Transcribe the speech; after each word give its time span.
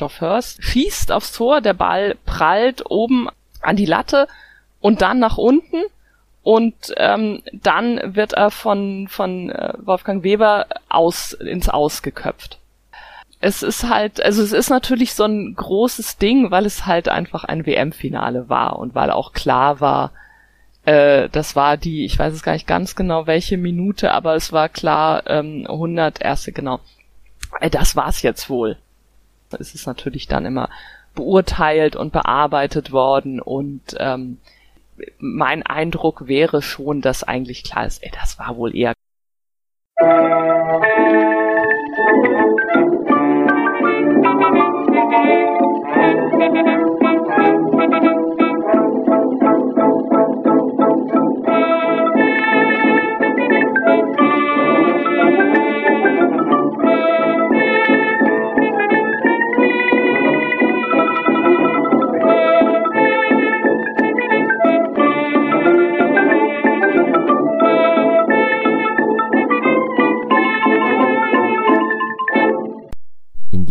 Geoff 0.00 0.20
Hurst, 0.20 0.64
schießt 0.64 1.12
aufs 1.12 1.32
Tor, 1.32 1.60
der 1.60 1.74
Ball 1.74 2.16
prallt 2.26 2.90
oben 2.90 3.28
an 3.62 3.76
die 3.76 3.86
Latte 3.86 4.26
und 4.80 5.02
dann 5.02 5.18
nach 5.18 5.38
unten 5.38 5.84
und 6.42 6.74
ähm, 6.96 7.42
dann 7.52 8.16
wird 8.16 8.32
er 8.32 8.50
von, 8.50 9.08
von 9.08 9.50
äh, 9.50 9.74
Wolfgang 9.78 10.24
Weber 10.24 10.66
aus, 10.88 11.32
ins 11.32 11.68
Aus 11.68 12.02
geköpft. 12.02 12.58
Es 13.40 13.62
ist 13.62 13.88
halt, 13.88 14.22
also 14.22 14.42
es 14.42 14.52
ist 14.52 14.70
natürlich 14.70 15.14
so 15.14 15.24
ein 15.24 15.54
großes 15.54 16.18
Ding, 16.18 16.50
weil 16.50 16.66
es 16.66 16.86
halt 16.86 17.08
einfach 17.08 17.44
ein 17.44 17.66
WM-Finale 17.66 18.48
war 18.48 18.78
und 18.78 18.94
weil 18.94 19.10
auch 19.10 19.32
klar 19.32 19.80
war, 19.80 20.12
äh, 20.84 21.28
das 21.30 21.56
war 21.56 21.76
die, 21.76 22.04
ich 22.04 22.18
weiß 22.18 22.32
es 22.32 22.42
gar 22.42 22.52
nicht 22.52 22.66
ganz 22.66 22.96
genau, 22.96 23.26
welche 23.26 23.58
Minute, 23.58 24.12
aber 24.12 24.34
es 24.34 24.52
war 24.52 24.68
klar, 24.68 25.22
ähm, 25.26 25.66
100 25.68 26.22
erste, 26.22 26.52
genau. 26.52 26.80
Äh, 27.60 27.70
das 27.70 27.96
war's 27.96 28.22
jetzt 28.22 28.48
wohl. 28.48 28.78
Es 29.58 29.74
ist 29.74 29.86
natürlich 29.86 30.28
dann 30.28 30.46
immer 30.46 30.68
beurteilt 31.14 31.96
und 31.96 32.12
bearbeitet 32.12 32.92
worden 32.92 33.40
und 33.40 33.96
ähm, 33.98 34.38
mein 35.18 35.64
Eindruck 35.64 36.28
wäre 36.28 36.62
schon, 36.62 37.00
dass 37.00 37.24
eigentlich 37.24 37.64
klar 37.64 37.86
ist, 37.86 38.02
ey, 38.02 38.10
das 38.12 38.38
war 38.38 38.56
wohl 38.56 38.76
eher 38.76 38.92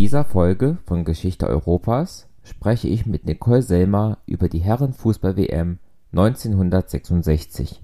dieser 0.10 0.26
Folge 0.26 0.80
von 0.88 1.06
Geschichte 1.06 1.46
Europas 1.46 2.28
spreche 2.42 2.88
ich 2.88 3.06
mit 3.06 3.26
Nicole 3.26 3.62
Selmer 3.62 4.18
über 4.26 4.50
die 4.50 4.58
Herrenfußball-WM 4.58 5.78
1966. 6.14 7.84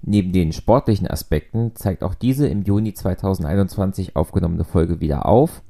Neben 0.00 0.32
den 0.32 0.52
sportlichen 0.52 1.06
Aspekten 1.06 1.74
zeigt 1.74 2.04
auch 2.04 2.14
diese 2.14 2.48
im 2.48 2.62
Juni 2.62 2.94
2021 2.94 4.16
aufgenommene 4.16 4.64
Folge 4.64 5.00
wieder 5.00 5.26
auf, 5.26 5.62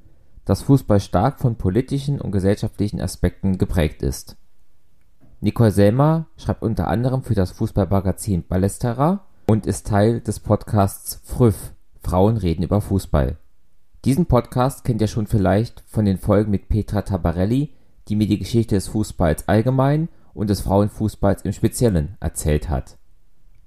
dass 0.45 0.63
Fußball 0.63 1.01
stark 1.01 1.41
von 1.41 1.57
politischen 1.57 2.21
und 2.21 2.31
gesellschaftlichen 2.31 3.01
Aspekten 3.01 3.59
geprägt 3.59 4.05
ist. 4.05 4.37
Nicole 5.41 5.73
Selmer 5.73 6.27
schreibt 6.37 6.63
unter 6.63 6.87
anderem 6.87 7.25
für 7.25 7.35
das 7.35 7.51
Fußballmagazin 7.51 8.47
Ballesterer 8.47 9.25
und 9.49 9.67
ist 9.67 9.89
Teil 9.89 10.21
des 10.21 10.39
Podcasts 10.39 11.21
Früff– 11.25 11.73
Frauen 12.05 12.37
reden 12.37 12.63
über 12.63 12.81
Fußball 12.81 13.37
diesen 14.07 14.27
Podcast 14.27 14.85
kennt 14.85 15.01
ihr 15.01 15.09
schon 15.09 15.27
vielleicht 15.27 15.83
von 15.89 16.05
den 16.05 16.17
Folgen 16.17 16.53
mit 16.53 16.69
Petra 16.69 17.03
Tabarelli, 17.03 17.75
die 18.07 18.15
mir 18.15 18.29
die 18.29 18.39
Geschichte 18.39 18.77
des 18.77 18.87
Fußballs 18.87 19.49
allgemein 19.49 20.09
und 20.33 20.49
des 20.49 20.61
Frauenfußballs 20.61 21.43
im 21.43 21.53
Speziellen 21.53 22.17
erzählt 22.21 22.69
hat. 22.69 22.99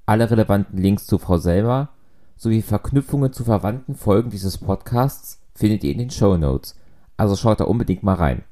Alle 0.05 0.31
relevanten 0.31 0.77
Links 0.77 1.07
zu 1.07 1.17
Frau 1.17 1.37
Selmer 1.37 1.89
sowie 2.37 2.61
Verknüpfungen 2.61 3.33
zu 3.33 3.43
verwandten 3.43 3.95
Folgen 3.95 4.29
dieses 4.29 4.57
Podcasts 4.57 5.41
findet 5.55 5.83
ihr 5.83 5.91
in 5.91 5.97
den 5.97 6.09
Show 6.09 6.37
Notes, 6.37 6.79
also 7.17 7.35
schaut 7.35 7.59
da 7.59 7.65
unbedingt 7.65 8.03
mal 8.03 8.15
rein. 8.15 8.45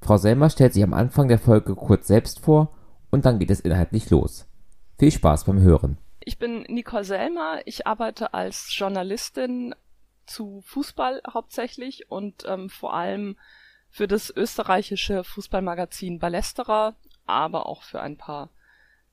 Frau 0.00 0.16
Selmer 0.16 0.50
stellt 0.50 0.72
sich 0.72 0.82
am 0.82 0.94
Anfang 0.94 1.28
der 1.28 1.38
Folge 1.38 1.76
kurz 1.76 2.08
selbst 2.08 2.40
vor 2.40 2.74
und 3.12 3.24
dann 3.24 3.38
geht 3.38 3.52
es 3.52 3.60
inhaltlich 3.60 4.10
los. 4.10 4.46
Viel 4.98 5.12
Spaß 5.12 5.44
beim 5.44 5.60
Hören. 5.60 5.98
Ich 6.24 6.40
bin 6.40 6.62
Nicole 6.62 7.04
Selmer, 7.04 7.60
ich 7.66 7.86
arbeite 7.86 8.34
als 8.34 8.66
Journalistin 8.76 9.76
zu 10.26 10.62
Fußball 10.66 11.22
hauptsächlich 11.32 12.10
und 12.10 12.44
ähm, 12.46 12.68
vor 12.68 12.94
allem 12.94 13.36
für 13.90 14.08
das 14.08 14.34
österreichische 14.34 15.22
Fußballmagazin 15.24 16.18
Ballesterer, 16.18 16.96
aber 17.26 17.66
auch 17.66 17.82
für 17.82 18.00
ein 18.00 18.16
paar 18.16 18.50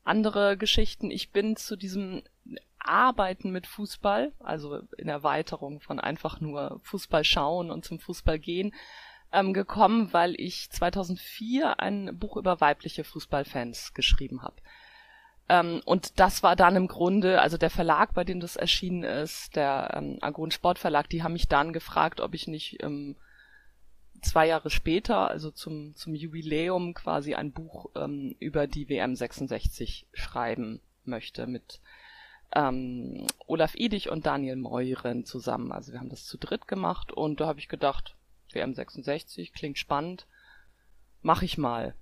andere 0.03 0.57
Geschichten. 0.57 1.11
Ich 1.11 1.31
bin 1.31 1.55
zu 1.55 1.75
diesem 1.75 2.23
Arbeiten 2.79 3.51
mit 3.51 3.67
Fußball, 3.67 4.31
also 4.39 4.81
in 4.97 5.09
Erweiterung 5.09 5.81
von 5.81 5.99
einfach 5.99 6.39
nur 6.39 6.79
Fußball 6.83 7.23
schauen 7.23 7.71
und 7.71 7.85
zum 7.85 7.99
Fußball 7.99 8.39
gehen, 8.39 8.73
ähm, 9.31 9.53
gekommen, 9.53 10.11
weil 10.13 10.33
ich 10.39 10.69
2004 10.71 11.79
ein 11.79 12.17
Buch 12.17 12.37
über 12.37 12.61
weibliche 12.61 13.03
Fußballfans 13.03 13.93
geschrieben 13.93 14.41
habe. 14.41 14.55
Ähm, 15.49 15.81
und 15.85 16.19
das 16.19 16.43
war 16.43 16.55
dann 16.55 16.75
im 16.75 16.87
Grunde, 16.87 17.41
also 17.41 17.57
der 17.57 17.71
Verlag, 17.71 18.13
bei 18.13 18.23
dem 18.23 18.39
das 18.39 18.55
erschienen 18.55 19.03
ist, 19.03 19.55
der 19.55 19.91
ähm, 19.95 20.19
Argon 20.21 20.51
Sportverlag, 20.51 21.09
die 21.09 21.23
haben 21.23 21.33
mich 21.33 21.47
dann 21.47 21.73
gefragt, 21.73 22.21
ob 22.21 22.35
ich 22.35 22.47
nicht 22.47 22.81
ähm, 22.83 23.15
zwei 24.21 24.47
Jahre 24.47 24.69
später, 24.69 25.27
also 25.29 25.49
zum, 25.49 25.95
zum 25.95 26.13
Jubiläum 26.13 26.93
quasi 26.93 27.33
ein 27.33 27.51
Buch 27.51 27.89
ähm, 27.95 28.35
über 28.39 28.67
die 28.67 28.89
WM 28.89 29.15
66 29.15 30.07
schreiben 30.13 30.81
möchte 31.03 31.47
mit 31.47 31.81
ähm, 32.53 33.25
Olaf 33.47 33.73
Idig 33.75 34.09
und 34.09 34.25
Daniel 34.25 34.55
Meuren 34.55 35.25
zusammen. 35.25 35.71
Also 35.71 35.91
wir 35.91 35.99
haben 35.99 36.09
das 36.09 36.25
zu 36.25 36.37
dritt 36.37 36.67
gemacht 36.67 37.11
und 37.11 37.39
da 37.39 37.47
habe 37.47 37.59
ich 37.59 37.69
gedacht, 37.69 38.15
WM 38.51 38.73
66 38.73 39.53
klingt 39.53 39.77
spannend, 39.77 40.27
mach 41.21 41.41
ich 41.41 41.57
mal. 41.57 41.95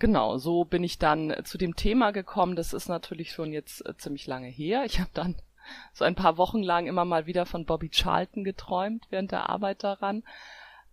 Genau, 0.00 0.38
so 0.38 0.64
bin 0.64 0.82
ich 0.82 0.98
dann 0.98 1.34
zu 1.44 1.58
dem 1.58 1.76
Thema 1.76 2.10
gekommen. 2.10 2.56
Das 2.56 2.72
ist 2.72 2.88
natürlich 2.88 3.32
schon 3.32 3.52
jetzt 3.52 3.86
äh, 3.86 3.94
ziemlich 3.98 4.26
lange 4.26 4.48
her. 4.48 4.84
Ich 4.86 4.98
habe 4.98 5.10
dann 5.12 5.36
so 5.92 6.04
ein 6.04 6.14
paar 6.14 6.38
Wochen 6.38 6.62
lang 6.62 6.86
immer 6.86 7.04
mal 7.04 7.26
wieder 7.26 7.44
von 7.44 7.66
Bobby 7.66 7.90
Charlton 7.90 8.42
geträumt 8.42 9.06
während 9.10 9.30
der 9.30 9.50
Arbeit 9.50 9.84
daran. 9.84 10.24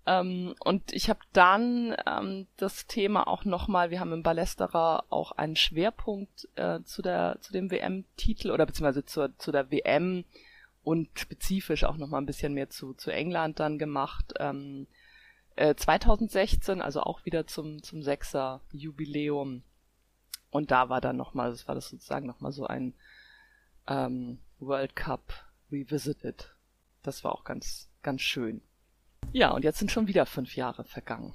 Ähm, 0.06 0.56
und 0.59 0.91
ich 0.91 1.09
habe 1.09 1.22
dann 1.31 1.96
ähm, 2.06 2.47
das 2.57 2.85
Thema 2.85 3.28
auch 3.28 3.46
nochmal, 3.46 3.91
wir 3.91 4.01
haben 4.01 4.12
im 4.12 4.23
Ballesterer 4.23 5.06
auch 5.09 5.31
einen 5.31 5.56
Schwerpunkt 5.56 6.50
äh, 6.56 6.81
zu 6.84 7.01
der 7.01 7.38
zu 7.40 7.53
dem 7.53 7.72
WM-Titel 7.72 8.51
oder 8.51 8.66
beziehungsweise 8.66 9.06
zur, 9.06 9.38
zu 9.38 9.53
der 9.53 9.72
WM 9.72 10.25
und 10.84 11.07
spezifisch 11.17 11.85
auch 11.85 11.96
nochmal 11.96 12.22
ein 12.22 12.25
bisschen 12.25 12.53
mehr 12.53 12.69
zu, 12.69 12.94
zu 12.94 13.12
England 13.12 13.62
dann 13.62 13.79
gemacht. 13.79 14.34
Ähm, 14.38 14.85
2016, 15.57 16.79
äh, 16.79 16.84
also 16.84 17.01
auch 17.01 17.25
wieder 17.25 17.47
zum, 17.47 17.81
zum 17.81 18.03
Sechser 18.03 18.62
Jubiläum. 18.72 19.63
Und 20.50 20.72
da 20.72 20.90
war 20.90 21.01
dann 21.01 21.18
nochmal, 21.18 21.51
das 21.51 21.68
war 21.68 21.75
das 21.75 21.90
sozusagen 21.90 22.28
nochmal 22.28 22.51
so 22.51 22.66
ein 22.66 22.94
ähm, 23.88 24.40
World 24.59 24.96
Cup 24.96 25.34
Revisited. 25.72 26.56
Das 27.03 27.23
war 27.23 27.34
auch 27.34 27.44
ganz, 27.44 27.90
ganz 28.03 28.22
schön. 28.22 28.62
Ja, 29.31 29.51
und 29.51 29.63
jetzt 29.63 29.79
sind 29.79 29.91
schon 29.91 30.07
wieder 30.07 30.25
fünf 30.25 30.56
Jahre 30.56 30.84
vergangen. 30.84 31.34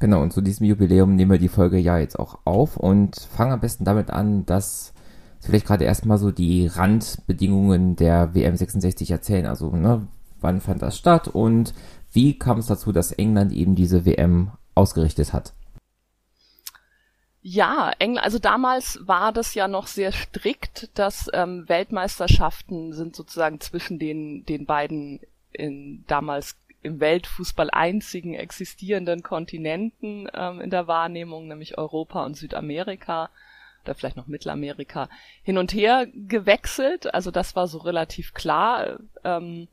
Genau, 0.00 0.22
und 0.22 0.32
zu 0.32 0.40
diesem 0.40 0.66
Jubiläum 0.66 1.14
nehmen 1.14 1.32
wir 1.32 1.38
die 1.38 1.48
Folge 1.48 1.78
ja 1.78 1.98
jetzt 1.98 2.18
auch 2.18 2.38
auf 2.44 2.76
und 2.76 3.16
fangen 3.16 3.52
am 3.52 3.60
besten 3.60 3.84
damit 3.84 4.10
an, 4.10 4.44
dass 4.46 4.92
vielleicht 5.40 5.66
gerade 5.66 5.84
erstmal 5.84 6.18
so 6.18 6.30
die 6.30 6.66
Randbedingungen 6.66 7.96
der 7.96 8.34
WM 8.34 8.56
66 8.56 9.10
erzählen. 9.10 9.46
Also, 9.46 9.70
ne, 9.74 10.06
wann 10.40 10.60
fand 10.60 10.82
das 10.82 10.96
statt 10.96 11.28
und 11.28 11.74
wie 12.12 12.38
kam 12.38 12.58
es 12.58 12.66
dazu, 12.66 12.92
dass 12.92 13.12
England 13.12 13.52
eben 13.52 13.74
diese 13.74 14.04
WM 14.04 14.52
ausgerichtet 14.74 15.32
hat? 15.32 15.52
Ja, 17.40 17.92
England, 17.98 18.24
also 18.24 18.38
damals 18.38 18.98
war 19.02 19.32
das 19.32 19.54
ja 19.54 19.68
noch 19.68 19.86
sehr 19.86 20.12
strikt, 20.12 20.90
dass 20.98 21.30
ähm, 21.32 21.68
Weltmeisterschaften 21.68 22.92
sind 22.92 23.14
sozusagen 23.14 23.60
zwischen 23.60 23.98
den, 23.98 24.44
den 24.44 24.66
beiden 24.66 25.20
in, 25.52 26.04
damals 26.08 26.56
im 26.82 27.00
Weltfußball 27.00 27.70
einzigen 27.70 28.34
existierenden 28.34 29.22
Kontinenten 29.22 30.28
ähm, 30.34 30.60
in 30.60 30.70
der 30.70 30.86
Wahrnehmung, 30.86 31.48
nämlich 31.48 31.78
Europa 31.78 32.24
und 32.24 32.36
Südamerika 32.36 33.30
oder 33.84 33.94
vielleicht 33.94 34.16
noch 34.16 34.26
Mittelamerika, 34.26 35.08
hin 35.42 35.58
und 35.58 35.72
her 35.72 36.06
gewechselt. 36.12 37.12
Also 37.14 37.30
das 37.30 37.56
war 37.56 37.66
so 37.68 37.78
relativ 37.78 38.34
klar. 38.34 38.98
Ähm, 39.24 39.68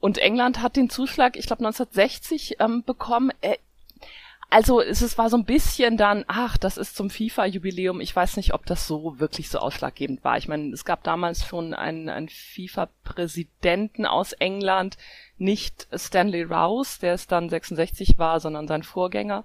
und 0.00 0.18
England 0.18 0.62
hat 0.62 0.76
den 0.76 0.90
Zuschlag, 0.90 1.36
ich 1.36 1.46
glaube 1.46 1.66
1960 1.66 2.56
ähm, 2.60 2.84
bekommen. 2.84 3.32
Äh, 3.40 3.56
also 4.50 4.80
es, 4.80 5.02
es 5.02 5.18
war 5.18 5.28
so 5.28 5.36
ein 5.36 5.44
bisschen 5.44 5.98
dann, 5.98 6.24
ach, 6.26 6.56
das 6.56 6.78
ist 6.78 6.96
zum 6.96 7.10
FIFA-Jubiläum. 7.10 8.00
Ich 8.00 8.16
weiß 8.16 8.36
nicht, 8.36 8.54
ob 8.54 8.64
das 8.64 8.86
so 8.86 9.18
wirklich 9.18 9.50
so 9.50 9.58
ausschlaggebend 9.58 10.24
war. 10.24 10.38
Ich 10.38 10.48
meine, 10.48 10.72
es 10.72 10.86
gab 10.86 11.02
damals 11.02 11.44
schon 11.44 11.74
einen, 11.74 12.08
einen 12.08 12.30
FIFA-Präsidenten 12.30 14.06
aus 14.06 14.32
England, 14.32 14.96
nicht 15.36 15.86
Stanley 15.92 16.44
Rouse, 16.44 16.98
der 16.98 17.12
es 17.12 17.26
dann 17.26 17.50
66 17.50 18.18
war, 18.18 18.40
sondern 18.40 18.68
sein 18.68 18.84
Vorgänger, 18.84 19.44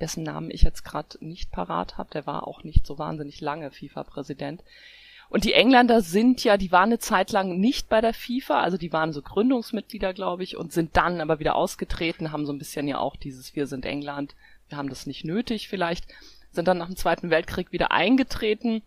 dessen 0.00 0.22
Namen 0.22 0.52
ich 0.52 0.62
jetzt 0.62 0.84
gerade 0.84 1.18
nicht 1.20 1.50
parat 1.50 1.98
habe. 1.98 2.10
Der 2.12 2.26
war 2.26 2.46
auch 2.46 2.62
nicht 2.62 2.86
so 2.86 2.96
wahnsinnig 2.96 3.40
lange 3.40 3.72
FIFA-Präsident. 3.72 4.62
Und 5.30 5.44
die 5.44 5.52
Engländer 5.52 6.00
sind 6.00 6.42
ja, 6.42 6.56
die 6.56 6.72
waren 6.72 6.88
eine 6.88 6.98
Zeit 6.98 7.32
lang 7.32 7.58
nicht 7.58 7.88
bei 7.88 8.00
der 8.00 8.14
FIFA, 8.14 8.62
also 8.62 8.78
die 8.78 8.92
waren 8.92 9.12
so 9.12 9.20
Gründungsmitglieder, 9.20 10.14
glaube 10.14 10.42
ich, 10.42 10.56
und 10.56 10.72
sind 10.72 10.96
dann 10.96 11.20
aber 11.20 11.38
wieder 11.38 11.54
ausgetreten, 11.54 12.32
haben 12.32 12.46
so 12.46 12.52
ein 12.52 12.58
bisschen 12.58 12.88
ja 12.88 12.98
auch 12.98 13.16
dieses 13.16 13.54
Wir 13.54 13.66
sind 13.66 13.84
England, 13.84 14.34
wir 14.68 14.78
haben 14.78 14.88
das 14.88 15.06
nicht 15.06 15.24
nötig 15.24 15.68
vielleicht, 15.68 16.06
sind 16.50 16.66
dann 16.66 16.78
nach 16.78 16.86
dem 16.86 16.96
Zweiten 16.96 17.30
Weltkrieg 17.30 17.72
wieder 17.72 17.92
eingetreten. 17.92 18.82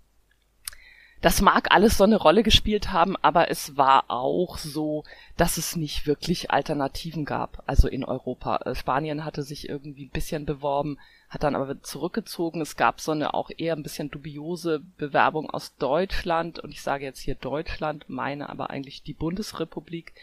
Das 1.22 1.40
mag 1.40 1.70
alles 1.70 1.98
so 1.98 2.04
eine 2.04 2.16
Rolle 2.16 2.42
gespielt 2.42 2.92
haben, 2.92 3.16
aber 3.18 3.52
es 3.52 3.78
war 3.78 4.06
auch 4.08 4.58
so, 4.58 5.04
dass 5.38 5.58
es 5.58 5.76
nicht 5.76 6.08
wirklich 6.08 6.50
Alternativen 6.50 7.26
gab, 7.26 7.62
also 7.68 7.88
in 7.88 8.04
Europa. 8.04 8.58
Äh, 8.66 8.74
Spanien 8.74 9.24
hatte 9.24 9.44
sich 9.44 9.70
irgendwie 9.70 10.06
ein 10.06 10.12
bisschen 10.12 10.48
beworben, 10.48 10.98
hat 11.32 11.44
dann 11.44 11.56
aber 11.56 11.82
zurückgezogen. 11.82 12.60
Es 12.60 12.76
gab 12.76 13.00
so 13.00 13.14
eine 13.14 13.34
auch 13.34 13.50
eher 13.58 13.74
ein 13.74 13.84
bisschen 13.84 14.12
dubiose 14.12 14.82
Bewerbung 14.98 15.50
aus 15.50 15.78
Deutschland 15.78 16.60
und 16.60 16.72
ich 16.72 16.82
sage 16.82 17.06
jetzt 17.06 17.22
hier 17.22 17.36
Deutschland, 17.36 18.04
meine 18.10 18.50
aber 18.50 18.70
eigentlich 18.70 19.02
die 19.02 19.14
Bundesrepublik, 19.14 20.14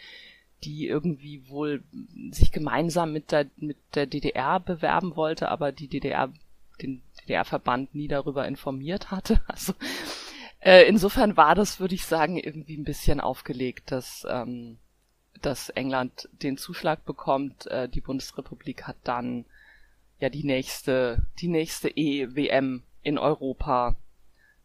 die 0.65 0.87
irgendwie 0.87 1.49
wohl 1.49 1.83
sich 2.31 2.53
gemeinsam 2.53 3.15
mit 3.15 3.33
der 3.33 3.47
mit 3.57 3.79
der 3.95 4.05
DDR 4.05 4.61
bewerben 4.61 5.17
wollte, 5.17 5.49
aber 5.49 5.73
die 5.73 5.89
DDR 5.89 6.31
den 6.83 7.01
DDR-Verband 7.23 7.95
nie 7.95 8.09
darüber 8.09 8.47
informiert 8.47 9.11
hatte. 9.11 9.41
Also 9.49 9.73
äh, 10.61 10.87
insofern 10.89 11.37
war 11.37 11.55
das, 11.55 11.81
würde 11.81 11.95
ich 11.95 12.05
sagen, 12.05 12.37
irgendwie 12.37 12.77
ein 12.77 12.85
bisschen 12.85 13.21
aufgelegt, 13.21 13.93
dass 13.93 14.27
ähm, 14.29 14.77
dass 15.41 15.71
England 15.71 16.29
den 16.43 16.59
Zuschlag 16.59 17.07
bekommt. 17.07 17.67
Äh, 17.69 17.89
die 17.89 18.03
Bundesrepublik 18.03 18.87
hat 18.87 18.97
dann 19.05 19.47
ja 20.21 20.29
die 20.29 20.45
nächste, 20.45 21.23
die 21.41 21.49
nächste 21.49 21.89
EWM 21.89 22.83
in 23.03 23.19
Europa 23.19 23.97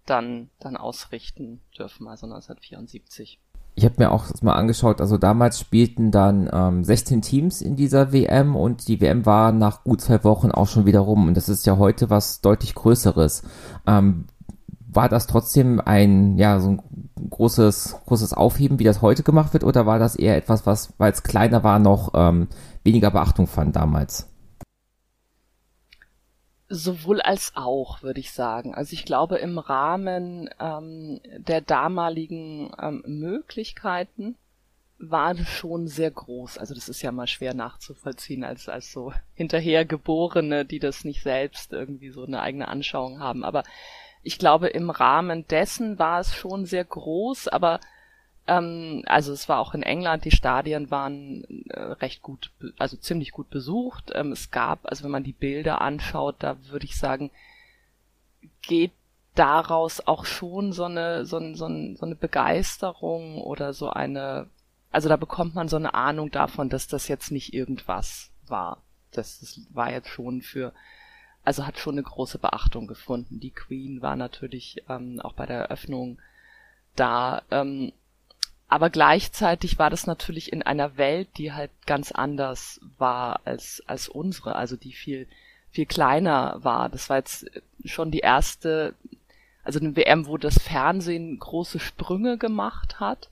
dann, 0.05 0.49
dann 0.59 0.75
ausrichten 0.75 1.61
dürfen, 1.77 2.07
also 2.07 2.25
1974. 2.25 3.39
Ich 3.75 3.85
habe 3.85 3.95
mir 3.97 4.11
auch 4.11 4.25
mal 4.41 4.53
angeschaut, 4.53 5.01
also 5.01 5.17
damals 5.17 5.59
spielten 5.59 6.11
dann 6.11 6.49
ähm, 6.53 6.83
16 6.83 7.21
Teams 7.21 7.61
in 7.61 7.75
dieser 7.75 8.13
WM 8.13 8.55
und 8.55 8.87
die 8.87 9.01
WM 9.01 9.25
war 9.25 9.51
nach 9.51 9.83
gut 9.83 10.01
zwei 10.01 10.23
Wochen 10.23 10.51
auch 10.51 10.67
schon 10.67 10.85
wieder 10.85 10.99
rum 10.99 11.27
und 11.27 11.35
das 11.35 11.49
ist 11.49 11.65
ja 11.65 11.77
heute 11.77 12.09
was 12.09 12.41
deutlich 12.41 12.75
Größeres. 12.75 13.43
Ähm, 13.87 14.25
war 14.95 15.09
das 15.09 15.25
trotzdem 15.25 15.81
ein, 15.83 16.37
ja, 16.37 16.59
so 16.59 16.69
ein 16.69 16.81
großes, 17.29 18.01
großes 18.05 18.33
Aufheben, 18.33 18.77
wie 18.77 18.83
das 18.83 19.01
heute 19.01 19.23
gemacht 19.23 19.53
wird, 19.53 19.63
oder 19.63 19.87
war 19.87 19.97
das 19.97 20.15
eher 20.15 20.37
etwas, 20.37 20.67
was, 20.67 20.93
weil 20.99 21.11
es 21.11 21.23
kleiner 21.23 21.63
war, 21.63 21.79
noch 21.79 22.11
ähm, 22.13 22.47
weniger 22.83 23.09
Beachtung 23.09 23.47
fand 23.47 23.75
damals? 23.75 24.32
Sowohl 26.75 27.21
als 27.21 27.51
auch, 27.55 28.01
würde 28.01 28.19
ich 28.19 28.31
sagen. 28.31 28.73
Also 28.73 28.93
ich 28.93 29.05
glaube, 29.05 29.37
im 29.37 29.59
Rahmen 29.59 30.49
ähm, 30.59 31.21
der 31.37 31.61
damaligen 31.61 32.71
ähm, 32.81 33.03
Möglichkeiten 33.05 34.35
war 34.97 35.35
das 35.35 35.47
schon 35.47 35.87
sehr 35.87 36.09
groß. 36.09 36.57
Also 36.57 36.73
das 36.73 36.89
ist 36.89 37.03
ja 37.03 37.11
mal 37.11 37.27
schwer 37.27 37.53
nachzuvollziehen 37.53 38.43
als, 38.43 38.69
als 38.69 38.91
so 38.91 39.13
Hinterhergeborene, 39.35 40.65
die 40.65 40.79
das 40.79 41.03
nicht 41.03 41.21
selbst 41.21 41.73
irgendwie 41.73 42.09
so 42.09 42.25
eine 42.25 42.41
eigene 42.41 42.67
Anschauung 42.67 43.19
haben. 43.19 43.43
Aber 43.43 43.63
ich 44.23 44.39
glaube, 44.39 44.69
im 44.69 44.89
Rahmen 44.89 45.45
dessen 45.47 45.99
war 45.99 46.21
es 46.21 46.33
schon 46.33 46.65
sehr 46.65 46.85
groß, 46.85 47.49
aber 47.49 47.81
ähm, 48.45 49.03
also 49.05 49.31
es 49.31 49.47
war 49.47 49.59
auch 49.59 49.73
in 49.73 49.83
England, 49.83 50.25
die 50.25 50.31
Stadien 50.31 50.91
waren 50.91 51.45
äh, 51.69 51.79
recht 51.79 52.21
gut, 52.21 52.51
also 52.77 52.97
ziemlich 52.97 53.31
gut 53.31 53.49
besucht. 53.49 54.11
Ähm, 54.13 54.31
es 54.31 54.51
gab, 54.51 54.85
also 54.85 55.03
wenn 55.03 55.11
man 55.11 55.23
die 55.23 55.33
Bilder 55.33 55.81
anschaut, 55.81 56.35
da 56.39 56.57
würde 56.67 56.85
ich 56.85 56.97
sagen, 56.97 57.31
geht 58.61 58.91
daraus 59.35 60.05
auch 60.05 60.25
schon 60.25 60.73
so 60.73 60.83
eine, 60.83 61.25
so, 61.25 61.37
ein, 61.37 61.55
so, 61.55 61.67
so 61.95 62.05
eine 62.05 62.15
Begeisterung 62.15 63.41
oder 63.41 63.73
so 63.73 63.89
eine, 63.89 64.49
also 64.91 65.09
da 65.09 65.15
bekommt 65.15 65.55
man 65.55 65.69
so 65.69 65.77
eine 65.77 65.93
Ahnung 65.93 66.29
davon, 66.29 66.69
dass 66.69 66.87
das 66.87 67.07
jetzt 67.07 67.31
nicht 67.31 67.53
irgendwas 67.53 68.29
war. 68.47 68.83
Das, 69.11 69.39
das 69.39 69.61
war 69.69 69.89
jetzt 69.91 70.09
schon 70.09 70.41
für, 70.41 70.73
also 71.45 71.65
hat 71.65 71.79
schon 71.79 71.95
eine 71.95 72.03
große 72.03 72.39
Beachtung 72.39 72.87
gefunden. 72.87 73.39
Die 73.39 73.51
Queen 73.51 74.01
war 74.01 74.17
natürlich 74.17 74.83
ähm, 74.89 75.21
auch 75.21 75.33
bei 75.33 75.45
der 75.45 75.59
Eröffnung 75.61 76.19
da. 76.95 77.41
Ähm, 77.49 77.93
aber 78.73 78.89
gleichzeitig 78.89 79.77
war 79.77 79.91
das 79.91 80.07
natürlich 80.07 80.51
in 80.51 80.63
einer 80.63 80.97
Welt, 80.97 81.27
die 81.37 81.53
halt 81.53 81.69
ganz 81.85 82.11
anders 82.11 82.81
war 82.97 83.41
als, 83.45 83.83
als 83.85 84.09
unsere, 84.09 84.55
also 84.55 84.75
die 84.75 84.93
viel, 84.93 85.27
viel 85.69 85.85
kleiner 85.85 86.57
war. 86.63 86.89
Das 86.89 87.07
war 87.07 87.17
jetzt 87.17 87.45
schon 87.85 88.09
die 88.09 88.21
erste, 88.21 88.95
also 89.63 89.79
eine 89.79 89.95
WM, 89.95 90.25
wo 90.25 90.39
das 90.39 90.57
Fernsehen 90.57 91.37
große 91.37 91.79
Sprünge 91.79 92.39
gemacht 92.39 92.99
hat, 92.99 93.29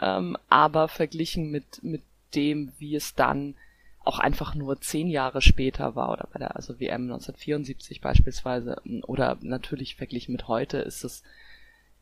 ähm, 0.00 0.36
aber 0.48 0.88
verglichen 0.88 1.52
mit, 1.52 1.84
mit 1.84 2.02
dem, 2.34 2.72
wie 2.80 2.96
es 2.96 3.14
dann 3.14 3.54
auch 4.00 4.18
einfach 4.18 4.56
nur 4.56 4.80
zehn 4.80 5.06
Jahre 5.06 5.40
später 5.40 5.94
war 5.94 6.10
oder 6.10 6.26
bei 6.32 6.40
der 6.40 6.56
also 6.56 6.80
WM 6.80 7.02
1974 7.02 8.00
beispielsweise 8.00 8.82
oder 9.06 9.38
natürlich 9.40 9.94
verglichen 9.94 10.32
mit 10.32 10.48
heute 10.48 10.78
ist 10.78 11.04
es 11.04 11.22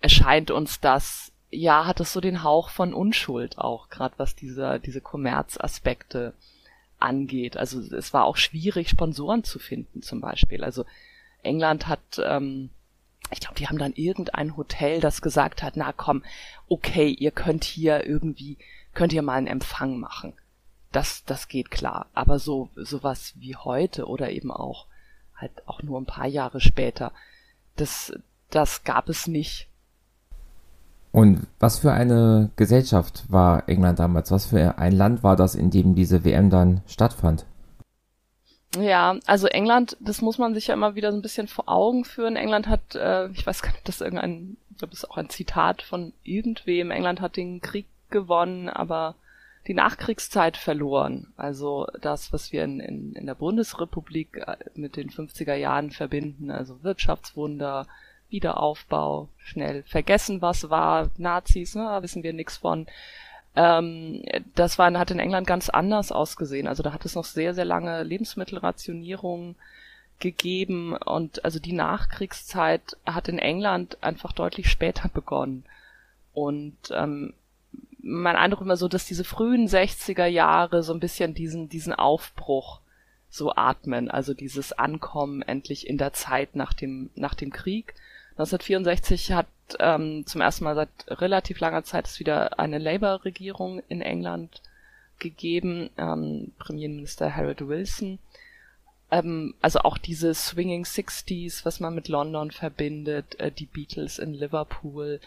erscheint 0.00 0.50
uns 0.50 0.80
das 0.80 1.32
ja, 1.52 1.86
hat 1.86 2.00
es 2.00 2.12
so 2.12 2.20
den 2.20 2.42
Hauch 2.42 2.70
von 2.70 2.94
Unschuld 2.94 3.58
auch, 3.58 3.90
gerade 3.90 4.14
was 4.16 4.34
dieser, 4.34 4.78
diese 4.78 5.02
Kommerzaspekte 5.02 6.32
angeht. 6.98 7.56
Also 7.56 7.80
es 7.94 8.14
war 8.14 8.24
auch 8.24 8.36
schwierig, 8.36 8.88
Sponsoren 8.88 9.44
zu 9.44 9.58
finden 9.58 10.02
zum 10.02 10.20
Beispiel. 10.20 10.64
Also 10.64 10.86
England 11.42 11.88
hat, 11.88 12.00
ähm, 12.24 12.70
ich 13.30 13.40
glaube, 13.40 13.56
die 13.56 13.68
haben 13.68 13.78
dann 13.78 13.92
irgendein 13.92 14.56
Hotel, 14.56 15.00
das 15.00 15.20
gesagt 15.20 15.62
hat, 15.62 15.76
na 15.76 15.92
komm, 15.92 16.24
okay, 16.68 17.08
ihr 17.08 17.30
könnt 17.30 17.64
hier 17.64 18.06
irgendwie, 18.06 18.56
könnt 18.94 19.12
ihr 19.12 19.22
mal 19.22 19.34
einen 19.34 19.46
Empfang 19.46 19.98
machen. 19.98 20.32
Das, 20.90 21.22
das 21.24 21.48
geht 21.48 21.70
klar. 21.70 22.06
Aber 22.14 22.38
so, 22.38 22.70
sowas 22.76 23.34
wie 23.36 23.56
heute 23.56 24.06
oder 24.06 24.30
eben 24.30 24.50
auch 24.50 24.86
halt 25.36 25.52
auch 25.66 25.82
nur 25.82 26.00
ein 26.00 26.06
paar 26.06 26.28
Jahre 26.28 26.60
später, 26.60 27.12
das, 27.76 28.12
das 28.48 28.84
gab 28.84 29.10
es 29.10 29.26
nicht. 29.26 29.68
Und 31.12 31.46
was 31.60 31.78
für 31.78 31.92
eine 31.92 32.50
Gesellschaft 32.56 33.24
war 33.28 33.68
England 33.68 33.98
damals? 33.98 34.30
Was 34.30 34.46
für 34.46 34.78
ein 34.78 34.92
Land 34.92 35.22
war 35.22 35.36
das, 35.36 35.54
in 35.54 35.70
dem 35.70 35.94
diese 35.94 36.24
WM 36.24 36.48
dann 36.48 36.80
stattfand? 36.86 37.44
Ja, 38.76 39.18
also 39.26 39.46
England, 39.48 39.98
das 40.00 40.22
muss 40.22 40.38
man 40.38 40.54
sich 40.54 40.68
ja 40.68 40.74
immer 40.74 40.94
wieder 40.94 41.12
so 41.12 41.18
ein 41.18 41.22
bisschen 41.22 41.48
vor 41.48 41.68
Augen 41.68 42.06
führen. 42.06 42.36
England 42.36 42.66
hat, 42.66 42.94
äh, 42.94 43.28
ich 43.28 43.46
weiß 43.46 43.60
gar 43.60 43.70
nicht, 43.70 43.80
ob 43.80 43.84
das 43.84 44.00
irgendein, 44.00 44.56
ich 44.70 44.78
glaube, 44.78 44.92
das 44.92 45.02
ist 45.02 45.10
auch 45.10 45.18
ein 45.18 45.28
Zitat 45.28 45.82
von 45.82 46.14
irgendwem. 46.22 46.90
England 46.90 47.20
hat 47.20 47.36
den 47.36 47.60
Krieg 47.60 47.86
gewonnen, 48.08 48.70
aber 48.70 49.14
die 49.66 49.74
Nachkriegszeit 49.74 50.56
verloren. 50.56 51.34
Also 51.36 51.86
das, 52.00 52.32
was 52.32 52.52
wir 52.52 52.64
in, 52.64 52.80
in, 52.80 53.12
in 53.12 53.26
der 53.26 53.34
Bundesrepublik 53.34 54.38
äh, 54.38 54.56
mit 54.74 54.96
den 54.96 55.10
50er 55.10 55.54
Jahren 55.54 55.90
verbinden, 55.90 56.50
also 56.50 56.82
Wirtschaftswunder, 56.82 57.86
Wiederaufbau, 58.32 59.28
schnell 59.38 59.82
vergessen, 59.84 60.42
was 60.42 60.70
war, 60.70 61.10
Nazis, 61.18 61.74
ne, 61.74 61.98
wissen 62.00 62.22
wir 62.22 62.32
nichts 62.32 62.56
von. 62.56 62.86
Ähm, 63.54 64.24
das 64.54 64.78
war, 64.78 64.92
hat 64.98 65.10
in 65.10 65.18
England 65.18 65.46
ganz 65.46 65.68
anders 65.68 66.10
ausgesehen. 66.10 66.66
Also 66.66 66.82
da 66.82 66.92
hat 66.92 67.04
es 67.04 67.14
noch 67.14 67.24
sehr, 67.24 67.54
sehr 67.54 67.64
lange 67.64 68.02
Lebensmittelrationierung 68.02 69.54
gegeben 70.18 70.96
und 70.96 71.44
also 71.44 71.58
die 71.58 71.72
Nachkriegszeit 71.72 72.96
hat 73.04 73.28
in 73.28 73.38
England 73.38 73.98
einfach 74.02 74.32
deutlich 74.32 74.70
später 74.70 75.08
begonnen. 75.08 75.64
Und 76.32 76.76
ähm, 76.90 77.34
mein 78.00 78.36
Eindruck 78.36 78.62
immer 78.62 78.76
so, 78.76 78.88
dass 78.88 79.06
diese 79.06 79.24
frühen 79.24 79.68
60er 79.68 80.26
Jahre 80.26 80.82
so 80.82 80.92
ein 80.92 81.00
bisschen 81.00 81.34
diesen, 81.34 81.68
diesen 81.68 81.92
Aufbruch 81.92 82.80
so 83.30 83.54
atmen, 83.54 84.10
also 84.10 84.34
dieses 84.34 84.72
Ankommen 84.72 85.42
endlich 85.42 85.86
in 85.86 85.98
der 85.98 86.12
Zeit 86.12 86.54
nach 86.56 86.72
dem, 86.72 87.10
nach 87.14 87.34
dem 87.34 87.50
Krieg 87.50 87.94
1964 88.32 89.32
hat 89.32 89.46
ähm, 89.78 90.26
zum 90.26 90.40
ersten 90.40 90.64
Mal 90.64 90.74
seit 90.74 90.88
relativ 91.08 91.60
langer 91.60 91.84
Zeit 91.84 92.06
es 92.06 92.18
wieder 92.18 92.58
eine 92.58 92.78
Labour-Regierung 92.78 93.82
in 93.88 94.00
England 94.00 94.62
gegeben, 95.18 95.90
ähm, 95.98 96.52
Premierminister 96.58 97.34
Harold 97.34 97.66
Wilson. 97.66 98.18
Ähm, 99.10 99.54
also 99.60 99.80
auch 99.80 99.98
diese 99.98 100.34
Swinging 100.34 100.84
Sixties, 100.84 101.64
was 101.64 101.78
man 101.78 101.94
mit 101.94 102.08
London 102.08 102.50
verbindet, 102.50 103.38
äh, 103.38 103.52
die 103.52 103.66
Beatles 103.66 104.18
in 104.18 104.32
Liverpool. 104.32 105.20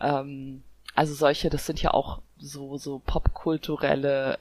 Ähm, 0.00 0.62
also 0.94 1.14
solche, 1.14 1.48
das 1.48 1.66
sind 1.66 1.80
ja 1.80 1.92
auch 1.94 2.20
so, 2.38 2.76
so 2.76 3.00
popkulturelle 3.06 4.38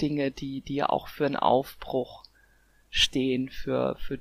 Dinge, 0.00 0.30
die, 0.30 0.60
die 0.62 0.76
ja 0.76 0.88
auch 0.88 1.08
für 1.08 1.26
einen 1.26 1.36
Aufbruch 1.36 2.22
stehen, 2.90 3.50
für, 3.50 3.96
für 3.96 4.18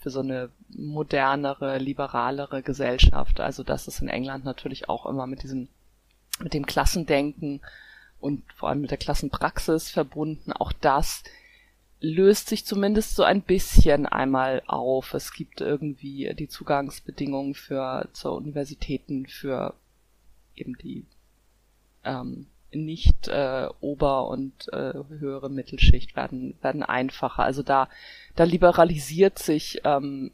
für 0.00 0.10
so 0.10 0.20
eine 0.20 0.50
modernere, 0.74 1.78
liberalere 1.78 2.62
Gesellschaft. 2.62 3.40
Also 3.40 3.62
das 3.62 3.88
ist 3.88 4.00
in 4.00 4.08
England 4.08 4.44
natürlich 4.44 4.88
auch 4.88 5.06
immer 5.06 5.26
mit 5.26 5.42
diesem, 5.42 5.68
mit 6.40 6.54
dem 6.54 6.66
Klassendenken 6.66 7.60
und 8.20 8.42
vor 8.52 8.68
allem 8.68 8.80
mit 8.80 8.90
der 8.90 8.98
Klassenpraxis 8.98 9.90
verbunden. 9.90 10.52
Auch 10.52 10.72
das 10.72 11.22
löst 12.00 12.48
sich 12.48 12.64
zumindest 12.64 13.14
so 13.14 13.22
ein 13.22 13.42
bisschen 13.42 14.06
einmal 14.06 14.62
auf. 14.66 15.14
Es 15.14 15.32
gibt 15.32 15.60
irgendwie 15.60 16.34
die 16.34 16.48
Zugangsbedingungen 16.48 17.54
für 17.54 18.08
zur 18.12 18.34
Universitäten 18.34 19.26
für 19.26 19.74
eben 20.56 20.76
die 20.78 21.04
ähm, 22.04 22.46
nicht 22.72 23.28
äh, 23.28 23.68
Ober- 23.80 24.28
und 24.28 24.72
äh, 24.72 24.94
höhere 25.18 25.50
Mittelschicht 25.50 26.16
werden 26.16 26.54
werden 26.62 26.82
einfacher. 26.82 27.42
Also 27.42 27.62
da 27.62 27.88
da 28.36 28.44
liberalisiert 28.44 29.38
sich 29.38 29.80
ähm, 29.84 30.30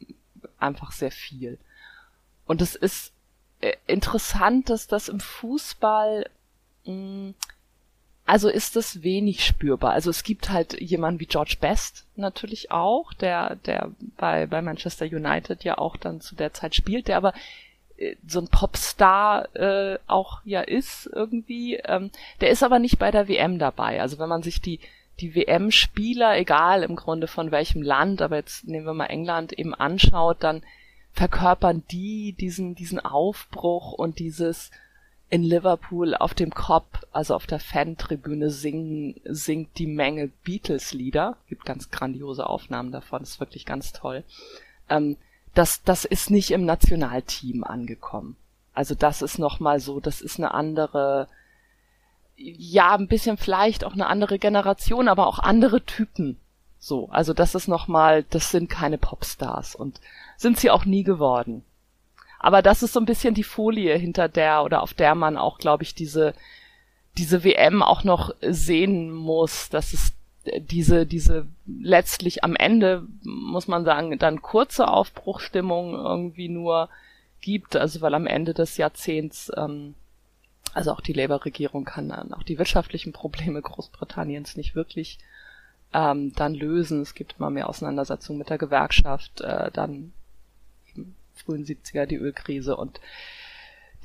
einfach 0.59 0.91
sehr 0.91 1.11
viel. 1.11 1.57
Und 2.45 2.61
es 2.61 2.75
ist 2.75 3.11
äh, 3.61 3.73
interessant, 3.87 4.69
dass 4.69 4.87
das 4.87 5.09
im 5.09 5.19
Fußball 5.19 6.29
mh, 6.85 6.93
mm, 6.93 7.33
also 8.27 8.49
ist 8.49 8.75
das 8.75 9.03
wenig 9.03 9.45
spürbar. 9.45 9.93
Also 9.93 10.09
es 10.09 10.21
gibt 10.21 10.49
halt 10.49 10.79
jemanden 10.81 11.21
wie 11.21 11.27
George 11.27 11.55
Best 11.61 12.05
natürlich 12.17 12.71
auch, 12.71 13.13
der, 13.13 13.55
der 13.55 13.91
bei, 14.17 14.45
bei 14.45 14.61
Manchester 14.61 15.05
United 15.05 15.63
ja 15.63 15.77
auch 15.77 15.95
dann 15.95 16.19
zu 16.19 16.35
der 16.35 16.53
Zeit 16.53 16.75
spielt, 16.75 17.07
der 17.07 17.15
aber 17.15 17.33
äh, 17.95 18.17
so 18.27 18.41
ein 18.41 18.49
Popstar 18.49 19.55
äh, 19.55 19.97
auch 20.07 20.41
ja 20.43 20.59
ist 20.59 21.09
irgendwie. 21.13 21.75
Ähm, 21.75 22.11
der 22.41 22.49
ist 22.49 22.63
aber 22.63 22.79
nicht 22.79 22.99
bei 22.99 23.11
der 23.11 23.29
WM 23.29 23.59
dabei. 23.59 24.01
Also 24.01 24.19
wenn 24.19 24.29
man 24.29 24.43
sich 24.43 24.59
die 24.59 24.81
die 25.19 25.35
WM-Spieler, 25.35 26.37
egal 26.37 26.83
im 26.83 26.95
Grunde 26.95 27.27
von 27.27 27.51
welchem 27.51 27.81
Land, 27.81 28.21
aber 28.21 28.37
jetzt 28.37 28.67
nehmen 28.67 28.85
wir 28.85 28.93
mal 28.93 29.05
England 29.05 29.53
eben 29.53 29.73
anschaut, 29.73 30.37
dann 30.41 30.63
verkörpern 31.13 31.83
die 31.89 32.33
diesen 32.33 32.75
diesen 32.75 32.99
Aufbruch 32.99 33.93
und 33.93 34.19
dieses 34.19 34.69
in 35.29 35.43
Liverpool 35.43 36.15
auf 36.15 36.33
dem 36.33 36.53
Kopf, 36.53 37.03
also 37.11 37.35
auf 37.35 37.47
der 37.47 37.59
Fantribüne 37.59 38.49
singen, 38.49 39.19
singt 39.25 39.77
die 39.77 39.87
Menge 39.87 40.29
Beatles-Lieder. 40.43 41.35
Gibt 41.49 41.65
ganz 41.65 41.91
grandiose 41.91 42.47
Aufnahmen 42.47 42.91
davon, 42.91 43.23
ist 43.23 43.39
wirklich 43.39 43.65
ganz 43.65 43.91
toll. 43.91 44.23
Ähm, 44.89 45.17
das, 45.53 45.83
das 45.83 46.05
ist 46.05 46.29
nicht 46.29 46.51
im 46.51 46.65
Nationalteam 46.65 47.63
angekommen. 47.63 48.37
Also 48.73 48.95
das 48.95 49.21
ist 49.21 49.37
nochmal 49.39 49.79
so, 49.79 49.99
das 49.99 50.21
ist 50.21 50.37
eine 50.37 50.53
andere, 50.53 51.27
ja, 52.37 52.95
ein 52.95 53.07
bisschen 53.07 53.37
vielleicht 53.37 53.83
auch 53.83 53.93
eine 53.93 54.07
andere 54.07 54.39
Generation, 54.39 55.07
aber 55.07 55.27
auch 55.27 55.39
andere 55.39 55.83
Typen. 55.83 56.37
So, 56.79 57.09
also 57.09 57.33
das 57.33 57.55
ist 57.55 57.67
nochmal, 57.67 58.23
das 58.29 58.51
sind 58.51 58.69
keine 58.69 58.97
Popstars 58.97 59.75
und 59.75 59.99
sind 60.37 60.59
sie 60.59 60.69
auch 60.69 60.85
nie 60.85 61.03
geworden. 61.03 61.63
Aber 62.39 62.61
das 62.61 62.83
ist 62.83 62.93
so 62.93 62.99
ein 62.99 63.07
bisschen 63.07 63.33
die 63.33 63.43
Folie 63.43 63.97
hinter 63.97 64.29
der 64.29 64.63
oder 64.63 64.83
auf 64.83 64.93
der 64.93 65.15
man 65.15 65.37
auch, 65.37 65.57
glaube 65.57 65.83
ich, 65.83 65.95
diese, 65.95 66.33
diese 67.17 67.43
WM 67.43 67.81
auch 67.81 68.03
noch 68.03 68.33
sehen 68.41 69.11
muss, 69.11 69.69
dass 69.69 69.93
es 69.93 70.13
diese, 70.59 71.05
diese 71.05 71.47
letztlich 71.65 72.43
am 72.43 72.55
Ende, 72.55 73.03
muss 73.23 73.67
man 73.67 73.83
sagen, 73.83 74.17
dann 74.19 74.43
kurze 74.43 74.87
Aufbruchstimmung 74.87 75.93
irgendwie 75.93 76.47
nur 76.47 76.89
gibt, 77.41 77.75
also 77.75 78.01
weil 78.01 78.13
am 78.13 78.27
Ende 78.27 78.53
des 78.53 78.77
Jahrzehnts, 78.77 79.51
ähm, 79.57 79.95
also 80.77 80.91
auch 80.91 81.01
die 81.01 81.13
Labour-Regierung 81.13 81.85
kann 81.85 82.09
dann 82.09 82.35
auch 82.35 82.43
die 82.43 82.59
wirtschaftlichen 82.59 83.11
Probleme 83.11 83.59
Großbritanniens 83.63 84.57
nicht 84.57 84.75
wirklich 84.75 85.17
ähm, 85.91 86.33
dann 86.35 86.53
lösen. 86.53 87.01
Es 87.01 87.15
gibt 87.15 87.37
immer 87.39 87.49
mehr 87.49 87.67
Auseinandersetzungen 87.67 88.37
mit 88.37 88.51
der 88.51 88.59
Gewerkschaft, 88.59 89.41
äh, 89.41 89.71
dann 89.71 90.13
frühen 91.33 91.65
70er 91.65 92.05
die 92.05 92.17
Ölkrise 92.17 92.77
und 92.77 93.01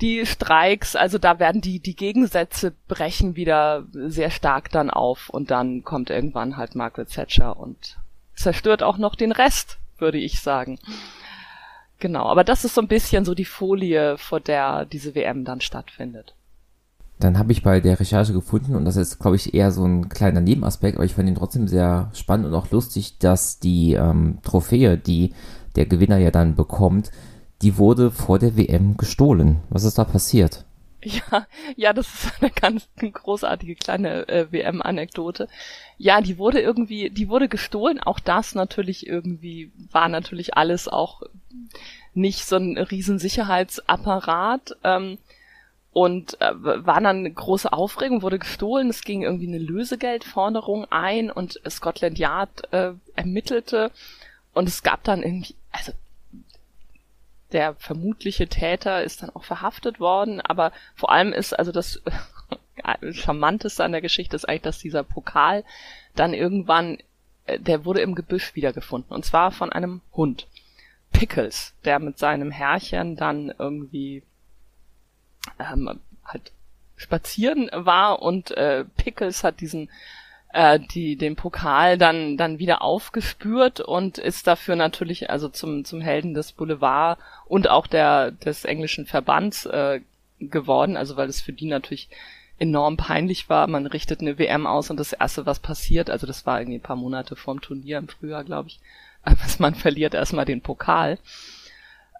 die 0.01 0.25
Streiks, 0.25 0.95
also 0.95 1.19
da 1.19 1.37
werden 1.37 1.61
die, 1.61 1.79
die 1.79 1.95
Gegensätze 1.95 2.73
brechen 2.87 3.35
wieder 3.35 3.85
sehr 3.93 4.31
stark 4.31 4.71
dann 4.71 4.89
auf 4.89 5.29
und 5.29 5.51
dann 5.51 5.83
kommt 5.83 6.09
irgendwann 6.09 6.57
halt 6.57 6.73
Margaret 6.73 7.09
Thatcher 7.09 7.55
und 7.55 7.99
zerstört 8.33 8.81
auch 8.81 8.97
noch 8.97 9.13
den 9.13 9.31
Rest, 9.31 9.77
würde 9.99 10.17
ich 10.17 10.41
sagen. 10.41 10.79
Genau, 11.99 12.25
aber 12.25 12.43
das 12.43 12.65
ist 12.65 12.73
so 12.73 12.81
ein 12.81 12.87
bisschen 12.87 13.25
so 13.25 13.35
die 13.35 13.45
Folie, 13.45 14.17
vor 14.17 14.39
der 14.39 14.85
diese 14.85 15.13
WM 15.13 15.45
dann 15.45 15.61
stattfindet. 15.61 16.33
Dann 17.23 17.37
habe 17.37 17.53
ich 17.53 17.63
bei 17.63 17.79
der 17.79 17.99
Recherche 17.99 18.33
gefunden, 18.33 18.75
und 18.75 18.83
das 18.83 18.97
ist, 18.97 19.19
glaube 19.19 19.37
ich, 19.37 19.53
eher 19.53 19.71
so 19.71 19.85
ein 19.85 20.09
kleiner 20.09 20.41
Nebenaspekt, 20.41 20.97
aber 20.97 21.05
ich 21.05 21.13
fand 21.13 21.29
ihn 21.29 21.35
trotzdem 21.35 21.69
sehr 21.69 22.11
spannend 22.13 22.47
und 22.47 22.53
auch 22.53 22.69
lustig, 22.71 23.17
dass 23.19 23.59
die 23.59 23.93
ähm, 23.93 24.39
Trophäe, 24.43 24.97
die 24.97 25.33
der 25.75 25.85
Gewinner 25.85 26.17
ja 26.17 26.31
dann 26.31 26.55
bekommt, 26.55 27.11
die 27.61 27.77
wurde 27.77 28.11
vor 28.11 28.39
der 28.39 28.57
WM 28.57 28.97
gestohlen. 28.97 29.61
Was 29.69 29.85
ist 29.85 29.97
da 29.97 30.03
passiert? 30.03 30.65
Ja, 31.01 31.47
ja, 31.75 31.93
das 31.93 32.07
ist 32.07 32.31
eine 32.41 32.51
ganz 32.51 32.87
großartige 32.97 33.75
kleine 33.75 34.27
äh, 34.27 34.51
WM-Anekdote. 34.51 35.47
Ja, 35.97 36.21
die 36.21 36.37
wurde 36.37 36.61
irgendwie, 36.61 37.09
die 37.09 37.27
wurde 37.29 37.49
gestohlen. 37.49 37.99
Auch 37.99 38.19
das 38.19 38.55
natürlich 38.55 39.05
irgendwie 39.07 39.71
war 39.91 40.07
natürlich 40.07 40.55
alles 40.55 40.87
auch 40.87 41.21
nicht 42.13 42.45
so 42.45 42.55
ein 42.55 42.77
riesen 42.77 43.19
Sicherheitsapparat. 43.19 44.77
Ähm, 44.83 45.17
und 45.93 46.41
äh, 46.41 46.51
war 46.55 46.99
dann 46.99 47.33
große 47.33 47.71
Aufregung, 47.71 48.23
wurde 48.23 48.39
gestohlen. 48.39 48.89
Es 48.89 49.03
ging 49.03 49.21
irgendwie 49.21 49.47
eine 49.47 49.59
Lösegeldforderung 49.59 50.85
ein 50.91 51.29
und 51.29 51.59
Scotland 51.69 52.17
Yard 52.17 52.73
äh, 52.73 52.93
ermittelte 53.15 53.91
und 54.53 54.67
es 54.67 54.83
gab 54.83 55.03
dann 55.03 55.21
irgendwie, 55.21 55.55
also 55.71 55.91
der 57.51 57.75
vermutliche 57.75 58.47
Täter 58.47 59.03
ist 59.03 59.21
dann 59.21 59.29
auch 59.29 59.43
verhaftet 59.43 59.99
worden, 59.99 60.41
aber 60.41 60.71
vor 60.95 61.11
allem 61.11 61.31
ist 61.31 61.57
also 61.57 61.71
das 61.71 62.01
Charmanteste 63.11 63.83
an 63.83 63.91
der 63.91 64.01
Geschichte 64.01 64.35
ist 64.35 64.49
eigentlich, 64.49 64.63
dass 64.63 64.79
dieser 64.79 65.03
Pokal 65.03 65.63
dann 66.15 66.33
irgendwann, 66.33 66.97
äh, 67.45 67.59
der 67.59 67.85
wurde 67.85 68.01
im 68.01 68.15
Gebüsch 68.15 68.55
wiedergefunden 68.55 69.13
und 69.13 69.25
zwar 69.25 69.51
von 69.51 69.71
einem 69.71 70.01
Hund. 70.13 70.47
Pickles, 71.11 71.75
der 71.85 71.99
mit 71.99 72.17
seinem 72.17 72.49
Herrchen 72.49 73.15
dann 73.15 73.53
irgendwie 73.59 74.23
ähm, 75.59 75.99
halt 76.25 76.51
spazieren 76.95 77.69
war 77.73 78.21
und 78.21 78.51
äh, 78.51 78.85
Pickles 78.97 79.43
hat 79.43 79.59
diesen 79.61 79.89
äh, 80.53 80.79
die 80.79 81.15
den 81.15 81.35
Pokal 81.35 81.97
dann 81.97 82.37
dann 82.37 82.59
wieder 82.59 82.81
aufgespürt 82.81 83.81
und 83.81 84.17
ist 84.17 84.47
dafür 84.47 84.75
natürlich 84.75 85.29
also 85.29 85.49
zum 85.49 85.83
zum 85.85 86.01
Helden 86.01 86.33
des 86.33 86.51
Boulevard 86.51 87.19
und 87.45 87.69
auch 87.69 87.87
der 87.87 88.31
des 88.31 88.63
englischen 88.63 89.05
Verbands 89.05 89.65
äh, 89.65 90.01
geworden, 90.39 90.97
also 90.97 91.17
weil 91.17 91.29
es 91.29 91.41
für 91.41 91.53
die 91.53 91.67
natürlich 91.67 92.09
enorm 92.59 92.97
peinlich 92.97 93.49
war. 93.49 93.67
Man 93.67 93.85
richtet 93.85 94.21
eine 94.21 94.37
WM 94.37 94.67
aus 94.67 94.89
und 94.89 94.97
das 94.97 95.13
erste, 95.13 95.45
was 95.45 95.59
passiert, 95.59 96.09
also 96.09 96.27
das 96.27 96.45
war 96.45 96.59
irgendwie 96.59 96.77
ein 96.77 96.83
paar 96.83 96.95
Monate 96.95 97.35
vorm 97.35 97.61
Turnier 97.61 97.97
im 97.97 98.07
Frühjahr, 98.07 98.43
glaube 98.43 98.69
ich, 98.69 98.79
was 99.23 99.59
man 99.59 99.75
verliert 99.75 100.13
erstmal 100.13 100.45
den 100.45 100.61
Pokal. 100.61 101.17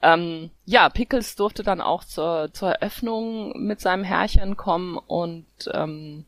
Ähm, 0.04 0.52
ja, 0.66 0.90
Pickles 0.90 1.38
durfte 1.38 1.64
dann 1.64 1.80
auch 1.80 2.04
zur, 2.04 2.50
zur 2.52 2.72
Eröffnung 2.72 3.54
mit 3.66 3.80
seinem 3.80 4.04
Herrchen 4.04 4.58
kommen 4.58 4.98
und 4.98 5.46
ähm, 5.74 6.26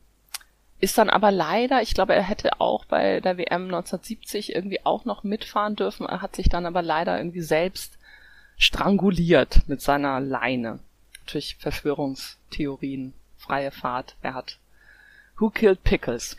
ist 0.80 0.98
dann 0.98 1.10
aber 1.10 1.30
leider, 1.30 1.82
ich 1.82 1.94
glaube, 1.94 2.16
er 2.16 2.22
hätte 2.22 2.62
auch 2.62 2.86
bei 2.86 3.20
der 3.20 3.38
WM 3.38 3.66
1970 3.66 4.56
irgendwie 4.56 4.86
auch 4.86 5.04
noch 5.04 5.24
mitfahren 5.24 5.76
dürfen, 5.76 6.06
er 6.06 6.22
hat 6.22 6.38
sich 6.38 6.48
dann 6.48 6.66
aber 6.66 6.82
leider 6.82 7.18
irgendwie 7.18 7.42
selbst 7.42 7.98
stranguliert 8.58 9.68
mit 9.68 9.82
seiner 9.82 10.22
Leine. 10.22 10.80
Natürlich 11.20 11.58
Verschwörungstheorien, 11.58 13.14
freie 13.38 13.72
Fahrt, 13.72 14.16
wer 14.22 14.36
hat 14.36 14.58
Who 15.38 15.50
Killed 15.50 15.84
Pickles? 15.84 16.38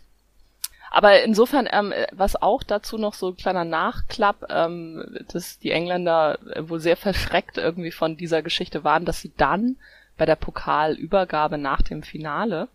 Aber 0.90 1.22
insofern, 1.22 1.68
ähm, 1.70 1.92
was 2.12 2.40
auch 2.40 2.62
dazu 2.62 2.96
noch 2.98 3.14
so 3.14 3.28
ein 3.28 3.36
kleiner 3.36 3.64
Nachklapp, 3.64 4.46
ähm, 4.50 5.18
dass 5.32 5.58
die 5.58 5.70
Engländer 5.72 6.38
wohl 6.60 6.80
sehr 6.80 6.96
verschreckt 6.96 7.58
irgendwie 7.58 7.90
von 7.90 8.16
dieser 8.16 8.42
Geschichte 8.42 8.84
waren, 8.84 9.04
dass 9.04 9.20
sie 9.20 9.32
dann 9.36 9.76
bei 10.16 10.26
der 10.26 10.36
Pokalübergabe 10.36 11.58
nach 11.58 11.82
dem 11.82 12.02
Finale 12.02 12.68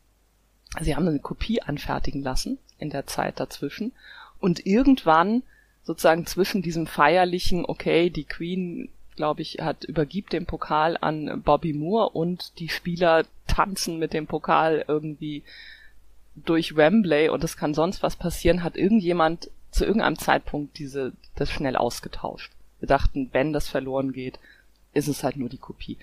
Sie 0.79 0.95
haben 0.95 1.07
eine 1.07 1.19
Kopie 1.19 1.61
anfertigen 1.61 2.21
lassen 2.21 2.57
in 2.79 2.89
der 2.89 3.05
Zeit 3.05 3.39
dazwischen 3.39 3.91
und 4.39 4.65
irgendwann 4.65 5.43
sozusagen 5.83 6.25
zwischen 6.25 6.61
diesem 6.61 6.87
feierlichen, 6.87 7.65
okay, 7.65 8.09
die 8.09 8.23
Queen, 8.23 8.89
glaube 9.15 9.41
ich, 9.41 9.57
hat 9.59 9.83
übergibt 9.83 10.31
den 10.31 10.45
Pokal 10.45 10.97
an 11.01 11.41
Bobby 11.43 11.73
Moore 11.73 12.09
und 12.09 12.59
die 12.59 12.69
Spieler 12.69 13.25
tanzen 13.47 13.99
mit 13.99 14.13
dem 14.13 14.27
Pokal 14.27 14.85
irgendwie 14.87 15.43
durch 16.35 16.75
Wembley 16.75 17.29
und 17.29 17.43
es 17.43 17.57
kann 17.57 17.73
sonst 17.73 18.03
was 18.03 18.15
passieren, 18.15 18.63
hat 18.63 18.75
irgendjemand 18.75 19.49
zu 19.71 19.85
irgendeinem 19.85 20.17
Zeitpunkt 20.17 20.77
diese 20.77 21.13
das 21.35 21.49
schnell 21.49 21.75
ausgetauscht. 21.75 22.51
Wir 22.79 22.87
dachten, 22.87 23.29
wenn 23.31 23.53
das 23.53 23.69
verloren 23.69 24.11
geht, 24.11 24.39
ist 24.93 25.07
es 25.07 25.23
halt 25.23 25.37
nur 25.37 25.49
die 25.49 25.57
Kopie. 25.57 25.97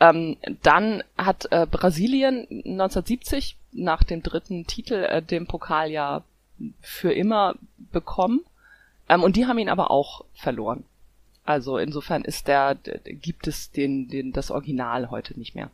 Ähm, 0.00 0.36
dann 0.62 1.02
hat 1.16 1.46
äh, 1.50 1.66
Brasilien 1.70 2.46
1970 2.50 3.56
nach 3.72 4.02
dem 4.02 4.22
dritten 4.22 4.66
Titel 4.66 4.94
äh, 4.94 5.22
den 5.22 5.46
Pokal 5.46 5.90
ja 5.90 6.24
für 6.80 7.12
immer 7.12 7.54
bekommen. 7.92 8.40
Ähm, 9.08 9.22
und 9.22 9.36
die 9.36 9.46
haben 9.46 9.58
ihn 9.58 9.68
aber 9.68 9.90
auch 9.90 10.24
verloren. 10.34 10.84
Also 11.44 11.78
insofern 11.78 12.22
ist 12.22 12.46
der, 12.46 12.76
gibt 13.04 13.46
es 13.46 13.70
den, 13.70 14.08
den, 14.08 14.32
das 14.32 14.50
Original 14.50 15.10
heute 15.10 15.38
nicht 15.38 15.54
mehr. 15.54 15.70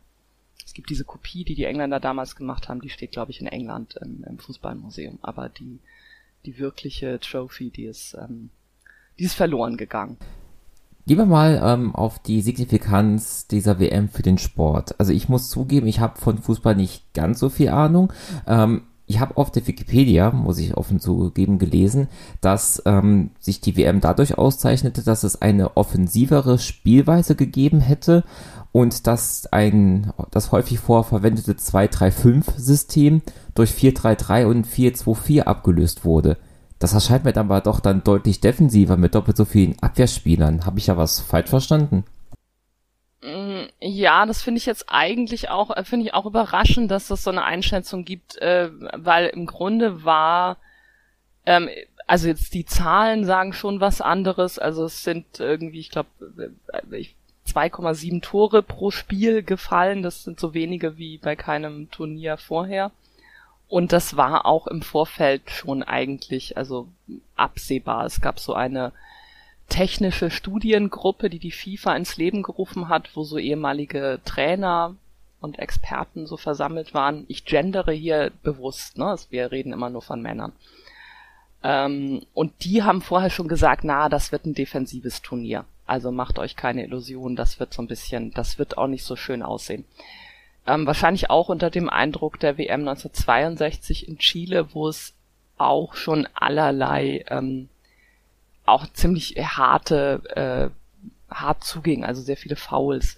Es 0.65 0.73
gibt 0.73 0.89
diese 0.89 1.03
Kopie, 1.03 1.43
die 1.43 1.55
die 1.55 1.65
Engländer 1.65 1.99
damals 1.99 2.35
gemacht 2.35 2.69
haben, 2.69 2.81
die 2.81 2.89
steht, 2.89 3.11
glaube 3.11 3.31
ich, 3.31 3.41
in 3.41 3.47
England 3.47 3.95
im, 4.01 4.23
im 4.23 4.37
Fußballmuseum. 4.37 5.19
Aber 5.21 5.49
die, 5.49 5.79
die 6.45 6.59
wirkliche 6.59 7.19
Trophy, 7.19 7.69
die 7.69 7.85
ist, 7.85 8.15
ähm, 8.19 8.49
die 9.17 9.23
ist 9.23 9.35
verloren 9.35 9.77
gegangen. 9.77 10.17
Gehen 11.07 11.17
wir 11.17 11.25
mal 11.25 11.59
ähm, 11.63 11.95
auf 11.95 12.19
die 12.19 12.41
Signifikanz 12.41 13.47
dieser 13.47 13.79
WM 13.79 14.09
für 14.09 14.21
den 14.21 14.37
Sport. 14.37 14.99
Also 14.99 15.11
ich 15.11 15.27
muss 15.27 15.49
zugeben, 15.49 15.87
ich 15.87 15.99
habe 15.99 16.21
von 16.21 16.37
Fußball 16.37 16.75
nicht 16.75 17.13
ganz 17.15 17.39
so 17.39 17.49
viel 17.49 17.69
Ahnung. 17.69 18.13
Ähm, 18.45 18.83
ich 19.09 19.19
habe 19.19 19.37
auf 19.37 19.49
der 19.49 19.65
Wikipedia, 19.65 20.29
muss 20.29 20.59
ich 20.59 20.77
offen 20.77 20.99
zugeben, 20.99 21.57
gelesen, 21.57 22.09
dass 22.41 22.83
ähm, 22.85 23.31
sich 23.39 23.59
die 23.59 23.75
WM 23.75 24.01
dadurch 24.01 24.37
auszeichnete, 24.37 25.01
dass 25.01 25.23
es 25.23 25.41
eine 25.41 25.77
offensivere 25.77 26.59
Spielweise 26.59 27.33
gegeben 27.33 27.79
hätte 27.81 28.23
und 28.71 29.07
dass 29.07 29.47
ein 29.51 30.13
das 30.29 30.51
häufig 30.51 30.77
vorverwendete 30.77 31.53
2-3-5-System 31.53 33.23
durch 33.55 33.71
4-3-3 33.71 34.45
und 34.45 34.67
4-2-4 34.67 35.41
abgelöst 35.41 36.05
wurde. 36.05 36.37
Das 36.77 36.93
erscheint 36.93 37.25
mir 37.25 37.35
aber 37.35 37.61
doch 37.61 37.79
dann 37.79 38.03
deutlich 38.03 38.41
defensiver 38.41 38.95
mit 38.95 39.15
doppelt 39.15 39.37
so 39.37 39.45
vielen 39.45 39.81
Abwehrspielern. 39.81 40.67
Habe 40.67 40.77
ich 40.77 40.85
ja 40.85 40.97
was 40.97 41.19
falsch 41.19 41.49
verstanden? 41.49 42.03
Mm, 43.29 43.69
ja, 43.79 44.25
das 44.25 44.41
finde 44.41 44.59
ich 44.59 44.65
jetzt 44.65 44.85
eigentlich 44.87 45.49
auch, 45.49 45.75
äh, 45.75 45.83
finde 45.83 46.05
ich 46.05 46.13
auch 46.13 46.25
überraschend, 46.25 46.91
dass 46.91 47.09
es 47.09 47.23
so 47.23 47.29
eine 47.29 47.43
Einschätzung 47.43 48.05
gibt, 48.05 48.37
äh, 48.37 48.69
weil 48.93 49.27
im 49.27 49.45
Grunde 49.45 50.03
war, 50.03 50.57
ähm, 51.45 51.69
also 52.07 52.27
jetzt 52.27 52.53
die 52.53 52.65
Zahlen 52.65 53.25
sagen 53.25 53.53
schon 53.53 53.79
was 53.79 54.01
anderes. 54.01 54.59
Also 54.59 54.85
es 54.85 55.03
sind 55.03 55.39
irgendwie, 55.39 55.79
ich 55.79 55.91
glaube, 55.91 56.09
2,7 57.45 58.21
Tore 58.21 58.63
pro 58.63 58.91
Spiel 58.91 59.43
gefallen. 59.43 60.01
Das 60.01 60.23
sind 60.23 60.39
so 60.39 60.53
wenige 60.53 60.97
wie 60.97 61.17
bei 61.17 61.35
keinem 61.35 61.91
Turnier 61.91 62.37
vorher. 62.37 62.91
Und 63.67 63.93
das 63.93 64.17
war 64.17 64.47
auch 64.47 64.65
im 64.65 64.81
Vorfeld 64.81 65.51
schon 65.51 65.83
eigentlich, 65.83 66.57
also 66.57 66.87
absehbar. 67.35 68.05
Es 68.05 68.19
gab 68.21 68.39
so 68.39 68.55
eine 68.55 68.91
technische 69.69 70.31
Studiengruppe, 70.31 71.29
die 71.29 71.39
die 71.39 71.51
FIFA 71.51 71.95
ins 71.95 72.17
Leben 72.17 72.43
gerufen 72.43 72.89
hat, 72.89 73.15
wo 73.15 73.23
so 73.23 73.37
ehemalige 73.37 74.19
Trainer 74.25 74.95
und 75.39 75.59
Experten 75.59 76.27
so 76.27 76.37
versammelt 76.37 76.93
waren. 76.93 77.25
Ich 77.27 77.45
gendere 77.45 77.93
hier 77.93 78.31
bewusst, 78.43 78.97
ne? 78.97 79.15
Wir 79.29 79.51
reden 79.51 79.71
immer 79.71 79.89
nur 79.89 80.01
von 80.01 80.21
Männern. 80.21 80.51
Ähm, 81.63 82.21
und 82.33 82.51
die 82.63 82.83
haben 82.83 83.01
vorher 83.01 83.29
schon 83.29 83.47
gesagt, 83.47 83.83
na, 83.83 84.09
das 84.09 84.31
wird 84.31 84.45
ein 84.45 84.53
defensives 84.53 85.21
Turnier. 85.21 85.65
Also 85.85 86.11
macht 86.11 86.39
euch 86.39 86.55
keine 86.55 86.83
Illusionen, 86.83 87.35
das 87.35 87.59
wird 87.59 87.73
so 87.73 87.81
ein 87.81 87.87
bisschen, 87.87 88.31
das 88.31 88.59
wird 88.59 88.77
auch 88.77 88.87
nicht 88.87 89.03
so 89.03 89.15
schön 89.15 89.41
aussehen. 89.41 89.85
Ähm, 90.67 90.85
wahrscheinlich 90.85 91.29
auch 91.29 91.49
unter 91.49 91.69
dem 91.69 91.89
Eindruck 91.89 92.39
der 92.39 92.57
WM 92.57 92.81
1962 92.81 94.07
in 94.07 94.19
Chile, 94.19 94.73
wo 94.73 94.87
es 94.87 95.13
auch 95.57 95.95
schon 95.95 96.27
allerlei 96.33 97.25
ähm, 97.29 97.69
auch 98.69 98.87
ziemlich 98.93 99.35
harte 99.37 100.21
äh, 100.35 101.33
hart 101.33 101.63
zuging, 101.63 102.03
also 102.03 102.21
sehr 102.21 102.37
viele 102.37 102.55
Fouls. 102.55 103.17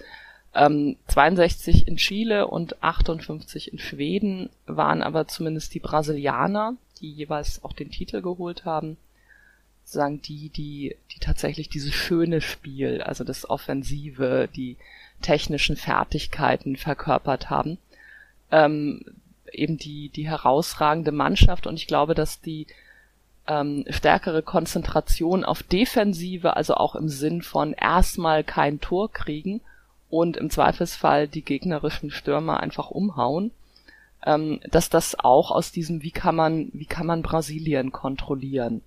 Ähm, 0.54 0.98
62 1.08 1.88
in 1.88 1.96
Chile 1.98 2.48
und 2.48 2.84
58 2.84 3.72
in 3.72 3.80
Schweden 3.80 4.50
waren 4.66 5.02
aber 5.02 5.28
zumindest 5.28 5.74
die 5.74 5.80
Brasilianer, 5.80 6.76
die 7.00 7.12
jeweils 7.12 7.64
auch 7.64 7.74
den 7.74 7.90
Titel 7.90 8.22
geholt 8.22 8.66
haben, 8.66 8.98
sagen 9.84 10.22
die, 10.22 10.50
die, 10.50 10.98
die 11.14 11.20
tatsächlich 11.20 11.70
dieses 11.70 11.94
schöne 11.94 12.42
Spiel, 12.42 13.02
also 13.02 13.24
das 13.24 13.50
Offensive, 13.50 14.50
die 14.54 14.78
technischen 15.22 15.78
Fertigkeiten 15.78 16.76
verkörpert 16.76 17.50
haben. 17.50 17.78
Ähm, 18.52 19.06
eben 19.52 19.78
die, 19.78 20.10
die 20.10 20.28
herausragende 20.28 21.12
Mannschaft 21.12 21.68
und 21.68 21.76
ich 21.76 21.88
glaube, 21.88 22.14
dass 22.14 22.42
die 22.42 22.68
ähm, 23.48 23.86
stärkere 23.90 24.44
Konzentration 24.44 25.44
auf 25.44 25.64
Defensive, 25.64 26.56
also 26.56 26.76
auch 26.76 26.96
im 26.96 27.10
Sinn 27.10 27.42
von 27.42 27.74
erstmal 27.74 28.44
kein 28.44 28.80
Tor 28.80 29.12
kriegen 29.12 29.62
und 30.10 30.38
im 30.38 30.50
Zweifelsfall 30.50 31.28
die 31.28 31.42
gegnerischen 31.42 32.12
Stürmer 32.12 32.60
einfach 32.60 32.92
umhauen, 32.92 33.52
ähm, 34.26 34.60
dass 34.70 34.90
das 34.90 35.18
auch 35.20 35.52
aus 35.52 35.72
diesem, 35.72 36.04
wie 36.04 36.12
kann 36.12 36.36
man, 36.36 36.70
wie 36.74 36.86
kann 36.86 37.08
man 37.08 37.24
Brasilien 37.24 37.92
kontrollieren, 37.92 38.82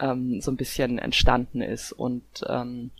ähm, 0.00 0.40
so 0.40 0.50
ein 0.50 0.56
bisschen 0.56 0.98
entstanden 0.98 1.60
ist. 1.60 1.92
Und 1.92 2.24
ähm, 2.48 2.90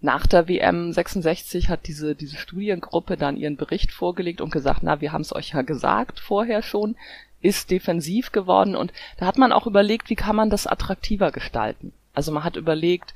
nach 0.00 0.26
der 0.26 0.48
WM 0.48 0.92
66 0.92 1.68
hat 1.68 1.86
diese, 1.86 2.14
diese 2.14 2.36
Studiengruppe 2.36 3.16
dann 3.16 3.36
ihren 3.36 3.56
Bericht 3.56 3.90
vorgelegt 3.90 4.40
und 4.40 4.52
gesagt, 4.52 4.82
na, 4.82 5.00
wir 5.00 5.12
haben 5.12 5.22
es 5.22 5.34
euch 5.34 5.50
ja 5.54 5.62
gesagt 5.62 6.20
vorher 6.20 6.62
schon, 6.62 6.96
ist 7.40 7.70
defensiv 7.70 8.32
geworden 8.32 8.74
und 8.74 8.92
da 9.18 9.26
hat 9.26 9.38
man 9.38 9.52
auch 9.52 9.66
überlegt, 9.66 10.10
wie 10.10 10.16
kann 10.16 10.36
man 10.36 10.50
das 10.50 10.66
attraktiver 10.66 11.30
gestalten. 11.30 11.92
Also 12.14 12.32
man 12.32 12.44
hat 12.44 12.56
überlegt, 12.56 13.14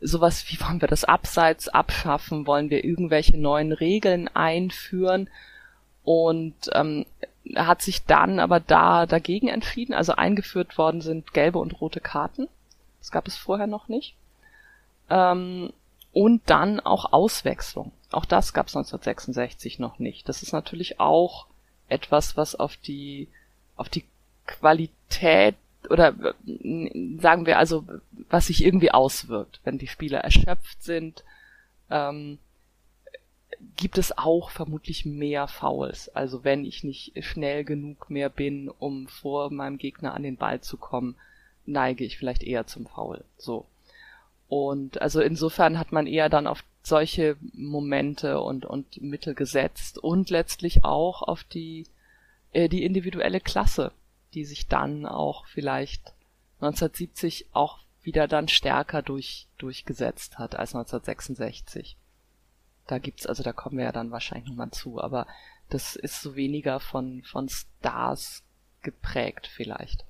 sowas, 0.00 0.44
wie 0.48 0.60
wollen 0.60 0.80
wir 0.80 0.88
das 0.88 1.04
Abseits 1.04 1.68
abschaffen, 1.68 2.46
wollen 2.46 2.70
wir 2.70 2.84
irgendwelche 2.84 3.38
neuen 3.38 3.72
Regeln 3.72 4.28
einführen 4.28 5.30
und 6.02 6.54
ähm, 6.72 7.06
hat 7.54 7.82
sich 7.82 8.04
dann 8.04 8.40
aber 8.40 8.60
da 8.60 9.06
dagegen 9.06 9.48
entschieden. 9.48 9.94
Also 9.94 10.14
eingeführt 10.14 10.78
worden 10.78 11.00
sind 11.00 11.32
gelbe 11.32 11.58
und 11.58 11.80
rote 11.80 12.00
Karten. 12.00 12.48
Das 13.00 13.10
gab 13.10 13.26
es 13.26 13.36
vorher 13.36 13.66
noch 13.66 13.88
nicht. 13.88 14.14
Ähm, 15.10 15.72
und 16.12 16.42
dann 16.46 16.80
auch 16.80 17.12
Auswechslung. 17.12 17.92
Auch 18.10 18.24
das 18.24 18.52
gab 18.52 18.66
es 18.66 18.76
1966 18.76 19.78
noch 19.78 19.98
nicht. 19.98 20.28
Das 20.28 20.42
ist 20.42 20.52
natürlich 20.52 21.00
auch 21.00 21.46
etwas, 21.88 22.36
was 22.36 22.54
auf 22.54 22.76
die 22.76 23.28
auf 23.76 23.88
die 23.88 24.04
Qualität 24.46 25.56
oder 25.88 26.14
sagen 27.18 27.46
wir 27.46 27.58
also, 27.58 27.84
was 28.30 28.46
sich 28.46 28.64
irgendwie 28.64 28.92
auswirkt, 28.92 29.60
wenn 29.64 29.78
die 29.78 29.88
Spieler 29.88 30.20
erschöpft 30.20 30.82
sind, 30.82 31.24
ähm, 31.90 32.38
gibt 33.76 33.98
es 33.98 34.16
auch 34.16 34.50
vermutlich 34.50 35.04
mehr 35.04 35.48
Fouls. 35.48 36.08
Also 36.08 36.44
wenn 36.44 36.64
ich 36.64 36.84
nicht 36.84 37.12
schnell 37.24 37.64
genug 37.64 38.10
mehr 38.10 38.28
bin, 38.28 38.68
um 38.68 39.08
vor 39.08 39.50
meinem 39.50 39.78
Gegner 39.78 40.14
an 40.14 40.22
den 40.22 40.36
Ball 40.36 40.60
zu 40.60 40.76
kommen, 40.76 41.16
neige 41.66 42.04
ich 42.04 42.18
vielleicht 42.18 42.42
eher 42.42 42.66
zum 42.66 42.86
Foul. 42.86 43.24
So. 43.38 43.66
Und 44.48 45.00
also 45.00 45.20
insofern 45.20 45.78
hat 45.78 45.92
man 45.92 46.06
eher 46.06 46.28
dann 46.28 46.46
auf 46.46 46.64
solche 46.82 47.36
Momente 47.52 48.40
und, 48.40 48.66
und 48.66 49.00
Mittel 49.00 49.34
gesetzt 49.34 49.98
und 49.98 50.30
letztlich 50.30 50.84
auch 50.84 51.22
auf 51.22 51.44
die, 51.44 51.86
äh, 52.52 52.68
die 52.68 52.84
individuelle 52.84 53.40
Klasse, 53.40 53.92
die 54.34 54.44
sich 54.44 54.66
dann 54.66 55.06
auch 55.06 55.46
vielleicht 55.46 56.14
1970 56.60 57.46
auch 57.52 57.80
wieder 58.02 58.28
dann 58.28 58.48
stärker 58.48 59.02
durch, 59.02 59.48
durchgesetzt 59.58 60.38
hat 60.38 60.54
als 60.54 60.74
1966. 60.74 61.96
Da 62.86 62.98
gibt's, 62.98 63.26
also 63.26 63.42
da 63.42 63.52
kommen 63.52 63.78
wir 63.78 63.84
ja 63.84 63.92
dann 63.92 64.10
wahrscheinlich 64.10 64.48
nochmal 64.48 64.70
zu, 64.70 65.00
aber 65.00 65.26
das 65.68 65.96
ist 65.96 66.20
so 66.20 66.34
weniger 66.34 66.80
von, 66.80 67.22
von 67.22 67.48
Stars 67.48 68.42
geprägt 68.82 69.46
vielleicht 69.46 70.04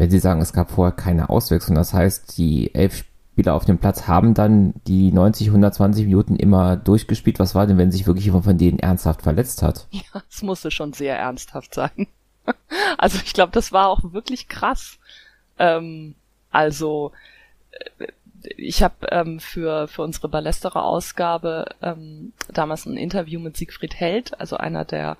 wenn 0.00 0.10
Sie 0.10 0.18
sagen, 0.18 0.40
es 0.40 0.54
gab 0.54 0.70
vorher 0.70 0.96
keine 0.96 1.28
Auswechslung, 1.28 1.76
das 1.76 1.92
heißt, 1.92 2.38
die 2.38 2.74
elf 2.74 3.04
Spieler 3.32 3.54
auf 3.54 3.64
dem 3.64 3.78
Platz 3.78 4.06
haben 4.06 4.34
dann 4.34 4.74
die 4.86 5.12
90, 5.12 5.48
120 5.48 6.06
Minuten 6.06 6.36
immer 6.36 6.76
durchgespielt. 6.76 7.38
Was 7.38 7.54
war 7.54 7.66
denn, 7.66 7.78
wenn 7.78 7.92
sich 7.92 8.06
wirklich 8.06 8.26
jemand 8.26 8.44
von 8.44 8.58
denen 8.58 8.78
ernsthaft 8.78 9.22
verletzt 9.22 9.62
hat? 9.62 9.86
Ja, 9.90 10.22
es 10.28 10.42
musste 10.42 10.70
schon 10.70 10.92
sehr 10.92 11.18
ernsthaft 11.18 11.74
sein. 11.74 12.06
Also 12.98 13.18
ich 13.24 13.32
glaube, 13.32 13.52
das 13.52 13.70
war 13.70 13.88
auch 13.88 14.12
wirklich 14.12 14.48
krass. 14.48 14.98
Ähm, 15.58 16.16
also 16.50 17.12
äh, 17.70 18.08
ich 18.56 18.82
habe 18.82 19.06
ähm, 19.10 19.38
für 19.38 19.86
für 19.86 20.02
unsere 20.02 20.28
Ballesterer 20.28 20.84
Ausgabe 20.84 21.66
ähm, 21.80 22.32
damals 22.52 22.86
ein 22.86 22.96
Interview 22.96 23.38
mit 23.38 23.56
Siegfried 23.56 23.94
Held, 23.94 24.40
also 24.40 24.56
einer 24.56 24.84
der 24.84 25.16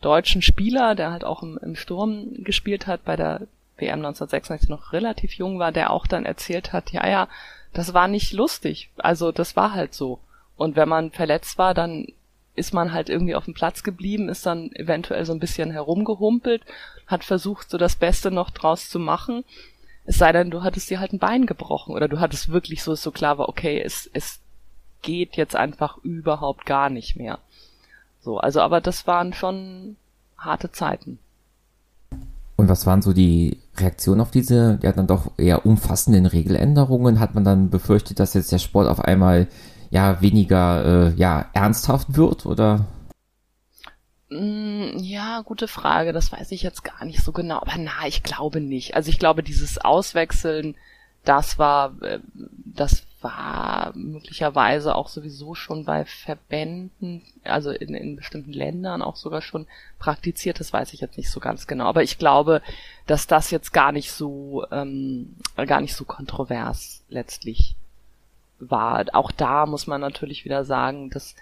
deutschen 0.00 0.42
Spieler, 0.42 0.94
der 0.94 1.12
halt 1.12 1.24
auch 1.24 1.42
im, 1.42 1.58
im 1.58 1.76
Sturm 1.76 2.44
gespielt 2.44 2.86
hat 2.86 3.04
bei 3.04 3.16
der 3.16 3.42
WM 3.76 3.98
1996 4.04 4.68
noch 4.68 4.92
relativ 4.92 5.34
jung 5.34 5.58
war, 5.58 5.72
der 5.72 5.90
auch 5.90 6.06
dann 6.06 6.24
erzählt 6.24 6.72
hat, 6.72 6.92
ja, 6.92 7.08
ja, 7.08 7.28
das 7.72 7.92
war 7.92 8.08
nicht 8.08 8.32
lustig. 8.32 8.90
Also 8.96 9.32
das 9.32 9.56
war 9.56 9.74
halt 9.74 9.94
so. 9.94 10.20
Und 10.56 10.76
wenn 10.76 10.88
man 10.88 11.10
verletzt 11.10 11.58
war, 11.58 11.74
dann 11.74 12.06
ist 12.54 12.72
man 12.72 12.92
halt 12.92 13.08
irgendwie 13.08 13.34
auf 13.34 13.46
dem 13.46 13.54
Platz 13.54 13.82
geblieben, 13.82 14.28
ist 14.28 14.46
dann 14.46 14.70
eventuell 14.72 15.24
so 15.24 15.32
ein 15.32 15.40
bisschen 15.40 15.72
herumgehumpelt, 15.72 16.62
hat 17.06 17.24
versucht, 17.24 17.68
so 17.68 17.78
das 17.78 17.96
Beste 17.96 18.30
noch 18.30 18.50
draus 18.50 18.88
zu 18.88 19.00
machen. 19.00 19.44
Es 20.04 20.18
sei 20.18 20.30
denn, 20.32 20.50
du 20.50 20.62
hattest 20.62 20.88
dir 20.88 21.00
halt 21.00 21.12
ein 21.12 21.18
Bein 21.18 21.46
gebrochen 21.46 21.94
oder 21.94 22.06
du 22.06 22.20
hattest 22.20 22.50
wirklich 22.50 22.82
so, 22.82 22.94
so 22.94 23.10
klar 23.10 23.38
war, 23.38 23.48
okay, 23.48 23.82
es, 23.82 24.08
es 24.12 24.40
geht 25.02 25.36
jetzt 25.36 25.56
einfach 25.56 25.98
überhaupt 25.98 26.64
gar 26.64 26.90
nicht 26.90 27.16
mehr. 27.16 27.38
So, 28.20 28.38
also, 28.38 28.60
aber 28.60 28.80
das 28.80 29.06
waren 29.06 29.32
schon 29.32 29.96
harte 30.38 30.70
Zeiten. 30.70 31.18
Und 32.56 32.68
was 32.68 32.86
waren 32.86 33.02
so 33.02 33.12
die 33.12 33.58
Reaktionen 33.76 34.20
auf 34.20 34.30
diese, 34.30 34.78
ja 34.82 34.92
dann 34.92 35.06
doch 35.06 35.32
eher 35.38 35.66
umfassenden 35.66 36.26
Regeländerungen? 36.26 37.20
Hat 37.20 37.34
man 37.34 37.44
dann 37.44 37.70
befürchtet, 37.70 38.20
dass 38.20 38.34
jetzt 38.34 38.52
der 38.52 38.58
Sport 38.58 38.88
auf 38.88 39.00
einmal 39.00 39.48
ja 39.90 40.20
weniger 40.20 41.12
äh, 41.12 41.14
ja 41.14 41.46
ernsthaft 41.52 42.16
wird 42.16 42.46
oder? 42.46 42.86
Mm, 44.30 44.98
ja, 44.98 45.42
gute 45.42 45.68
Frage. 45.68 46.12
Das 46.12 46.32
weiß 46.32 46.52
ich 46.52 46.62
jetzt 46.62 46.84
gar 46.84 47.04
nicht 47.04 47.22
so 47.22 47.32
genau. 47.32 47.56
Aber 47.56 47.74
na, 47.78 48.06
ich 48.06 48.22
glaube 48.22 48.60
nicht. 48.60 48.94
Also 48.94 49.10
ich 49.10 49.18
glaube, 49.18 49.42
dieses 49.42 49.78
Auswechseln 49.78 50.74
das 51.24 51.58
war, 51.58 52.00
äh, 52.02 52.20
das 52.64 53.04
war 53.24 53.92
möglicherweise 53.96 54.94
auch 54.94 55.08
sowieso 55.08 55.54
schon 55.54 55.84
bei 55.86 56.04
Verbänden, 56.04 57.22
also 57.42 57.70
in, 57.70 57.94
in 57.94 58.16
bestimmten 58.16 58.52
Ländern 58.52 59.00
auch 59.02 59.16
sogar 59.16 59.40
schon 59.40 59.66
praktiziert. 59.98 60.60
Das 60.60 60.72
weiß 60.72 60.92
ich 60.92 61.00
jetzt 61.00 61.16
nicht 61.16 61.30
so 61.30 61.40
ganz 61.40 61.66
genau. 61.66 61.86
Aber 61.86 62.02
ich 62.02 62.18
glaube, 62.18 62.60
dass 63.06 63.26
das 63.26 63.50
jetzt 63.50 63.72
gar 63.72 63.92
nicht 63.92 64.12
so, 64.12 64.66
ähm, 64.70 65.34
gar 65.56 65.80
nicht 65.80 65.96
so 65.96 66.04
kontrovers 66.04 67.02
letztlich 67.08 67.74
war. 68.60 69.06
Auch 69.14 69.32
da 69.32 69.64
muss 69.64 69.86
man 69.86 70.02
natürlich 70.02 70.44
wieder 70.44 70.64
sagen, 70.64 71.08
das 71.08 71.34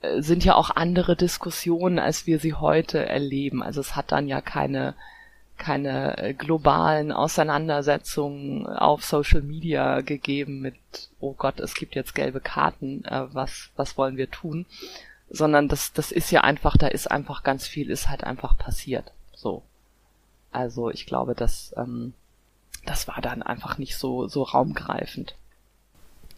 äh, 0.00 0.22
sind 0.22 0.44
ja 0.44 0.54
auch 0.54 0.70
andere 0.70 1.16
Diskussionen, 1.16 1.98
als 1.98 2.26
wir 2.28 2.38
sie 2.38 2.54
heute 2.54 3.04
erleben. 3.04 3.64
Also 3.64 3.80
es 3.80 3.96
hat 3.96 4.12
dann 4.12 4.28
ja 4.28 4.40
keine 4.40 4.94
keine 5.58 6.16
äh, 6.18 6.34
globalen 6.34 7.12
Auseinandersetzungen 7.12 8.66
auf 8.66 9.04
Social 9.04 9.42
Media 9.42 10.00
gegeben 10.00 10.60
mit, 10.60 10.76
oh 11.20 11.34
Gott, 11.34 11.60
es 11.60 11.74
gibt 11.74 11.94
jetzt 11.94 12.14
gelbe 12.14 12.40
Karten, 12.40 13.04
äh, 13.04 13.26
was, 13.32 13.70
was 13.76 13.98
wollen 13.98 14.16
wir 14.16 14.30
tun? 14.30 14.66
Sondern 15.28 15.68
das, 15.68 15.92
das 15.92 16.12
ist 16.12 16.30
ja 16.30 16.42
einfach, 16.42 16.76
da 16.76 16.86
ist 16.86 17.10
einfach 17.10 17.42
ganz 17.42 17.66
viel, 17.66 17.90
ist 17.90 18.08
halt 18.08 18.24
einfach 18.24 18.56
passiert. 18.56 19.12
So. 19.34 19.62
Also 20.50 20.90
ich 20.90 21.04
glaube, 21.04 21.34
dass, 21.34 21.74
ähm, 21.76 22.14
das 22.86 23.06
war 23.08 23.20
dann 23.20 23.42
einfach 23.42 23.76
nicht 23.76 23.96
so, 23.96 24.28
so 24.28 24.42
raumgreifend. 24.44 25.34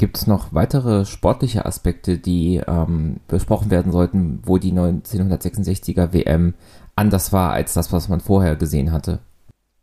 Gibt 0.01 0.17
es 0.17 0.27
noch 0.27 0.55
weitere 0.55 1.05
sportliche 1.05 1.67
Aspekte, 1.67 2.17
die 2.17 2.63
ähm, 2.67 3.21
besprochen 3.29 3.71
werden 3.71 3.93
sollten, 3.93 4.41
wo 4.45 4.57
die 4.57 4.73
1966er 4.73 6.15
WM 6.15 6.55
anders 7.01 7.33
war 7.33 7.53
als 7.53 7.73
das, 7.73 7.93
was 7.93 8.09
man 8.09 8.21
vorher 8.21 8.57
gesehen 8.57 8.93
hatte? 8.93 9.21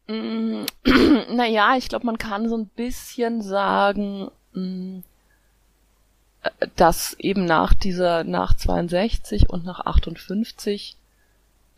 Mm, 0.07 0.65
naja, 1.35 1.75
ich 1.75 1.89
glaube, 1.89 2.05
man 2.05 2.19
kann 2.19 2.47
so 2.47 2.55
ein 2.55 2.67
bisschen 2.67 3.41
sagen, 3.41 4.29
mm, 4.53 4.99
dass 6.75 7.15
eben 7.19 7.45
nach 7.45 7.73
dieser, 7.73 8.23
nach 8.23 8.55
62 8.55 9.49
und 9.49 9.65
nach 9.65 9.85
58 9.85 10.95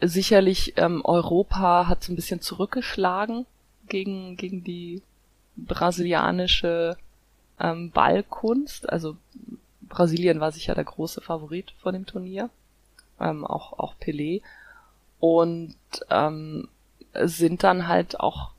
sicherlich 0.02 0.74
ähm, 0.78 1.04
Europa 1.04 1.88
hat 1.88 2.04
so 2.04 2.12
ein 2.12 2.16
bisschen 2.16 2.42
zurückgeschlagen 2.42 3.46
gegen, 3.88 4.36
gegen 4.36 4.64
die 4.64 5.02
brasilianische 5.56 6.98
ähm, 7.60 7.92
Ballkunst. 7.92 8.90
Also 8.90 9.16
Brasilien 9.82 10.40
war 10.40 10.52
sicher 10.52 10.76
der 10.76 10.84
große 10.84 11.22
Favorit 11.22 11.74
vor 11.82 11.94
dem 11.94 12.06
Turnier. 12.06 12.50
Ähm, 13.20 13.46
auch, 13.46 13.80
auch 13.80 13.96
Pelé 14.00 14.42
und 15.20 15.76
ähm, 16.10 16.68
sind 17.14 17.64
dann 17.64 17.88
halt 17.88 18.20
auch 18.20 18.52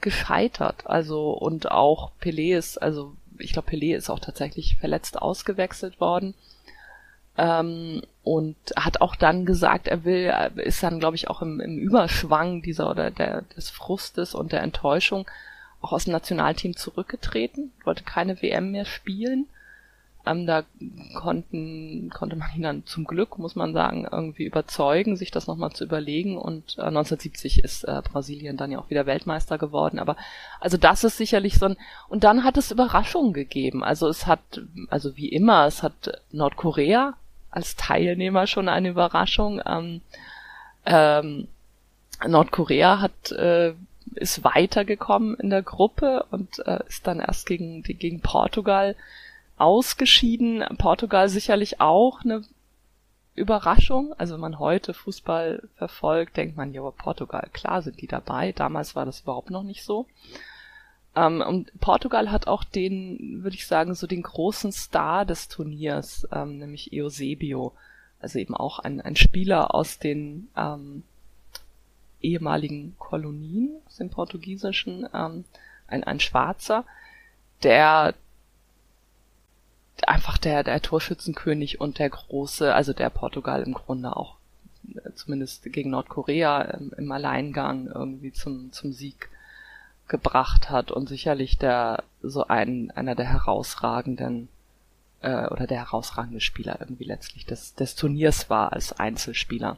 gescheitert. 0.00 0.86
Also 0.86 1.30
und 1.30 1.70
auch 1.70 2.12
Pelé 2.20 2.56
ist, 2.56 2.78
also 2.78 3.14
ich 3.38 3.52
glaube 3.52 3.70
Pelé 3.70 3.96
ist 3.96 4.10
auch 4.10 4.20
tatsächlich 4.20 4.76
verletzt 4.76 5.20
ausgewechselt 5.20 6.00
worden 6.00 6.34
ähm, 7.36 8.02
und 8.22 8.56
hat 8.76 9.00
auch 9.00 9.16
dann 9.16 9.46
gesagt, 9.46 9.88
er 9.88 10.04
will, 10.04 10.32
ist 10.56 10.82
dann 10.82 11.00
glaube 11.00 11.16
ich 11.16 11.28
auch 11.28 11.42
im, 11.42 11.60
im 11.60 11.78
Überschwang 11.78 12.62
dieser 12.62 12.90
oder 12.90 13.10
der 13.10 13.42
des 13.56 13.70
Frustes 13.70 14.34
und 14.34 14.52
der 14.52 14.62
Enttäuschung 14.62 15.26
auch 15.80 15.92
aus 15.92 16.04
dem 16.04 16.12
Nationalteam 16.12 16.76
zurückgetreten, 16.76 17.72
wollte 17.84 18.04
keine 18.04 18.42
WM 18.42 18.70
mehr 18.70 18.84
spielen 18.84 19.46
ähm, 20.26 20.46
da 20.46 20.64
konnten, 21.14 22.10
konnte 22.10 22.36
man 22.36 22.48
ihn 22.54 22.62
dann 22.62 22.86
zum 22.86 23.04
Glück, 23.04 23.38
muss 23.38 23.56
man 23.56 23.72
sagen, 23.72 24.06
irgendwie 24.10 24.44
überzeugen, 24.44 25.16
sich 25.16 25.30
das 25.30 25.46
nochmal 25.46 25.72
zu 25.72 25.84
überlegen. 25.84 26.36
Und 26.36 26.76
äh, 26.76 26.82
1970 26.82 27.64
ist 27.64 27.84
äh, 27.84 28.02
Brasilien 28.04 28.56
dann 28.56 28.70
ja 28.70 28.78
auch 28.78 28.90
wieder 28.90 29.06
Weltmeister 29.06 29.56
geworden. 29.56 29.98
Aber 29.98 30.16
also 30.60 30.76
das 30.76 31.04
ist 31.04 31.16
sicherlich 31.16 31.58
so 31.58 31.66
ein. 31.66 31.76
Und 32.08 32.24
dann 32.24 32.44
hat 32.44 32.58
es 32.58 32.70
Überraschungen 32.70 33.32
gegeben. 33.32 33.82
Also 33.82 34.08
es 34.08 34.26
hat, 34.26 34.62
also 34.88 35.16
wie 35.16 35.28
immer, 35.28 35.66
es 35.66 35.82
hat 35.82 36.20
Nordkorea 36.32 37.14
als 37.50 37.76
Teilnehmer 37.76 38.46
schon 38.46 38.68
eine 38.68 38.90
Überraschung. 38.90 39.60
Ähm, 39.64 40.02
ähm, 40.84 41.48
Nordkorea 42.26 43.00
hat 43.00 43.32
äh, 43.32 43.72
ist 44.14 44.44
weitergekommen 44.44 45.36
in 45.36 45.50
der 45.50 45.62
Gruppe 45.62 46.26
und 46.30 46.58
äh, 46.66 46.80
ist 46.88 47.06
dann 47.06 47.20
erst 47.20 47.46
gegen 47.46 47.82
gegen 47.82 48.20
Portugal 48.20 48.96
ausgeschieden. 49.60 50.64
Portugal 50.78 51.28
sicherlich 51.28 51.80
auch 51.80 52.22
eine 52.22 52.42
Überraschung. 53.34 54.14
Also 54.18 54.34
wenn 54.34 54.40
man 54.40 54.58
heute 54.58 54.94
Fußball 54.94 55.68
verfolgt, 55.76 56.36
denkt 56.36 56.56
man, 56.56 56.72
ja, 56.72 56.82
Portugal, 56.90 57.48
klar 57.52 57.82
sind 57.82 58.00
die 58.00 58.06
dabei. 58.06 58.52
Damals 58.52 58.96
war 58.96 59.06
das 59.06 59.20
überhaupt 59.20 59.50
noch 59.50 59.62
nicht 59.62 59.84
so. 59.84 60.06
Ähm, 61.14 61.42
und 61.46 61.78
Portugal 61.80 62.30
hat 62.30 62.46
auch 62.46 62.64
den, 62.64 63.42
würde 63.42 63.56
ich 63.56 63.66
sagen, 63.66 63.94
so 63.94 64.06
den 64.06 64.22
großen 64.22 64.72
Star 64.72 65.24
des 65.24 65.48
Turniers, 65.48 66.26
ähm, 66.32 66.58
nämlich 66.58 66.90
Eusebio. 66.92 67.72
Also 68.20 68.38
eben 68.38 68.54
auch 68.54 68.78
ein, 68.78 69.00
ein 69.00 69.16
Spieler 69.16 69.74
aus 69.74 69.98
den 69.98 70.48
ähm, 70.56 71.02
ehemaligen 72.20 72.94
Kolonien, 72.98 73.70
aus 73.86 73.96
dem 73.96 74.10
Portugiesischen, 74.10 75.08
ähm, 75.14 75.44
ein, 75.86 76.04
ein 76.04 76.20
Schwarzer, 76.20 76.84
der 77.62 78.14
einfach 80.08 80.38
der, 80.38 80.62
der 80.62 80.80
Torschützenkönig 80.82 81.80
und 81.80 81.98
der 81.98 82.10
große, 82.10 82.74
also 82.74 82.92
der 82.92 83.10
Portugal 83.10 83.62
im 83.62 83.74
Grunde 83.74 84.16
auch 84.16 84.36
äh, 84.94 85.12
zumindest 85.14 85.64
gegen 85.72 85.90
Nordkorea 85.90 86.62
im, 86.62 86.92
im 86.96 87.12
Alleingang 87.12 87.86
irgendwie 87.86 88.32
zum, 88.32 88.72
zum 88.72 88.92
Sieg 88.92 89.28
gebracht 90.08 90.70
hat 90.70 90.90
und 90.90 91.08
sicherlich 91.08 91.56
der 91.58 92.02
so 92.22 92.46
ein, 92.46 92.90
einer 92.90 93.14
der 93.14 93.26
herausragenden 93.26 94.48
äh, 95.22 95.46
oder 95.46 95.66
der 95.66 95.78
herausragende 95.78 96.40
Spieler 96.40 96.78
irgendwie 96.80 97.04
letztlich 97.04 97.46
des, 97.46 97.74
des 97.74 97.94
Turniers 97.94 98.50
war 98.50 98.72
als 98.72 98.92
Einzelspieler. 98.92 99.76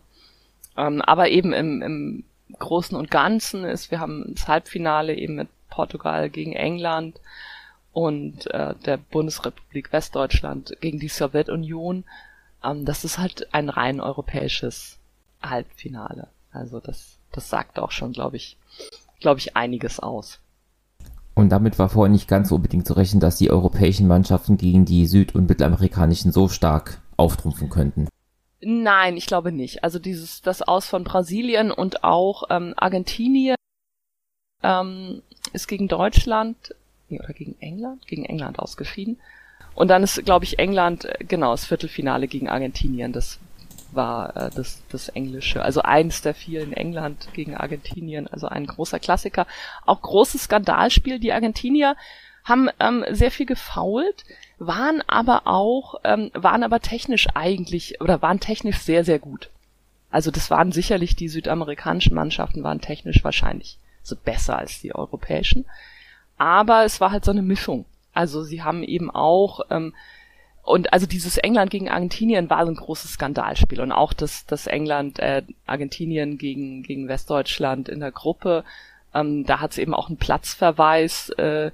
Ähm, 0.76 1.02
aber 1.02 1.28
eben 1.28 1.52
im, 1.52 1.82
im 1.82 2.24
Großen 2.58 2.96
und 2.96 3.11
Ganzen 3.11 3.64
ist, 3.64 3.90
wir 3.90 4.00
haben 4.00 4.35
das 4.35 4.48
Halbfinale 4.48 5.14
eben 5.14 5.37
mit 5.37 5.48
Portugal 5.68 6.30
gegen 6.30 6.52
England, 6.52 7.20
und 7.92 8.50
äh, 8.50 8.74
der 8.87 8.96
Bundesrepublik 8.96 9.92
Westdeutschland 9.92 10.76
gegen 10.81 10.98
die 10.98 11.09
Sowjetunion. 11.09 12.05
Ähm, 12.64 12.85
das 12.85 13.05
ist 13.05 13.18
halt 13.18 13.52
ein 13.52 13.68
rein 13.68 14.00
europäisches 14.00 14.98
Halbfinale. 15.42 16.28
Also 16.52 16.81
das, 16.81 17.18
das 17.33 17.48
sagt 17.48 17.78
auch 17.78 17.90
schon, 17.90 18.12
glaube 18.12 18.37
ich, 18.37 18.57
glaube 19.20 19.40
ich, 19.40 19.57
einiges 19.57 20.00
aus. 20.00 20.40
Und 21.35 21.48
damit 21.48 21.78
war 21.78 21.88
vorher 21.88 22.12
nicht 22.12 22.28
ganz 22.28 22.50
unbedingt 22.52 22.87
zu 22.87 22.92
rechnen, 22.92 23.20
dass 23.20 23.38
die 23.38 23.50
europäischen 23.50 24.07
Mannschaften 24.07 24.59
gegen 24.59 24.85
die 24.85 25.07
süd- 25.07 25.35
und 25.35 25.48
mittelamerikanischen 25.48 26.31
so 26.31 26.48
stark 26.48 27.00
auftrumpfen 27.16 27.70
könnten. 27.70 28.09
Nein, 28.61 29.16
ich 29.16 29.26
glaube 29.26 29.50
nicht. 29.50 29.83
Also 29.83 29.98
dieses 29.98 30.42
das 30.42 30.62
Aus 30.62 30.87
von 30.87 31.05
Brasilien 31.05 31.70
und 31.70 32.05
auch 32.05 32.44
ähm, 32.50 32.74
Argentinien 32.76 33.57
ähm, 34.62 35.22
ist 35.52 35.68
gegen 35.68 35.88
Deutschland 35.88 36.74
oder 37.20 37.33
gegen 37.33 37.57
England? 37.61 38.07
Gegen 38.07 38.25
England 38.25 38.59
ausgeschieden. 38.59 39.18
Und 39.75 39.88
dann 39.88 40.03
ist, 40.03 40.25
glaube 40.25 40.44
ich, 40.44 40.59
England, 40.59 41.05
äh, 41.05 41.25
genau, 41.27 41.53
das 41.53 41.64
Viertelfinale 41.64 42.29
gegen 42.29 42.48
Argentinien, 42.48 43.12
das 43.12 43.38
war 43.92 44.37
äh, 44.37 44.51
das, 44.55 44.83
das 44.90 45.09
Englische. 45.09 45.62
Also 45.62 45.83
eins 45.83 46.22
der 46.22 46.35
vielen 46.35 46.72
England 46.72 47.29
gegen 47.33 47.55
Argentinien, 47.57 48.27
also 48.29 48.48
ein 48.48 48.66
großer 48.66 48.98
Klassiker. 48.98 49.46
Auch 49.87 50.03
großes 50.03 50.44
Skandalspiel. 50.44 51.18
Die 51.18 51.33
Argentinier 51.33 51.96
haben 52.44 52.68
ähm, 52.81 53.05
sehr 53.11 53.31
viel 53.31 53.46
gefault, 53.46 54.25
waren 54.59 55.03
aber 55.07 55.46
auch, 55.46 56.01
ähm, 56.05 56.31
waren 56.35 56.64
aber 56.64 56.81
technisch 56.81 57.29
eigentlich, 57.35 58.01
oder 58.01 58.22
waren 58.22 58.40
technisch 58.40 58.79
sehr, 58.79 59.05
sehr 59.05 59.18
gut. 59.18 59.51
Also 60.11 60.31
das 60.31 60.51
waren 60.51 60.72
sicherlich 60.72 61.16
die 61.16 61.29
südamerikanischen 61.29 62.14
Mannschaften, 62.14 62.62
waren 62.62 62.81
technisch 62.81 63.25
wahrscheinlich 63.25 63.79
so 64.03 64.16
besser 64.16 64.59
als 64.59 64.81
die 64.81 64.94
europäischen 64.94 65.64
aber 66.42 66.85
es 66.85 67.00
war 67.00 67.12
halt 67.12 67.24
so 67.24 67.31
eine 67.31 67.40
Mischung. 67.40 67.85
Also 68.12 68.42
sie 68.42 68.62
haben 68.62 68.83
eben 68.83 69.11
auch 69.12 69.61
ähm, 69.70 69.94
und 70.64 70.92
also 70.92 71.07
dieses 71.07 71.38
England 71.38 71.70
gegen 71.70 71.88
Argentinien 71.88 72.50
war 72.50 72.64
so 72.64 72.72
ein 72.72 72.76
großes 72.76 73.12
Skandalspiel 73.12 73.81
und 73.81 73.92
auch 73.92 74.12
das, 74.12 74.44
das 74.46 74.66
England 74.66 75.20
äh, 75.20 75.42
Argentinien 75.66 76.38
gegen 76.38 76.83
gegen 76.83 77.07
Westdeutschland 77.07 77.88
in 77.88 78.00
der 78.00 78.11
Gruppe, 78.11 78.64
ähm, 79.14 79.46
da 79.46 79.61
hat 79.61 79.70
es 79.72 79.78
eben 79.78 79.94
auch 79.94 80.09
einen 80.09 80.16
Platzverweis, 80.16 81.31
äh, 81.31 81.70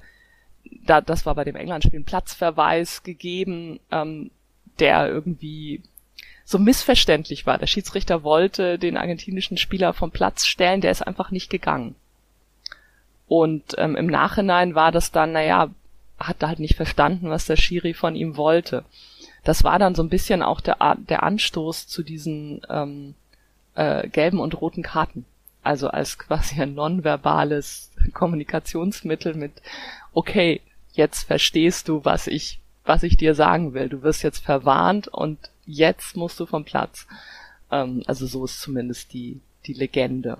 da 0.85 1.01
das 1.01 1.25
war 1.25 1.33
bei 1.33 1.45
dem 1.45 1.55
England-Spiel 1.55 2.01
ein 2.01 2.05
Platzverweis 2.05 3.01
gegeben, 3.01 3.79
ähm, 3.91 4.29
der 4.79 5.07
irgendwie 5.07 5.81
so 6.45 6.59
missverständlich 6.59 7.47
war. 7.47 7.57
Der 7.57 7.67
Schiedsrichter 7.67 8.21
wollte 8.21 8.77
den 8.77 8.97
argentinischen 8.97 9.57
Spieler 9.57 9.93
vom 9.93 10.11
Platz 10.11 10.45
stellen, 10.45 10.81
der 10.81 10.91
ist 10.91 11.05
einfach 11.05 11.31
nicht 11.31 11.49
gegangen. 11.49 11.95
Und 13.29 13.75
ähm, 13.77 13.95
im 13.95 14.07
Nachhinein 14.07 14.73
war 14.73 14.91
das 14.91 15.11
dann, 15.11 15.33
naja, 15.33 15.69
hat 16.19 16.41
halt 16.41 16.59
nicht 16.59 16.75
verstanden, 16.75 17.29
was 17.29 17.45
der 17.45 17.57
Schiri 17.57 17.93
von 17.93 18.15
ihm 18.15 18.35
wollte. 18.35 18.83
Das 19.43 19.63
war 19.63 19.77
dann 19.77 19.93
so 19.93 20.01
ein 20.01 20.09
bisschen 20.09 20.41
auch 20.41 20.61
der, 20.61 20.97
der 20.97 21.21
Anstoß 21.21 21.87
zu 21.87 22.01
diesen 22.01 22.61
ähm, 22.69 23.13
äh, 23.75 24.07
gelben 24.09 24.39
und 24.39 24.59
roten 24.59 24.81
Karten. 24.81 25.25
Also 25.61 25.89
als 25.89 26.17
quasi 26.17 26.59
ein 26.59 26.73
nonverbales 26.73 27.91
Kommunikationsmittel 28.13 29.35
mit, 29.35 29.53
okay, 30.11 30.61
jetzt 30.93 31.25
verstehst 31.25 31.87
du, 31.87 32.03
was 32.03 32.25
ich, 32.25 32.59
was 32.83 33.03
ich 33.03 33.15
dir 33.15 33.35
sagen 33.35 33.75
will. 33.75 33.89
Du 33.89 34.01
wirst 34.01 34.23
jetzt 34.23 34.43
verwarnt 34.43 35.07
und 35.07 35.37
jetzt 35.67 36.17
musst 36.17 36.39
du 36.39 36.47
vom 36.47 36.65
Platz. 36.65 37.05
Ähm, 37.71 38.01
also 38.07 38.25
so 38.25 38.43
ist 38.45 38.59
zumindest 38.59 39.13
die, 39.13 39.39
die 39.67 39.73
Legende. 39.73 40.39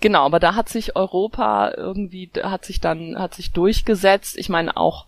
Genau, 0.00 0.24
aber 0.24 0.38
da 0.38 0.54
hat 0.54 0.68
sich 0.68 0.94
Europa 0.94 1.72
irgendwie, 1.76 2.30
hat 2.42 2.64
sich 2.64 2.80
dann, 2.80 3.18
hat 3.18 3.34
sich 3.34 3.50
durchgesetzt. 3.50 4.38
Ich 4.38 4.48
meine 4.48 4.76
auch, 4.76 5.06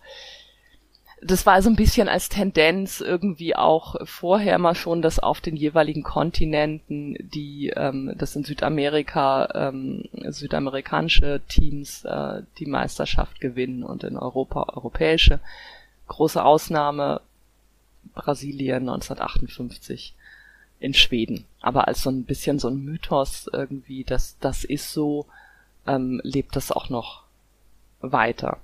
das 1.21 1.45
war 1.45 1.61
so 1.61 1.69
ein 1.69 1.75
bisschen 1.75 2.09
als 2.09 2.29
Tendenz 2.29 2.99
irgendwie 2.99 3.55
auch 3.55 3.95
vorher 4.05 4.57
mal 4.57 4.73
schon, 4.73 5.01
dass 5.01 5.19
auf 5.19 5.39
den 5.39 5.55
jeweiligen 5.55 6.03
Kontinenten 6.03 7.15
die, 7.19 7.71
ähm, 7.75 8.13
das 8.17 8.35
in 8.35 8.43
Südamerika, 8.43 9.49
ähm, 9.53 10.09
südamerikanische 10.29 11.41
Teams 11.47 12.03
äh, 12.05 12.41
die 12.57 12.65
Meisterschaft 12.65 13.39
gewinnen 13.39 13.83
und 13.83 14.03
in 14.03 14.17
Europa 14.17 14.73
europäische. 14.73 15.39
Große 16.07 16.43
Ausnahme 16.43 17.21
Brasilien 18.15 18.89
1958 18.89 20.15
in 20.81 20.93
Schweden. 20.93 21.45
Aber 21.61 21.87
als 21.87 22.01
so 22.01 22.09
ein 22.09 22.25
bisschen 22.25 22.59
so 22.59 22.67
ein 22.67 22.83
Mythos 22.83 23.49
irgendwie, 23.53 24.03
dass 24.03 24.37
das 24.39 24.63
ist 24.63 24.91
so, 24.91 25.27
ähm, 25.87 26.19
lebt 26.23 26.55
das 26.55 26.71
auch 26.71 26.89
noch 26.89 27.23
weiter 28.01 28.57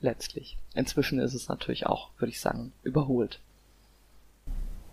letztlich. 0.00 0.56
Inzwischen 0.74 1.18
ist 1.18 1.34
es 1.34 1.48
natürlich 1.48 1.86
auch, 1.86 2.08
würde 2.18 2.30
ich 2.30 2.40
sagen, 2.40 2.72
überholt. 2.82 3.40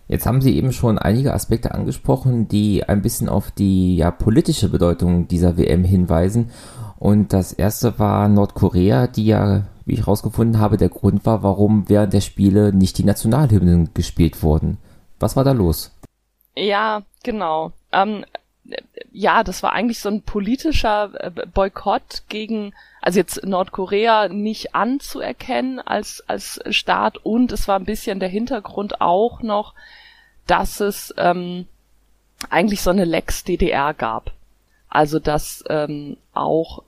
Jetzt 0.08 0.26
haben 0.26 0.40
Sie 0.40 0.56
eben 0.56 0.72
schon 0.72 0.98
einige 0.98 1.34
Aspekte 1.34 1.74
angesprochen, 1.74 2.46
die 2.46 2.84
ein 2.84 3.02
bisschen 3.02 3.28
auf 3.28 3.50
die 3.50 3.96
ja, 3.96 4.12
politische 4.12 4.68
Bedeutung 4.68 5.26
dieser 5.26 5.56
WM 5.56 5.82
hinweisen. 5.82 6.50
Und 6.98 7.32
das 7.32 7.52
erste 7.52 7.98
war 7.98 8.28
Nordkorea, 8.28 9.08
die 9.08 9.26
ja, 9.26 9.64
wie 9.84 9.94
ich 9.94 10.00
herausgefunden 10.00 10.60
habe, 10.60 10.76
der 10.76 10.90
Grund 10.90 11.26
war, 11.26 11.42
warum 11.42 11.88
während 11.88 12.12
der 12.12 12.20
Spiele 12.20 12.72
nicht 12.72 12.98
die 12.98 13.04
Nationalhymnen 13.04 13.90
gespielt 13.94 14.42
wurden. 14.42 14.78
Was 15.18 15.34
war 15.34 15.44
da 15.44 15.52
los? 15.52 15.95
Ja, 16.56 17.02
genau. 17.22 17.72
Ähm, 17.92 18.24
ja, 19.12 19.44
das 19.44 19.62
war 19.62 19.72
eigentlich 19.72 20.00
so 20.00 20.08
ein 20.08 20.22
politischer 20.22 21.10
äh, 21.14 21.30
Boykott 21.30 22.24
gegen, 22.28 22.74
also 23.00 23.18
jetzt 23.18 23.44
Nordkorea 23.44 24.28
nicht 24.28 24.74
anzuerkennen 24.74 25.78
als, 25.78 26.24
als 26.26 26.60
Staat 26.70 27.18
und 27.18 27.52
es 27.52 27.68
war 27.68 27.78
ein 27.78 27.84
bisschen 27.84 28.20
der 28.20 28.28
Hintergrund 28.28 29.00
auch 29.00 29.42
noch, 29.42 29.74
dass 30.46 30.80
es 30.80 31.14
ähm, 31.16 31.66
eigentlich 32.50 32.80
so 32.80 32.90
eine 32.90 33.04
Lex 33.04 33.44
DDR 33.44 33.94
gab. 33.94 34.32
Also 34.88 35.18
dass 35.18 35.62
ähm, 35.68 36.16
auch 36.32 36.82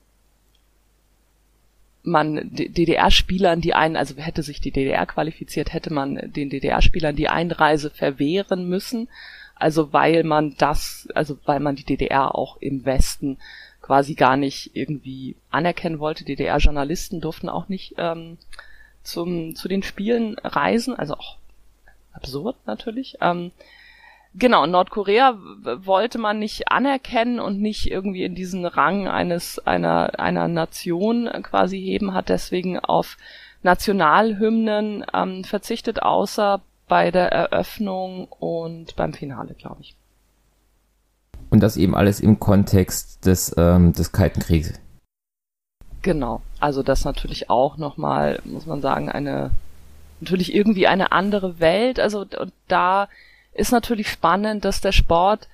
man 2.08 2.50
DDR-Spielern 2.52 3.60
die 3.60 3.74
ein, 3.74 3.96
also 3.96 4.16
hätte 4.16 4.42
sich 4.42 4.60
die 4.60 4.70
DDR 4.70 5.06
qualifiziert, 5.06 5.72
hätte 5.72 5.92
man 5.92 6.16
den 6.32 6.50
DDR-Spielern 6.50 7.16
die 7.16 7.28
Einreise 7.28 7.90
verwehren 7.90 8.68
müssen. 8.68 9.08
Also 9.54 9.92
weil 9.92 10.22
man 10.24 10.54
das, 10.56 11.08
also 11.14 11.38
weil 11.44 11.60
man 11.60 11.76
die 11.76 11.84
DDR 11.84 12.34
auch 12.34 12.58
im 12.58 12.84
Westen 12.84 13.38
quasi 13.80 14.14
gar 14.14 14.36
nicht 14.36 14.70
irgendwie 14.74 15.36
anerkennen 15.50 15.98
wollte. 15.98 16.24
DDR-Journalisten 16.24 17.20
durften 17.20 17.48
auch 17.48 17.68
nicht 17.68 17.94
ähm, 17.98 18.38
zum, 19.02 19.54
zu 19.54 19.66
den 19.66 19.82
Spielen 19.82 20.36
reisen, 20.44 20.94
also 20.94 21.14
auch 21.14 21.38
absurd 22.12 22.56
natürlich. 22.66 23.16
Ähm, 23.20 23.50
genau, 24.34 24.66
Nordkorea 24.66 25.36
wollte 25.84 26.18
man 26.18 26.38
nicht 26.38 26.70
anerkennen 26.70 27.40
und 27.40 27.60
nicht 27.60 27.90
irgendwie 27.90 28.24
in 28.24 28.34
diesen 28.34 28.64
Rang 28.66 29.08
eines 29.08 29.58
einer 29.60 30.18
einer 30.18 30.48
Nation 30.48 31.28
quasi 31.42 31.80
heben, 31.80 32.14
hat 32.14 32.28
deswegen 32.28 32.78
auf 32.78 33.16
Nationalhymnen 33.62 35.04
ähm, 35.12 35.44
verzichtet, 35.44 36.02
außer 36.02 36.60
bei 36.86 37.10
der 37.10 37.30
Eröffnung 37.32 38.28
und 38.28 38.96
beim 38.96 39.12
Finale, 39.12 39.54
glaube 39.54 39.82
ich. 39.82 39.94
Und 41.50 41.60
das 41.60 41.76
eben 41.76 41.94
alles 41.94 42.20
im 42.20 42.40
Kontext 42.40 43.24
des, 43.26 43.54
ähm, 43.56 43.92
des 43.92 44.12
Kalten 44.12 44.40
Kriegs. 44.40 44.74
Genau. 46.02 46.42
Also 46.60 46.82
das 46.82 47.04
natürlich 47.04 47.50
auch 47.50 47.76
nochmal, 47.76 48.40
muss 48.44 48.66
man 48.66 48.80
sagen, 48.80 49.08
eine, 49.08 49.50
natürlich 50.20 50.54
irgendwie 50.54 50.86
eine 50.86 51.12
andere 51.12 51.58
Welt. 51.58 52.00
Also 52.00 52.20
und 52.20 52.52
da 52.68 53.08
ist 53.58 53.72
natürlich 53.72 54.08
spannend, 54.08 54.64
dass 54.64 54.80
der 54.80 54.92
Sport 54.92 55.48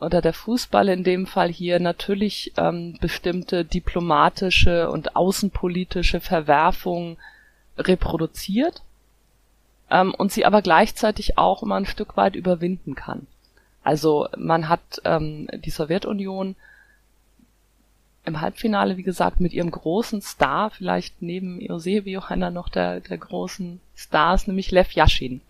oder 0.00 0.20
der 0.20 0.32
Fußball 0.32 0.88
in 0.88 1.04
dem 1.04 1.26
Fall 1.26 1.48
hier 1.48 1.80
natürlich 1.80 2.52
ähm, 2.56 2.98
bestimmte 3.00 3.64
diplomatische 3.64 4.90
und 4.90 5.16
außenpolitische 5.16 6.20
Verwerfungen 6.20 7.16
reproduziert 7.78 8.82
ähm, 9.90 10.12
und 10.14 10.32
sie 10.32 10.44
aber 10.44 10.60
gleichzeitig 10.60 11.38
auch 11.38 11.62
immer 11.62 11.76
ein 11.76 11.86
Stück 11.86 12.16
weit 12.16 12.34
überwinden 12.34 12.94
kann. 12.94 13.26
Also 13.84 14.28
man 14.36 14.68
hat 14.68 15.00
ähm, 15.04 15.48
die 15.52 15.70
Sowjetunion 15.70 16.56
im 18.24 18.40
Halbfinale, 18.40 18.96
wie 18.96 19.02
gesagt, 19.02 19.40
mit 19.40 19.52
ihrem 19.52 19.70
großen 19.70 20.20
Star, 20.22 20.70
vielleicht 20.70 21.22
neben 21.22 21.58
Eusebio 21.68 22.20
einer 22.20 22.50
noch 22.50 22.68
der, 22.68 23.00
der 23.00 23.18
großen 23.18 23.80
Stars, 23.96 24.46
nämlich 24.46 24.70
Lev 24.70 24.92
Yashin. 24.92 25.40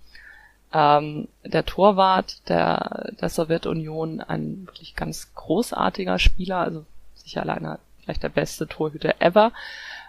Ähm, 0.73 1.29
der 1.45 1.67
Torwart 1.67 2.49
der, 2.49 3.13
der 3.21 3.29
Sowjetunion, 3.29 4.21
ein 4.21 4.67
wirklich 4.67 4.97
ganz 4.97 5.35
großartiger 5.35 6.19
Spieler, 6.19 6.59
also 6.59 6.85
sicher 7.15 7.43
alleine 7.43 7.79
vielleicht 8.03 8.23
der 8.23 8.31
beste 8.31 8.67
Torhüter 8.67 9.21
ever, 9.21 9.53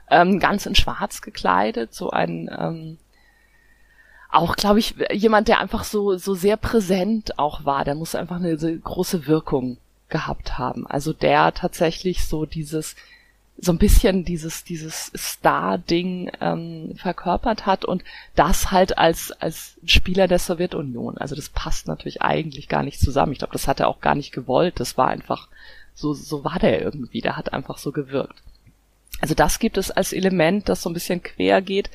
ähm, 0.10 0.40
ganz 0.40 0.66
in 0.66 0.76
schwarz 0.76 1.22
gekleidet, 1.22 1.94
so 1.94 2.10
ein 2.10 2.50
ähm, 2.58 2.98
auch, 4.34 4.56
glaube 4.56 4.80
ich, 4.80 4.96
jemand, 5.12 5.48
der 5.48 5.60
einfach 5.60 5.84
so, 5.84 6.18
so 6.18 6.34
sehr 6.34 6.58
präsent 6.58 7.38
auch 7.38 7.66
war. 7.66 7.86
Der 7.86 7.94
muss 7.94 8.16
einfach 8.16 8.38
eine 8.38 8.58
große 8.58 9.28
Wirkung 9.28 9.78
gehabt 10.10 10.58
haben. 10.58 10.88
Also 10.88 11.14
der 11.14 11.54
tatsächlich 11.54 12.26
so 12.26 12.48
dieses, 12.48 12.96
so 13.58 13.72
ein 13.72 13.78
bisschen 13.78 14.26
dieses, 14.26 14.64
dieses 14.64 15.12
Star-Ding 15.16 16.32
ähm, 16.42 16.96
verkörpert 16.96 17.66
hat 17.66 17.86
und 17.86 18.04
das 18.36 18.72
halt 18.72 18.98
als, 18.98 19.32
als 19.32 19.76
Spieler 19.86 20.28
der 20.28 20.40
Sowjetunion. 20.40 21.18
Also 21.18 21.36
das 21.36 21.50
passt 21.50 21.88
natürlich 21.88 22.22
eigentlich 22.22 22.68
gar 22.68 22.84
nicht 22.84 23.00
zusammen. 23.00 23.32
Ich 23.32 23.38
glaube, 23.38 23.54
das 23.54 23.68
hat 23.68 23.80
er 23.80 23.88
auch 23.88 24.02
gar 24.02 24.16
nicht 24.16 24.32
gewollt. 24.32 24.80
Das 24.80 24.98
war 24.98 25.08
einfach, 25.08 25.48
so, 25.94 26.14
so 26.14 26.44
war 26.44 26.60
der 26.60 26.82
irgendwie. 26.82 27.22
Der 27.22 27.38
hat 27.38 27.54
einfach 27.54 27.78
so 27.78 27.92
gewirkt. 27.92 28.42
Also 29.22 29.36
das 29.36 29.60
gibt 29.60 29.78
es 29.78 29.92
als 29.92 30.12
Element, 30.12 30.68
das 30.68 30.82
so 30.82 30.90
ein 30.90 30.94
bisschen 30.94 31.22
quer 31.22 31.62
geht 31.62 31.90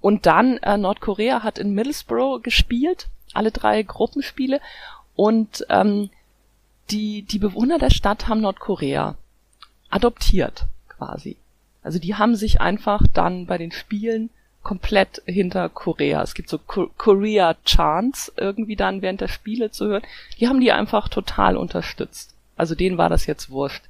und 0.00 0.26
dann 0.26 0.58
äh, 0.58 0.76
Nordkorea 0.76 1.42
hat 1.42 1.58
in 1.58 1.74
Middlesbrough 1.74 2.42
gespielt, 2.42 3.08
alle 3.34 3.50
drei 3.50 3.82
Gruppenspiele. 3.82 4.60
Und 5.16 5.66
ähm, 5.68 6.10
die, 6.90 7.22
die 7.22 7.38
Bewohner 7.38 7.78
der 7.78 7.90
Stadt 7.90 8.28
haben 8.28 8.40
Nordkorea 8.40 9.16
adoptiert 9.90 10.66
quasi. 10.98 11.36
Also 11.82 11.98
die 11.98 12.16
haben 12.16 12.36
sich 12.36 12.60
einfach 12.60 13.02
dann 13.14 13.46
bei 13.46 13.56
den 13.56 13.72
Spielen 13.72 14.30
komplett 14.62 15.22
hinter 15.24 15.68
Korea. 15.70 16.22
Es 16.22 16.34
gibt 16.34 16.50
so 16.50 16.58
Korea 16.58 17.54
Chants 17.64 18.32
irgendwie 18.36 18.76
dann 18.76 19.00
während 19.00 19.20
der 19.20 19.28
Spiele 19.28 19.70
zu 19.70 19.86
hören. 19.86 20.02
Die 20.38 20.48
haben 20.48 20.60
die 20.60 20.72
einfach 20.72 21.08
total 21.08 21.56
unterstützt. 21.56 22.34
Also 22.56 22.74
denen 22.74 22.98
war 22.98 23.08
das 23.08 23.26
jetzt 23.26 23.50
wurscht 23.50 23.84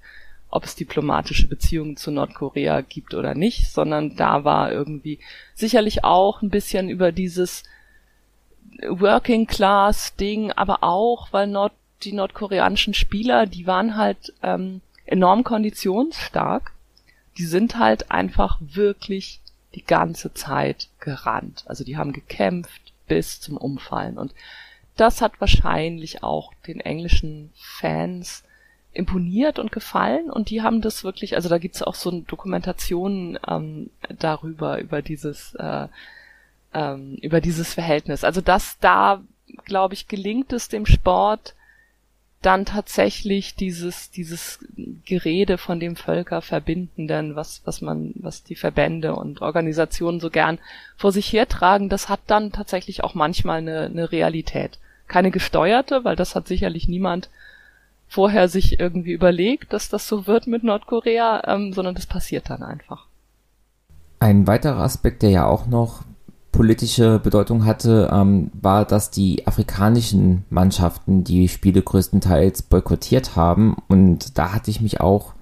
ob 0.50 0.64
es 0.64 0.74
diplomatische 0.74 1.46
Beziehungen 1.46 1.96
zu 1.96 2.10
Nordkorea 2.10 2.80
gibt 2.80 3.14
oder 3.14 3.34
nicht, 3.34 3.70
sondern 3.70 4.16
da 4.16 4.44
war 4.44 4.72
irgendwie 4.72 5.18
sicherlich 5.54 6.04
auch 6.04 6.42
ein 6.42 6.50
bisschen 6.50 6.88
über 6.88 7.12
dieses 7.12 7.64
Working 8.88 9.46
Class 9.46 10.16
Ding, 10.16 10.52
aber 10.52 10.82
auch, 10.82 11.32
weil 11.32 11.46
Nord 11.46 11.72
die 12.04 12.12
nordkoreanischen 12.12 12.94
Spieler, 12.94 13.46
die 13.46 13.66
waren 13.66 13.96
halt 13.96 14.32
ähm, 14.42 14.80
enorm 15.04 15.42
konditionsstark. 15.42 16.72
Die 17.38 17.46
sind 17.46 17.78
halt 17.78 18.10
einfach 18.10 18.58
wirklich 18.60 19.40
die 19.74 19.84
ganze 19.84 20.34
Zeit 20.34 20.88
gerannt. 21.00 21.64
Also 21.66 21.84
die 21.84 21.96
haben 21.96 22.12
gekämpft 22.12 22.92
bis 23.06 23.40
zum 23.40 23.56
Umfallen. 23.56 24.18
Und 24.18 24.34
das 24.96 25.22
hat 25.22 25.40
wahrscheinlich 25.40 26.22
auch 26.22 26.52
den 26.66 26.80
englischen 26.80 27.52
Fans 27.54 28.44
imponiert 28.92 29.58
und 29.58 29.70
gefallen 29.70 30.30
und 30.30 30.50
die 30.50 30.62
haben 30.62 30.80
das 30.80 31.04
wirklich, 31.04 31.36
also 31.36 31.48
da 31.48 31.58
gibt's 31.58 31.82
auch 31.82 31.94
so 31.94 32.10
Dokumentationen 32.10 33.38
ähm, 33.46 33.90
darüber, 34.18 34.80
über 34.80 35.02
dieses, 35.02 35.54
äh, 35.54 35.86
ähm, 36.74 37.14
über 37.22 37.40
dieses 37.40 37.74
Verhältnis. 37.74 38.24
Also 38.24 38.40
das 38.40 38.78
da, 38.80 39.22
glaube 39.64 39.94
ich, 39.94 40.08
gelingt 40.08 40.52
es 40.52 40.68
dem 40.68 40.84
Sport 40.84 41.54
dann 42.42 42.64
tatsächlich 42.64 43.56
dieses, 43.56 44.10
dieses 44.10 44.60
Gerede 45.04 45.58
von 45.58 45.80
dem 45.80 45.96
Völkerverbindenden, 45.96 47.34
was, 47.34 47.62
was 47.64 47.80
man, 47.80 48.12
was 48.16 48.44
die 48.44 48.54
Verbände 48.54 49.16
und 49.16 49.42
Organisationen 49.42 50.20
so 50.20 50.30
gern 50.30 50.58
vor 50.96 51.10
sich 51.10 51.32
hertragen, 51.32 51.88
das 51.88 52.08
hat 52.08 52.20
dann 52.28 52.52
tatsächlich 52.52 53.02
auch 53.02 53.14
manchmal 53.14 53.58
eine, 53.58 53.86
eine 53.86 54.12
Realität. 54.12 54.78
Keine 55.08 55.30
gesteuerte, 55.30 56.04
weil 56.04 56.14
das 56.14 56.36
hat 56.36 56.46
sicherlich 56.46 56.86
niemand 56.86 57.28
vorher 58.06 58.48
sich 58.48 58.78
irgendwie 58.78 59.12
überlegt, 59.12 59.72
dass 59.72 59.88
das 59.88 60.06
so 60.06 60.26
wird 60.26 60.46
mit 60.46 60.62
Nordkorea, 60.62 61.42
ähm, 61.46 61.72
sondern 61.72 61.94
das 61.94 62.06
passiert 62.06 62.50
dann 62.50 62.62
einfach. 62.62 63.06
Ein 64.20 64.46
weiterer 64.46 64.80
Aspekt, 64.80 65.22
der 65.22 65.30
ja 65.30 65.46
auch 65.46 65.66
noch 65.66 66.02
politische 66.58 67.20
Bedeutung 67.20 67.64
hatte, 67.64 68.10
ähm, 68.12 68.50
war, 68.60 68.84
dass 68.84 69.12
die 69.12 69.46
afrikanischen 69.46 70.44
Mannschaften 70.50 71.22
die 71.22 71.46
Spiele 71.46 71.82
größtenteils 71.82 72.62
boykottiert 72.62 73.36
haben. 73.36 73.76
Und 73.86 74.36
da 74.36 74.52
hatte 74.52 74.68
ich 74.68 74.80
mich 74.80 75.00
auch 75.00 75.34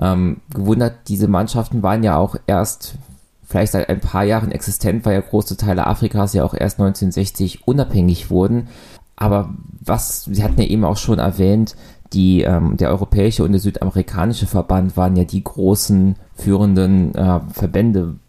ähm, 0.00 0.36
gewundert, 0.54 1.08
diese 1.08 1.26
Mannschaften 1.26 1.82
waren 1.82 2.04
ja 2.04 2.16
auch 2.16 2.36
erst 2.46 2.94
vielleicht 3.42 3.72
seit 3.72 3.88
ein 3.88 3.98
paar 3.98 4.22
Jahren 4.22 4.52
existent, 4.52 5.04
weil 5.04 5.14
ja 5.14 5.20
große 5.20 5.56
Teile 5.56 5.88
Afrikas 5.88 6.34
ja 6.34 6.44
auch 6.44 6.54
erst 6.54 6.78
1960 6.78 7.66
unabhängig 7.66 8.30
wurden. 8.30 8.68
Aber 9.16 9.52
was, 9.80 10.26
Sie 10.26 10.44
hatten 10.44 10.60
ja 10.60 10.68
eben 10.68 10.84
auch 10.84 10.98
schon 10.98 11.18
erwähnt, 11.18 11.74
die, 12.12 12.42
ähm, 12.42 12.76
der 12.76 12.90
europäische 12.90 13.42
und 13.42 13.50
der 13.50 13.60
südamerikanische 13.60 14.46
Verband 14.46 14.96
waren 14.96 15.16
ja 15.16 15.24
die 15.24 15.42
großen 15.42 16.14
führenden 16.36 17.12
äh, 17.16 17.40
Verbände. 17.52 18.20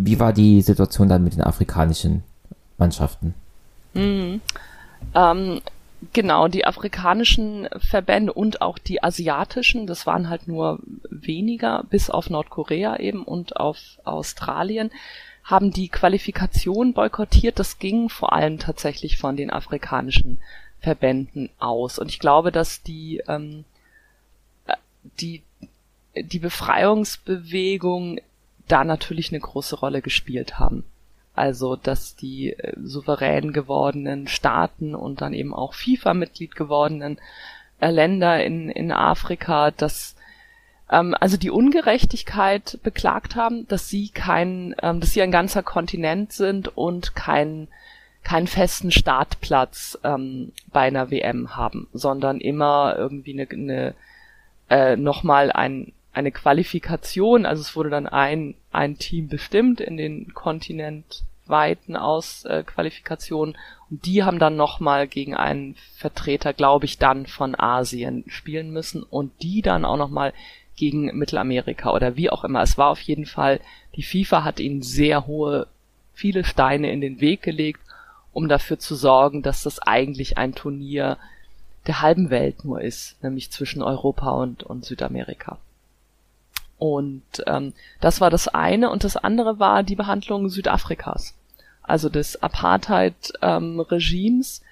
Wie 0.00 0.20
war 0.20 0.32
die 0.32 0.62
Situation 0.62 1.08
dann 1.08 1.24
mit 1.24 1.34
den 1.34 1.42
afrikanischen 1.42 2.22
Mannschaften? 2.78 3.34
Mhm. 3.94 4.40
Ähm, 5.12 5.60
genau, 6.12 6.46
die 6.46 6.64
afrikanischen 6.64 7.68
Verbände 7.78 8.32
und 8.32 8.62
auch 8.62 8.78
die 8.78 9.02
asiatischen, 9.02 9.88
das 9.88 10.06
waren 10.06 10.28
halt 10.28 10.46
nur 10.46 10.78
weniger, 11.10 11.84
bis 11.90 12.10
auf 12.10 12.30
Nordkorea 12.30 12.98
eben 12.98 13.24
und 13.24 13.56
auf 13.56 13.78
Australien, 14.04 14.92
haben 15.42 15.72
die 15.72 15.88
Qualifikation 15.88 16.92
boykottiert. 16.92 17.58
Das 17.58 17.80
ging 17.80 18.08
vor 18.08 18.32
allem 18.32 18.60
tatsächlich 18.60 19.16
von 19.16 19.36
den 19.36 19.50
afrikanischen 19.50 20.38
Verbänden 20.78 21.50
aus. 21.58 21.98
Und 21.98 22.08
ich 22.08 22.20
glaube, 22.20 22.52
dass 22.52 22.84
die, 22.84 23.20
ähm, 23.26 23.64
äh, 24.66 24.76
die, 25.20 25.42
die 26.14 26.38
Befreiungsbewegung 26.38 28.20
da 28.68 28.84
natürlich 28.84 29.30
eine 29.30 29.40
große 29.40 29.76
Rolle 29.76 30.02
gespielt 30.02 30.58
haben. 30.58 30.84
Also, 31.34 31.76
dass 31.76 32.16
die 32.16 32.52
äh, 32.52 32.74
souverän 32.82 33.52
gewordenen 33.52 34.26
Staaten 34.26 34.94
und 34.94 35.20
dann 35.20 35.32
eben 35.32 35.54
auch 35.54 35.74
FIFA-Mitglied 35.74 36.56
gewordenen 36.56 37.18
äh, 37.80 37.90
Länder 37.90 38.42
in, 38.44 38.70
in 38.70 38.90
Afrika, 38.90 39.70
dass 39.70 40.16
ähm, 40.90 41.14
also 41.20 41.36
die 41.36 41.50
Ungerechtigkeit 41.50 42.78
beklagt 42.82 43.36
haben, 43.36 43.68
dass 43.68 43.88
sie 43.88 44.08
kein, 44.08 44.74
ähm, 44.82 45.00
dass 45.00 45.12
sie 45.12 45.22
ein 45.22 45.30
ganzer 45.30 45.62
Kontinent 45.62 46.32
sind 46.32 46.76
und 46.76 47.14
kein 47.14 47.68
keinen 48.24 48.46
festen 48.46 48.90
Startplatz 48.90 49.98
ähm, 50.04 50.52
bei 50.72 50.82
einer 50.82 51.10
WM 51.10 51.56
haben, 51.56 51.88
sondern 51.92 52.40
immer 52.40 52.94
irgendwie 52.98 53.32
eine, 53.32 53.48
eine 53.50 53.94
äh, 54.68 54.96
nochmal 54.96 55.50
ein, 55.50 55.92
eine 56.18 56.32
Qualifikation. 56.32 57.46
Also 57.46 57.62
es 57.62 57.76
wurde 57.76 57.90
dann 57.90 58.06
ein, 58.06 58.54
ein 58.72 58.98
Team 58.98 59.28
bestimmt 59.28 59.80
in 59.80 59.96
den 59.96 60.34
kontinentweiten 60.34 61.96
Ausqualifikationen 61.96 63.56
und 63.90 64.04
die 64.04 64.22
haben 64.22 64.38
dann 64.38 64.56
nochmal 64.56 65.08
gegen 65.08 65.34
einen 65.34 65.76
Vertreter, 65.96 66.52
glaube 66.52 66.84
ich, 66.84 66.98
dann 66.98 67.26
von 67.26 67.58
Asien 67.58 68.24
spielen 68.26 68.70
müssen 68.70 69.02
und 69.02 69.32
die 69.42 69.62
dann 69.62 69.84
auch 69.84 69.96
nochmal 69.96 70.32
gegen 70.76 71.06
Mittelamerika 71.16 71.92
oder 71.92 72.16
wie 72.16 72.30
auch 72.30 72.44
immer. 72.44 72.62
Es 72.62 72.76
war 72.76 72.90
auf 72.90 73.00
jeden 73.00 73.26
Fall, 73.26 73.60
die 73.96 74.02
FIFA 74.02 74.44
hat 74.44 74.60
ihnen 74.60 74.82
sehr 74.82 75.26
hohe, 75.26 75.66
viele 76.12 76.44
Steine 76.44 76.92
in 76.92 77.00
den 77.00 77.20
Weg 77.20 77.42
gelegt 77.42 77.80
um 78.38 78.48
dafür 78.48 78.78
zu 78.78 78.94
sorgen, 78.94 79.42
dass 79.42 79.64
das 79.64 79.80
eigentlich 79.80 80.38
ein 80.38 80.54
Turnier 80.54 81.18
der 81.88 82.02
halben 82.02 82.30
Welt 82.30 82.64
nur 82.64 82.80
ist, 82.80 83.20
nämlich 83.20 83.50
zwischen 83.50 83.82
Europa 83.82 84.30
und, 84.30 84.62
und 84.62 84.84
Südamerika. 84.84 85.58
Und 86.78 87.22
ähm, 87.46 87.72
das 88.00 88.20
war 88.20 88.30
das 88.30 88.48
eine. 88.48 88.90
Und 88.90 89.04
das 89.04 89.16
andere 89.16 89.58
war 89.58 89.82
die 89.82 89.96
Behandlung 89.96 90.48
Südafrikas, 90.48 91.34
also 91.82 92.08
des 92.08 92.42
Apartheid-Regimes, 92.42 94.60
ähm, 94.60 94.64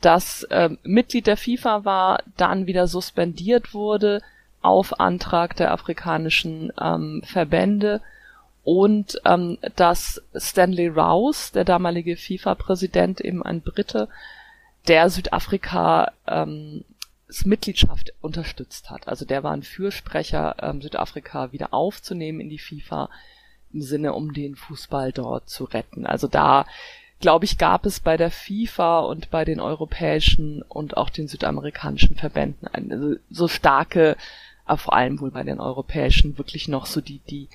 das 0.00 0.46
ähm, 0.50 0.78
Mitglied 0.82 1.26
der 1.26 1.38
FIFA 1.38 1.84
war, 1.84 2.22
dann 2.36 2.66
wieder 2.66 2.86
suspendiert 2.86 3.72
wurde 3.72 4.20
auf 4.60 5.00
Antrag 5.00 5.56
der 5.56 5.72
afrikanischen 5.72 6.72
ähm, 6.80 7.22
Verbände. 7.24 8.02
Und 8.64 9.20
ähm, 9.24 9.58
dass 9.76 10.22
Stanley 10.34 10.88
Rouse, 10.88 11.52
der 11.52 11.64
damalige 11.64 12.16
FIFA-Präsident, 12.16 13.20
eben 13.20 13.42
ein 13.42 13.60
Brite, 13.60 14.08
der 14.88 15.10
Südafrika 15.10 16.12
ähm, 16.26 16.84
Mitgliedschaft 17.44 18.12
unterstützt 18.20 18.90
hat. 18.90 19.08
Also 19.08 19.24
der 19.24 19.42
war 19.42 19.52
ein 19.52 19.62
Fürsprecher, 19.62 20.56
ähm, 20.60 20.82
Südafrika 20.82 21.52
wieder 21.52 21.72
aufzunehmen 21.72 22.40
in 22.40 22.48
die 22.48 22.58
FIFA 22.58 23.08
im 23.72 23.82
Sinne, 23.82 24.12
um 24.12 24.32
den 24.32 24.54
Fußball 24.56 25.12
dort 25.12 25.48
zu 25.48 25.64
retten. 25.64 26.06
Also 26.06 26.28
da, 26.28 26.66
glaube 27.20 27.44
ich, 27.44 27.58
gab 27.58 27.86
es 27.86 28.00
bei 28.00 28.16
der 28.16 28.30
FIFA 28.30 29.00
und 29.00 29.30
bei 29.30 29.44
den 29.44 29.60
europäischen 29.60 30.62
und 30.62 30.96
auch 30.96 31.10
den 31.10 31.28
südamerikanischen 31.28 32.16
Verbänden 32.16 32.68
eine, 32.68 32.94
also 32.94 33.16
so 33.30 33.48
starke, 33.48 34.16
aber 34.64 34.78
vor 34.78 34.94
allem 34.94 35.20
wohl 35.20 35.30
bei 35.30 35.42
den 35.42 35.60
europäischen 35.60 36.38
wirklich 36.38 36.68
noch 36.68 36.86
so 36.86 37.00
die, 37.00 37.20
die 37.28 37.48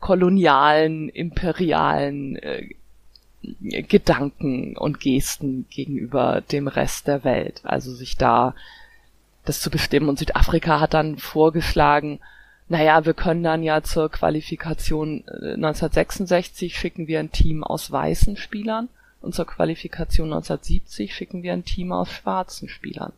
kolonialen, 0.00 1.08
imperialen 1.08 2.36
äh, 2.36 2.68
Gedanken 3.60 4.76
und 4.76 5.00
Gesten 5.00 5.66
gegenüber 5.70 6.42
dem 6.52 6.68
Rest 6.68 7.06
der 7.06 7.24
Welt. 7.24 7.60
Also 7.64 7.92
sich 7.94 8.16
da 8.16 8.54
das 9.44 9.60
zu 9.60 9.70
bestimmen. 9.70 10.08
Und 10.08 10.18
Südafrika 10.18 10.80
hat 10.80 10.94
dann 10.94 11.18
vorgeschlagen, 11.18 12.20
naja, 12.68 13.04
wir 13.04 13.14
können 13.14 13.42
dann 13.42 13.62
ja 13.62 13.82
zur 13.82 14.10
Qualifikation 14.10 15.24
1966 15.28 16.72
äh, 16.72 16.76
schicken 16.76 17.06
wir 17.06 17.20
ein 17.20 17.30
Team 17.30 17.62
aus 17.62 17.90
weißen 17.90 18.36
Spielern 18.36 18.88
und 19.20 19.34
zur 19.34 19.46
Qualifikation 19.46 20.28
1970 20.32 21.14
schicken 21.14 21.42
wir 21.42 21.52
ein 21.52 21.64
Team 21.64 21.92
aus 21.92 22.10
schwarzen 22.10 22.68
Spielern. 22.68 23.12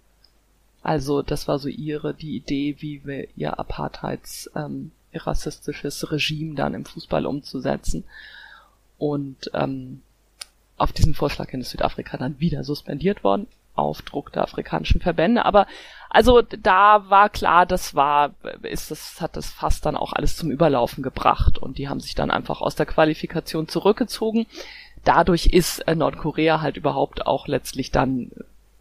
Also 0.83 1.23
das 1.23 1.49
war 1.49 1.59
so 1.59 1.69
ihre, 1.69 2.15
die 2.15 2.37
Idee, 2.37 2.77
wie 2.79 3.05
wir 3.05 3.29
ihr 3.37 3.59
Apartheids 3.59 4.51
ähm, 4.55 4.93
rassistisches 5.13 6.13
Regime 6.13 6.55
dann 6.55 6.75
im 6.75 6.85
Fußball 6.85 7.27
umzusetzen. 7.27 8.05
Und 8.99 9.51
ähm, 9.55 10.03
auf 10.77 10.93
diesen 10.93 11.15
Vorschlag 11.15 11.51
hin 11.51 11.61
ist 11.61 11.71
Südafrika 11.71 12.17
dann 12.17 12.39
wieder 12.39 12.65
suspendiert 12.65 13.25
worden, 13.25 13.47
auf 13.77 14.03
Druck 14.03 14.33
der 14.33 14.43
afrikanischen 14.43 15.01
Verbände. 15.01 15.45
Aber 15.45 15.67
also 16.11 16.43
da 16.43 17.09
war 17.11 17.29
klar, 17.29 17.67
das 17.67 17.95
war, 17.95 18.35
ist 18.63 18.91
das, 18.91 19.21
hat 19.21 19.37
das 19.37 19.51
fast 19.51 19.87
dann 19.87 19.97
auch 19.97 20.13
alles 20.13 20.37
zum 20.37 20.51
Überlaufen 20.51 21.03
gebracht 21.03 21.59
und 21.59 21.79
die 21.79 21.89
haben 21.89 22.01
sich 22.01 22.15
dann 22.15 22.31
einfach 22.31 22.61
aus 22.61 22.75
der 22.75 22.87
Qualifikation 22.87 23.69
zurückgezogen. 23.69 24.47
Dadurch 25.05 25.47
ist 25.47 25.81
äh, 25.81 25.95
Nordkorea 25.95 26.61
halt 26.61 26.77
überhaupt 26.77 27.27
auch 27.27 27.47
letztlich 27.49 27.91
dann, 27.91 28.31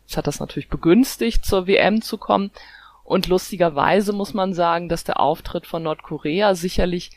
es 0.07 0.17
hat 0.17 0.27
das 0.27 0.39
natürlich 0.39 0.69
begünstigt, 0.69 1.45
zur 1.45 1.67
WM 1.67 2.01
zu 2.01 2.17
kommen 2.17 2.51
und 3.03 3.27
lustigerweise 3.27 4.13
muss 4.13 4.33
man 4.33 4.55
sagen, 4.55 4.89
dass 4.89 5.03
der 5.03 5.19
Auftritt 5.19 5.67
von 5.67 5.83
Nordkorea 5.83 6.55
sicherlich 6.55 7.11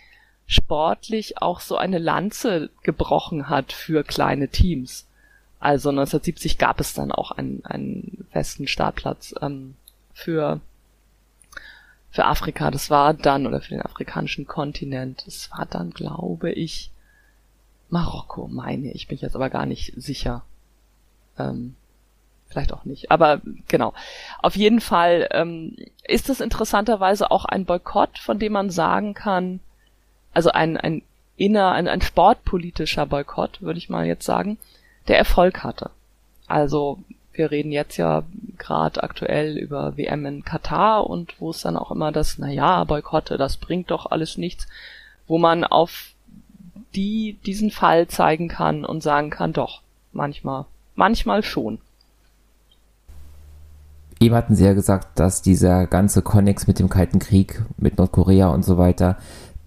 sportlich 0.47 1.41
auch 1.41 1.61
so 1.61 1.77
eine 1.77 1.99
Lanze 1.99 2.71
gebrochen 2.83 3.49
hat 3.49 3.73
für 3.73 4.05
kleine 4.05 4.49
Teams. 4.49 5.08
Also 5.61 5.90
1970 5.90 6.59
gab 6.59 6.81
es 6.81 6.94
dann 6.94 7.11
auch 7.11 7.33
einen, 7.33 7.64
einen 7.64 8.27
festen 8.31 8.68
Startplatz 8.68 9.35
ähm, 9.40 9.75
für 10.14 10.61
für 12.11 12.25
Afrika. 12.25 12.71
Das 12.71 12.90
war 12.90 13.14
dann 13.14 13.47
oder 13.47 13.61
für 13.61 13.71
den 13.71 13.83
afrikanischen 13.83 14.47
Kontinent. 14.47 15.27
Das 15.27 15.51
war 15.51 15.66
dann, 15.66 15.90
glaube 15.90 16.51
ich, 16.51 16.90
Marokko, 17.90 18.49
meine 18.49 18.92
ich. 18.92 19.09
Bin 19.09 19.16
ich 19.16 19.23
jetzt 19.23 19.37
aber 19.37 19.51
gar 19.51 19.66
nicht 19.66 19.92
sicher. 19.97 20.42
Ähm, 21.38 21.77
vielleicht 22.49 22.73
auch 22.73 22.85
nicht. 22.85 23.11
Aber 23.11 23.40
genau. 23.68 23.92
Auf 24.40 24.57
jeden 24.57 24.81
Fall 24.81 25.29
ähm, 25.33 25.77
ist 26.05 26.29
es 26.29 26.40
interessanterweise 26.40 27.31
auch 27.31 27.44
ein 27.44 27.64
Boykott, 27.64 28.18
von 28.18 28.38
dem 28.38 28.53
man 28.53 28.71
sagen 28.71 29.14
kann, 29.14 29.61
also 30.33 30.51
ein, 30.51 30.77
ein 30.77 31.03
inner, 31.37 31.73
ein, 31.73 31.88
ein 31.88 32.01
sportpolitischer 32.01 33.07
Boykott, 33.07 33.62
würde 33.62 33.79
ich 33.79 33.88
mal 33.88 34.07
jetzt 34.07 34.25
sagen, 34.25 34.59
der 35.09 35.18
Erfolg 35.18 35.64
hatte. 35.64 35.90
Also 36.47 36.99
wir 37.33 37.51
reden 37.51 37.73
jetzt 37.73 37.97
ja 37.97 38.24
gerade 38.59 39.03
aktuell 39.03 39.57
über 39.57 39.97
WM 39.97 40.26
in 40.26 40.45
Katar 40.45 41.09
und 41.09 41.41
wo 41.41 41.51
es 41.51 41.61
dann 41.61 41.76
auch 41.76 41.91
immer 41.91 42.12
das, 42.12 42.37
na 42.39 42.51
ja, 42.51 42.85
Boykotte, 42.85 43.39
das 43.39 43.57
bringt 43.57 43.91
doch 43.91 44.07
alles 44.07 44.37
nichts, 44.37 44.66
wo 45.26 45.39
man 45.39 45.64
auf 45.64 46.12
die 46.95 47.39
diesen 47.47 47.70
Fall 47.70 48.09
zeigen 48.09 48.49
kann 48.49 48.85
und 48.85 49.03
sagen 49.03 49.30
kann, 49.30 49.53
doch, 49.53 49.83
manchmal, 50.12 50.64
manchmal 50.97 51.43
schon. 51.43 51.78
Eben 54.20 54.35
hatten 54.35 54.57
sie 54.57 54.64
ja 54.64 54.72
gesagt, 54.72 55.20
dass 55.20 55.43
dieser 55.43 55.87
ganze 55.87 56.22
Konnex 56.22 56.66
mit 56.66 56.80
dem 56.80 56.89
Kalten 56.89 57.20
Krieg, 57.20 57.62
mit 57.76 57.99
Nordkorea 57.99 58.49
und 58.49 58.64
so 58.64 58.78
weiter, 58.78 59.16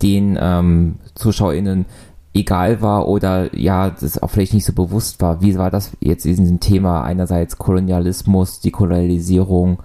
den 0.02 0.38
ähm, 0.42 0.96
ZuschauerInnen 1.16 1.86
egal 2.34 2.82
war 2.82 3.08
oder 3.08 3.56
ja, 3.56 3.90
das 3.90 4.22
auch 4.22 4.30
vielleicht 4.30 4.54
nicht 4.54 4.66
so 4.66 4.74
bewusst 4.74 5.22
war. 5.22 5.42
Wie 5.42 5.58
war 5.58 5.70
das 5.70 5.92
jetzt 6.00 6.26
in 6.26 6.38
diesem 6.38 6.60
Thema 6.60 7.04
einerseits 7.04 7.58
Kolonialismus, 7.58 8.60
die 8.62 8.72
Kolonialisierung 8.72 9.82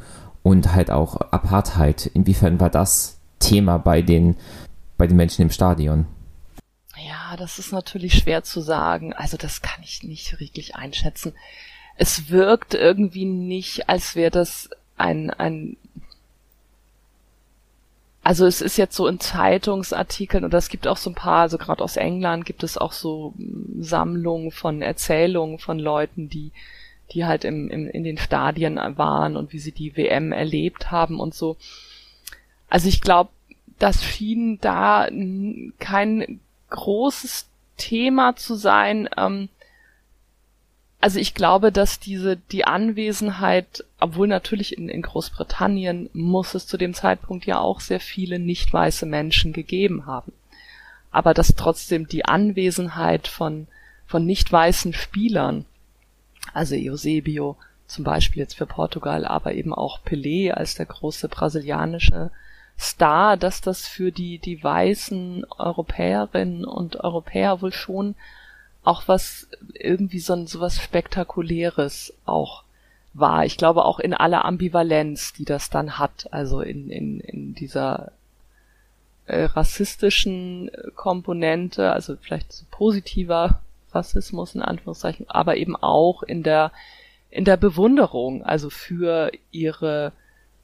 und 0.47 0.73
halt 0.73 0.93
auch 0.93 1.17
Apartheid. 1.33 2.07
Inwiefern 2.07 2.61
war 2.61 2.71
das 2.71 3.19
Thema 3.41 3.79
bei 3.79 4.01
den, 4.01 4.37
bei 4.97 5.09
den 5.09 5.17
Menschen 5.17 5.43
im 5.43 5.51
Stadion? 5.51 6.07
Ja, 6.97 7.37
das 7.37 7.59
ist 7.59 7.73
natürlich 7.73 8.15
schwer 8.15 8.45
zu 8.45 8.61
sagen. 8.61 9.13
Also 9.13 9.37
das 9.37 9.61
kann 9.61 9.83
ich 9.83 10.05
nicht 10.05 10.39
wirklich 10.39 10.77
einschätzen. 10.77 11.33
Es 11.97 12.31
wirkt 12.31 12.75
irgendwie 12.75 13.25
nicht, 13.25 13.89
als 13.89 14.15
wäre 14.15 14.31
das 14.31 14.71
ein, 14.97 15.31
ein 15.31 15.77
also 18.27 18.45
es 18.45 18.61
ist 18.61 18.77
jetzt 18.77 18.97
so 18.97 19.07
in 19.07 19.21
Zeitungsartikeln 19.21 20.45
oder 20.45 20.59
es 20.59 20.69
gibt 20.69 20.89
auch 20.89 20.97
so 20.97 21.11
ein 21.11 21.15
paar, 21.15 21.43
also 21.43 21.59
gerade 21.59 21.85
aus 21.85 21.97
England 21.97 22.45
gibt 22.45 22.65
es 22.65 22.77
auch 22.77 22.91
so 22.91 23.35
hm, 23.37 23.77
Sammlungen 23.79 24.51
von 24.51 24.83
Erzählungen 24.83 25.61
von 25.61 25.79
Leuten, 25.79 26.29
die 26.29 26.51
die 27.13 27.25
halt 27.25 27.45
im, 27.45 27.71
im, 27.71 27.89
in 27.89 28.03
den 28.03 28.19
Stadien 28.19 28.81
waren 28.97 29.37
und 29.37 29.53
wie 29.53 29.61
sie 29.61 29.71
die 29.71 29.97
WM 29.97 30.33
erlebt 30.33 30.91
haben 30.91 31.21
und 31.21 31.37
so. 31.37 31.57
Also 32.69 32.89
ich 32.89 33.01
glaube, 33.01 33.31
das 33.79 34.03
schien 34.03 34.59
da 34.61 35.09
kein 35.79 36.41
großes 36.71 37.47
Thema 37.77 38.35
zu 38.35 38.57
sein. 38.57 39.09
Ähm, 39.17 39.51
also 41.01 41.21
ich 41.21 41.35
glaube, 41.35 41.73
dass 41.73 42.01
diese, 42.01 42.37
die 42.37 42.65
Anwesenheit, 42.65 43.85
obwohl 44.01 44.29
natürlich 44.29 44.77
in, 44.77 44.89
in 44.89 45.03
Großbritannien 45.03 46.11
muss 46.13 46.55
es 46.55 46.67
zu 46.67 46.77
dem 46.77 46.95
Zeitpunkt 46.95 47.47
ja 47.47 47.61
auch 47.61 47.81
sehr 47.81 48.01
viele 48.01 48.39
nicht 48.39 48.73
weiße 48.73 49.07
Menschen 49.07 49.53
gegeben 49.53 50.07
haben. 50.07 50.33
Aber 51.11 51.35
dass 51.35 51.55
trotzdem 51.55 52.09
die 52.09 52.25
Anwesenheit 52.25 53.29
von, 53.29 53.69
von 54.07 54.25
nicht 54.25 54.51
weißen 54.51 54.95
Spielern, 54.95 55.65
also 56.53 56.75
Eusebio 56.75 57.57
zum 57.87 58.05
Beispiel 58.05 58.41
jetzt 58.41 58.55
für 58.55 58.67
Portugal, 58.67 59.25
aber 59.25 59.55
eben 59.55 59.73
auch 59.73 60.01
Pelé 60.05 60.51
als 60.51 60.75
der 60.75 60.87
große 60.87 61.29
brasilianische 61.29 62.31
Star, 62.79 63.37
dass 63.37 63.61
das 63.61 63.87
für 63.87 64.13
die, 64.13 64.39
die 64.39 64.63
weißen 64.63 65.47
Europäerinnen 65.59 66.65
und 66.65 66.97
Europäer 66.97 67.63
wohl 67.63 67.73
schon 67.73 68.15
auch 68.87 69.09
was 69.09 69.49
irgendwie 69.75 70.21
so, 70.21 70.47
so 70.47 70.61
was 70.61 70.81
Spektakuläres 70.81 72.15
auch 72.25 72.63
war. 73.15 73.45
Ich 73.45 73.57
glaube 73.57 73.85
auch 73.85 73.99
in 73.99 74.15
aller 74.15 74.45
Ambivalenz, 74.45 75.33
die 75.33 75.45
das 75.45 75.71
dann 75.71 75.99
hat, 75.99 76.29
also 76.33 76.61
in, 76.61 76.91
in, 76.91 77.21
in 77.21 77.55
dieser 77.55 78.13
äh, 79.27 79.45
rassistischen 79.45 80.71
Komponente, 80.95 81.93
also 81.93 82.17
vielleicht 82.21 82.53
so 82.53 82.65
positiver 82.71 83.61
Rassismus 83.93 84.55
in 84.55 84.63
Anführungszeichen, 84.63 85.29
aber 85.29 85.57
eben 85.57 85.77
auch 85.77 86.23
in 86.23 86.43
der 86.43 86.73
in 87.31 87.45
der 87.45 87.57
Bewunderung, 87.57 88.45
also 88.45 88.71
für 88.71 89.31
ihre 89.51 90.13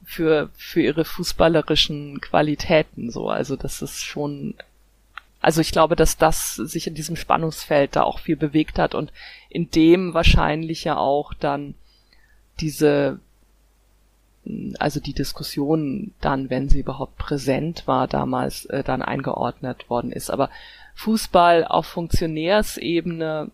für 0.03 0.49
für 0.55 0.81
ihre 0.81 1.05
fußballerischen 1.05 2.21
Qualitäten 2.21 3.11
so, 3.11 3.29
also 3.29 3.55
das 3.55 3.81
ist 3.81 4.01
schon 4.01 4.55
also 5.43 5.59
ich 5.59 5.73
glaube, 5.73 5.97
dass 5.97 6.15
das 6.15 6.55
sich 6.55 6.87
in 6.87 6.95
diesem 6.95 7.17
Spannungsfeld 7.17 7.97
da 7.97 8.03
auch 8.03 8.19
viel 8.19 8.37
bewegt 8.37 8.79
hat 8.79 8.95
und 8.95 9.11
in 9.49 9.69
dem 9.69 10.13
wahrscheinlich 10.13 10.85
ja 10.85 10.95
auch 10.95 11.33
dann 11.33 11.75
diese, 12.61 13.19
also 14.79 15.01
die 15.01 15.11
Diskussion 15.11 16.13
dann, 16.21 16.49
wenn 16.49 16.69
sie 16.69 16.79
überhaupt 16.79 17.17
präsent 17.17 17.87
war 17.87 18.07
damals, 18.07 18.63
äh, 18.67 18.85
dann 18.85 19.01
eingeordnet 19.01 19.89
worden 19.89 20.13
ist. 20.13 20.29
Aber 20.29 20.49
Fußball 20.95 21.65
auf 21.65 21.87
Funktionärsebene 21.87 23.51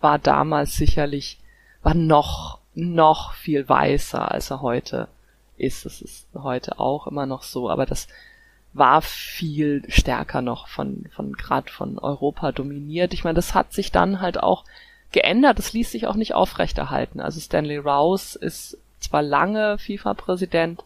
war 0.00 0.20
damals 0.20 0.76
sicherlich, 0.76 1.40
war 1.82 1.94
noch, 1.94 2.60
noch 2.76 3.32
viel 3.32 3.68
weißer, 3.68 4.30
als 4.30 4.52
er 4.52 4.62
heute 4.62 5.08
ist. 5.56 5.84
Es 5.84 6.00
ist 6.00 6.28
heute 6.32 6.78
auch 6.78 7.08
immer 7.08 7.26
noch 7.26 7.42
so, 7.42 7.68
aber 7.68 7.86
das 7.86 8.06
war 8.74 9.02
viel 9.02 9.84
stärker 9.88 10.42
noch 10.42 10.68
von, 10.68 11.06
von 11.14 11.32
gerade 11.32 11.70
von 11.70 11.98
Europa 11.98 12.52
dominiert. 12.52 13.14
Ich 13.14 13.24
meine, 13.24 13.36
das 13.36 13.54
hat 13.54 13.72
sich 13.72 13.92
dann 13.92 14.20
halt 14.20 14.42
auch 14.42 14.64
geändert. 15.12 15.58
Das 15.58 15.72
ließ 15.72 15.90
sich 15.92 16.06
auch 16.08 16.16
nicht 16.16 16.34
aufrechterhalten. 16.34 17.20
Also 17.20 17.40
Stanley 17.40 17.78
Rouse 17.78 18.34
ist 18.34 18.76
zwar 18.98 19.22
lange 19.22 19.78
FIFA-Präsident 19.78 20.82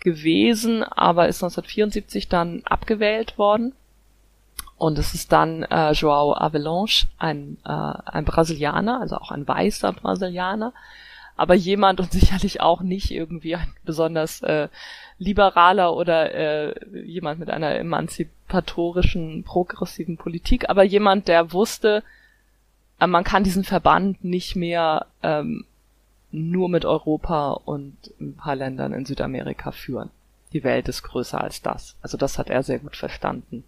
gewesen, 0.00 0.82
aber 0.82 1.28
ist 1.28 1.42
1974 1.42 2.28
dann 2.28 2.62
abgewählt 2.64 3.38
worden. 3.38 3.74
Und 4.78 4.98
es 4.98 5.14
ist 5.14 5.30
dann 5.30 5.62
äh, 5.64 5.92
Joao 5.92 6.34
Avalanche, 6.34 7.06
ein, 7.18 7.58
äh, 7.64 7.68
ein 7.68 8.24
Brasilianer, 8.24 9.00
also 9.00 9.16
auch 9.16 9.30
ein 9.30 9.46
weißer 9.46 9.92
Brasilianer, 9.92 10.72
aber 11.42 11.54
jemand 11.54 11.98
und 11.98 12.12
sicherlich 12.20 12.60
auch 12.60 12.82
nicht 12.82 13.10
irgendwie 13.10 13.56
ein 13.56 13.74
besonders 13.84 14.42
äh, 14.42 14.68
liberaler 15.18 15.92
oder 15.96 16.32
äh, 16.32 16.74
jemand 17.04 17.40
mit 17.40 17.50
einer 17.50 17.74
emanzipatorischen, 17.74 19.42
progressiven 19.42 20.16
Politik, 20.16 20.70
aber 20.70 20.84
jemand, 20.84 21.26
der 21.26 21.52
wusste, 21.52 22.04
äh, 23.00 23.08
man 23.08 23.24
kann 23.24 23.42
diesen 23.42 23.64
Verband 23.64 24.22
nicht 24.22 24.54
mehr 24.54 25.06
ähm, 25.24 25.64
nur 26.30 26.68
mit 26.68 26.84
Europa 26.84 27.50
und 27.64 27.96
ein 28.20 28.36
paar 28.36 28.54
Ländern 28.54 28.92
in 28.92 29.04
Südamerika 29.04 29.72
führen. 29.72 30.10
Die 30.52 30.62
Welt 30.62 30.86
ist 30.86 31.02
größer 31.02 31.40
als 31.40 31.60
das. 31.60 31.96
Also 32.02 32.16
das 32.16 32.38
hat 32.38 32.50
er 32.50 32.62
sehr 32.62 32.78
gut 32.78 32.96
verstanden. 32.96 33.64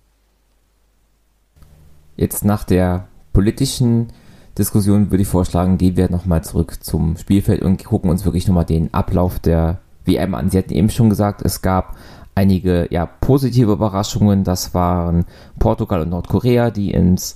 Jetzt 2.15 2.45
nach 2.45 2.63
der 2.63 3.09
politischen 3.33 4.13
Diskussion 4.57 5.11
würde 5.11 5.23
ich 5.23 5.29
vorschlagen, 5.29 5.79
gehen 5.79 5.97
wir 5.97 6.11
nochmal 6.11 6.45
zurück 6.45 6.83
zum 6.83 7.17
Spielfeld 7.17 7.63
und 7.63 7.83
gucken 7.85 8.11
uns 8.11 8.25
wirklich 8.25 8.47
nochmal 8.47 8.65
den 8.65 8.95
Ablauf 8.95 9.39
der 9.41 9.81
WM 10.05 10.35
an. 10.35 10.51
Sie 10.51 10.59
hatten 10.59 10.73
eben 10.73 10.91
schon 10.91 11.11
gesagt, 11.11 11.43
es 11.43 11.61
gab 11.61 11.97
einige 12.35 12.87
ja, 12.91 13.07
positive 13.07 13.73
Überraschungen. 13.73 14.45
Das 14.45 14.75
waren 14.75 15.25
Portugal 15.59 16.03
und 16.03 16.11
Nordkorea, 16.11 16.71
die 16.71 16.93
ins 16.93 17.35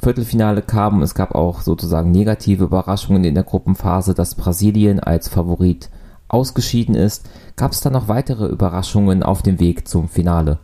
Viertelfinale 0.00 0.62
kamen. 0.62 1.02
Es 1.02 1.14
gab 1.14 1.34
auch 1.34 1.60
sozusagen 1.60 2.10
negative 2.10 2.64
Überraschungen 2.64 3.24
in 3.24 3.34
der 3.34 3.44
Gruppenphase, 3.44 4.14
dass 4.14 4.34
Brasilien 4.34 5.00
als 5.00 5.28
Favorit 5.28 5.90
ausgeschieden 6.28 6.94
ist. 6.94 7.28
Gab 7.56 7.72
es 7.72 7.80
da 7.80 7.90
noch 7.90 8.08
weitere 8.08 8.46
Überraschungen 8.46 9.22
auf 9.22 9.42
dem 9.42 9.60
Weg 9.60 9.88
zum 9.88 10.08
Finale? 10.08 10.58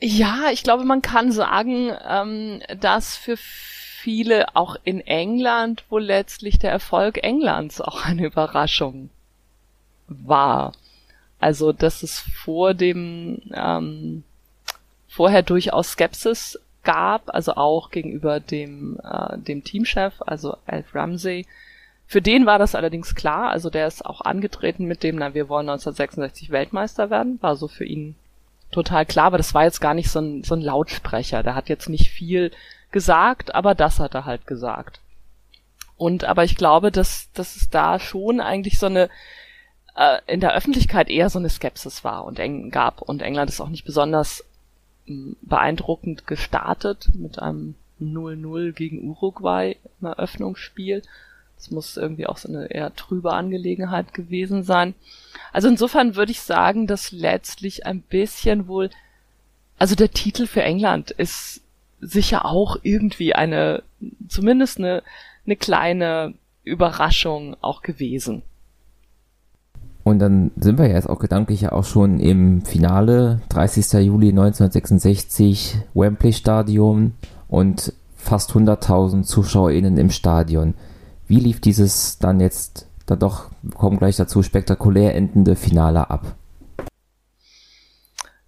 Ja, 0.00 0.50
ich 0.52 0.62
glaube, 0.62 0.84
man 0.84 1.02
kann 1.02 1.32
sagen, 1.32 1.90
ähm, 2.08 2.60
dass 2.80 3.16
für 3.16 3.36
viele 3.36 4.54
auch 4.54 4.76
in 4.84 5.00
England 5.00 5.84
wohl 5.90 6.04
letztlich 6.04 6.58
der 6.58 6.70
Erfolg 6.70 7.18
Englands 7.22 7.80
auch 7.80 8.04
eine 8.04 8.26
Überraschung 8.26 9.10
war. 10.06 10.72
Also, 11.40 11.72
dass 11.72 12.02
es 12.02 12.20
vor 12.20 12.74
dem 12.74 13.42
ähm, 13.52 14.22
vorher 15.08 15.42
durchaus 15.42 15.92
Skepsis 15.92 16.58
gab, 16.84 17.34
also 17.34 17.54
auch 17.54 17.90
gegenüber 17.90 18.40
dem 18.40 19.00
äh, 19.02 19.36
dem 19.38 19.64
Teamchef, 19.64 20.14
also 20.26 20.56
Alf 20.66 20.94
Ramsey. 20.94 21.46
Für 22.06 22.22
den 22.22 22.46
war 22.46 22.58
das 22.58 22.74
allerdings 22.74 23.14
klar, 23.14 23.50
also 23.50 23.68
der 23.68 23.86
ist 23.86 24.06
auch 24.06 24.20
angetreten 24.22 24.86
mit 24.86 25.02
dem, 25.02 25.16
na, 25.16 25.34
wir 25.34 25.48
wollen 25.48 25.68
1966 25.68 26.50
Weltmeister 26.50 27.10
werden, 27.10 27.38
war 27.42 27.56
so 27.56 27.68
für 27.68 27.84
ihn 27.84 28.14
total 28.70 29.06
klar, 29.06 29.26
aber 29.26 29.38
das 29.38 29.54
war 29.54 29.64
jetzt 29.64 29.80
gar 29.80 29.94
nicht 29.94 30.10
so 30.10 30.20
ein, 30.20 30.44
so 30.44 30.54
ein 30.54 30.60
Lautsprecher, 30.60 31.42
der 31.42 31.54
hat 31.54 31.68
jetzt 31.68 31.88
nicht 31.88 32.10
viel 32.10 32.50
gesagt, 32.90 33.54
aber 33.54 33.74
das 33.74 33.98
hat 34.00 34.14
er 34.14 34.24
halt 34.24 34.46
gesagt. 34.46 35.00
Und 35.96 36.24
aber 36.24 36.44
ich 36.44 36.56
glaube, 36.56 36.92
dass, 36.92 37.30
dass 37.32 37.56
es 37.56 37.70
da 37.70 37.98
schon 37.98 38.40
eigentlich 38.40 38.78
so 38.78 38.86
eine 38.86 39.08
äh, 39.96 40.18
in 40.26 40.40
der 40.40 40.54
Öffentlichkeit 40.54 41.10
eher 41.10 41.28
so 41.28 41.38
eine 41.38 41.50
Skepsis 41.50 42.04
war 42.04 42.24
und 42.24 42.38
eng 42.38 42.70
gab 42.70 43.02
und 43.02 43.20
England 43.20 43.50
ist 43.50 43.60
auch 43.60 43.68
nicht 43.68 43.84
besonders 43.84 44.44
mh, 45.06 45.34
beeindruckend 45.42 46.26
gestartet 46.26 47.10
mit 47.14 47.40
einem 47.40 47.74
0-0 48.00 48.72
gegen 48.72 49.08
Uruguay 49.08 49.76
im 50.00 50.06
Eröffnungsspiel. 50.06 51.02
Das 51.58 51.72
muss 51.72 51.96
irgendwie 51.96 52.26
auch 52.26 52.38
so 52.38 52.48
eine 52.48 52.66
eher 52.66 52.94
trübe 52.94 53.32
Angelegenheit 53.32 54.14
gewesen 54.14 54.62
sein. 54.62 54.94
Also 55.52 55.66
insofern 55.68 56.14
würde 56.14 56.30
ich 56.30 56.40
sagen, 56.40 56.86
dass 56.86 57.10
letztlich 57.10 57.84
ein 57.84 58.00
bisschen 58.00 58.68
wohl, 58.68 58.90
also 59.76 59.96
der 59.96 60.12
Titel 60.12 60.46
für 60.46 60.62
England 60.62 61.10
ist 61.10 61.60
sicher 62.00 62.44
auch 62.44 62.76
irgendwie 62.82 63.34
eine, 63.34 63.82
zumindest 64.28 64.78
eine, 64.78 65.02
eine 65.46 65.56
kleine 65.56 66.34
Überraschung 66.62 67.56
auch 67.60 67.82
gewesen. 67.82 68.42
Und 70.04 70.20
dann 70.20 70.52
sind 70.56 70.78
wir 70.78 70.88
jetzt 70.88 71.10
auch 71.10 71.18
gedanklich 71.18 71.62
ja 71.62 71.72
auch 71.72 71.84
schon 71.84 72.20
im 72.20 72.62
Finale, 72.62 73.40
30. 73.48 74.04
Juli 74.04 74.28
1966, 74.28 75.76
Wembley 75.92 76.32
Stadion 76.32 77.14
und 77.48 77.92
fast 78.16 78.52
100.000 78.52 79.24
ZuschauerInnen 79.24 79.98
im 79.98 80.10
Stadion. 80.10 80.74
Wie 81.28 81.40
lief 81.40 81.60
dieses 81.60 82.18
dann 82.18 82.40
jetzt, 82.40 82.86
dann 83.06 83.18
doch, 83.18 83.50
kommen 83.74 83.98
gleich 83.98 84.16
dazu, 84.16 84.42
spektakulär 84.42 85.14
endende 85.14 85.56
Finale 85.56 86.10
ab? 86.10 86.34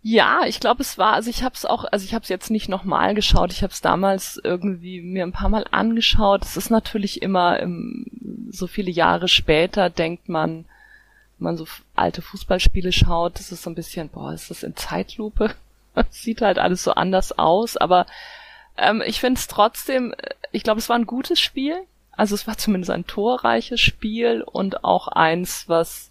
Ja, 0.03 0.45
ich 0.47 0.61
glaube, 0.61 0.81
es 0.81 0.97
war, 0.97 1.13
also 1.13 1.29
ich 1.29 1.43
habe 1.43 1.55
es 1.55 1.67
auch, 1.67 1.85
also 1.85 2.07
ich 2.07 2.15
habe 2.15 2.23
es 2.23 2.31
jetzt 2.31 2.51
nicht 2.51 2.71
nochmal 2.71 3.15
geschaut, 3.15 3.53
ich 3.53 3.63
habe 3.63 3.73
es 3.73 3.83
damals 3.83 4.41
irgendwie 4.43 5.03
mir 5.03 5.25
ein 5.25 5.33
paar 5.33 5.51
Mal 5.51 5.67
angeschaut. 5.71 6.43
Es 6.43 6.57
ist 6.57 6.71
natürlich 6.71 7.21
immer, 7.21 7.61
im, 7.61 8.07
so 8.51 8.67
viele 8.67 8.91
Jahre 8.91 9.29
später 9.29 9.91
denkt 9.91 10.31
man, 10.31 10.65
man 11.39 11.59
so 11.59 11.67
alte 11.95 12.23
Fußballspiele 12.23 12.93
schaut, 12.93 13.39
das 13.39 13.53
ist 13.53 13.63
so 13.63 13.71
ein 13.71 13.75
bisschen, 13.75 14.09
boah, 14.09 14.33
ist 14.33 14.51
das 14.51 14.63
in 14.63 14.75
Zeitlupe? 14.75 15.51
sieht 16.11 16.41
halt 16.41 16.59
alles 16.59 16.83
so 16.83 16.93
anders 16.93 17.39
aus, 17.39 17.77
aber 17.77 18.07
ähm, 18.79 19.03
ich 19.05 19.21
finde 19.21 19.39
es 19.39 19.49
trotzdem, 19.49 20.15
äh, 20.15 20.31
ich 20.51 20.63
glaube, 20.63 20.79
es 20.79 20.89
war 20.89 20.97
ein 20.97 21.07
gutes 21.07 21.41
Spiel. 21.41 21.77
Also 22.21 22.35
es 22.35 22.47
war 22.47 22.59
zumindest 22.59 22.91
ein 22.91 23.07
torreiches 23.07 23.81
Spiel 23.81 24.43
und 24.43 24.85
auch 24.85 25.09
eins, 25.09 25.71
was 25.71 26.11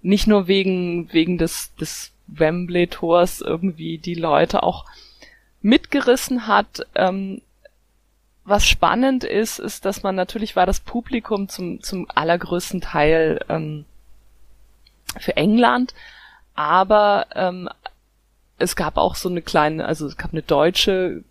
nicht 0.00 0.26
nur 0.26 0.46
wegen, 0.46 1.12
wegen 1.12 1.36
des, 1.36 1.74
des 1.74 2.12
Wembley-Tors 2.28 3.42
irgendwie 3.42 3.98
die 3.98 4.14
Leute 4.14 4.62
auch 4.62 4.86
mitgerissen 5.60 6.46
hat. 6.46 6.86
Ähm, 6.94 7.42
was 8.46 8.66
spannend 8.66 9.22
ist, 9.22 9.58
ist, 9.58 9.84
dass 9.84 10.02
man 10.02 10.14
natürlich 10.14 10.56
war 10.56 10.64
das 10.64 10.80
Publikum 10.80 11.50
zum, 11.50 11.82
zum 11.82 12.10
allergrößten 12.14 12.80
Teil 12.80 13.44
ähm, 13.50 13.84
für 15.18 15.36
England, 15.36 15.92
aber 16.54 17.26
ähm, 17.34 17.68
es 18.56 18.76
gab 18.76 18.96
auch 18.96 19.14
so 19.14 19.28
eine 19.28 19.42
kleine, 19.42 19.84
also 19.84 20.06
es 20.06 20.16
gab 20.16 20.32
eine 20.32 20.40
deutsche 20.40 21.22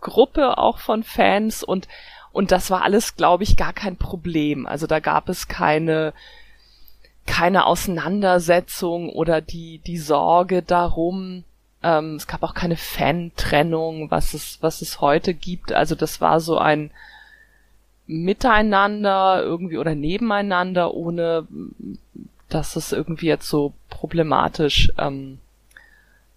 Gruppe 0.00 0.58
auch 0.58 0.78
von 0.78 1.02
Fans 1.02 1.64
und 1.64 1.88
und 2.32 2.52
das 2.52 2.70
war 2.70 2.82
alles, 2.82 3.16
glaube 3.16 3.42
ich, 3.42 3.56
gar 3.56 3.72
kein 3.72 3.96
Problem. 3.96 4.66
Also 4.66 4.86
da 4.86 5.00
gab 5.00 5.28
es 5.28 5.48
keine 5.48 6.12
keine 7.26 7.66
Auseinandersetzung 7.66 9.10
oder 9.10 9.40
die 9.40 9.78
die 9.78 9.98
Sorge 9.98 10.62
darum. 10.62 11.44
Ähm, 11.82 12.16
es 12.16 12.26
gab 12.26 12.42
auch 12.42 12.54
keine 12.54 12.76
Fan-Trennung, 12.76 14.10
was 14.10 14.34
es 14.34 14.58
was 14.60 14.82
es 14.82 15.00
heute 15.00 15.34
gibt. 15.34 15.72
Also 15.72 15.94
das 15.94 16.20
war 16.20 16.40
so 16.40 16.58
ein 16.58 16.90
Miteinander 18.06 19.42
irgendwie 19.42 19.78
oder 19.78 19.94
nebeneinander, 19.94 20.94
ohne 20.94 21.46
dass 22.48 22.76
es 22.76 22.92
irgendwie 22.92 23.26
jetzt 23.26 23.48
so 23.48 23.72
problematisch 23.88 24.92
ähm, 24.98 25.38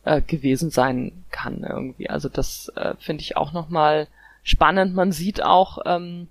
äh, 0.05 0.21
gewesen 0.21 0.69
sein 0.69 1.23
kann 1.31 1.63
irgendwie. 1.63 2.09
Also 2.09 2.29
das 2.29 2.71
äh, 2.75 2.93
finde 2.99 3.21
ich 3.21 3.37
auch 3.37 3.53
nochmal 3.53 4.07
spannend. 4.43 4.93
Man 4.93 5.11
sieht 5.11 5.43
auch, 5.43 5.79
ähm, 5.85 6.27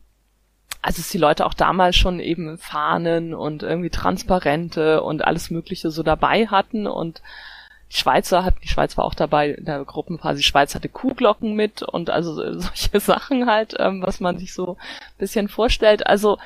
also 0.83 0.99
dass 0.99 1.11
die 1.11 1.19
Leute 1.19 1.47
auch 1.47 1.55
damals 1.55 1.97
schon 1.97 2.21
eben 2.21 2.59
Fahnen 2.59 3.35
und 3.35 3.63
irgendwie 3.63 3.91
Transparente 3.91 5.03
und 5.03 5.25
alles 5.25 5.51
Mögliche 5.51 5.91
so 5.91 6.03
dabei 6.03 6.47
hatten 6.47 6.87
und 6.87 7.23
die 7.91 7.99
Schweizer 7.99 8.43
hat, 8.43 8.55
die 8.63 8.69
Schweiz 8.69 8.97
war 8.97 9.05
auch 9.05 9.15
dabei 9.15 9.51
in 9.51 9.67
der 9.67 9.85
Gruppenphase, 9.85 10.39
die 10.39 10.45
Schweiz 10.45 10.75
hatte 10.75 10.89
Kuhglocken 10.89 11.55
mit 11.55 11.83
und 11.83 12.09
also 12.09 12.35
solche 12.59 13.01
Sachen 13.01 13.47
halt, 13.47 13.75
ähm, 13.79 14.03
was 14.03 14.21
man 14.21 14.39
sich 14.39 14.55
so 14.55 14.77
ein 14.79 15.19
bisschen 15.19 15.49
vorstellt. 15.49 16.07
Also 16.07 16.39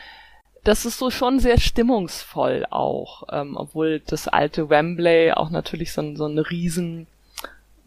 das 0.65 0.85
ist 0.85 0.99
so 0.99 1.11
schon 1.11 1.39
sehr 1.39 1.59
stimmungsvoll 1.59 2.67
auch, 2.71 3.23
ähm, 3.31 3.57
obwohl 3.57 4.01
das 4.01 4.27
alte 4.27 4.69
Wembley 4.69 5.33
auch 5.33 5.51
natürlich 5.51 5.93
so, 5.93 6.17
so 6.17 6.27
ein 6.27 6.39
riesen 6.39 7.07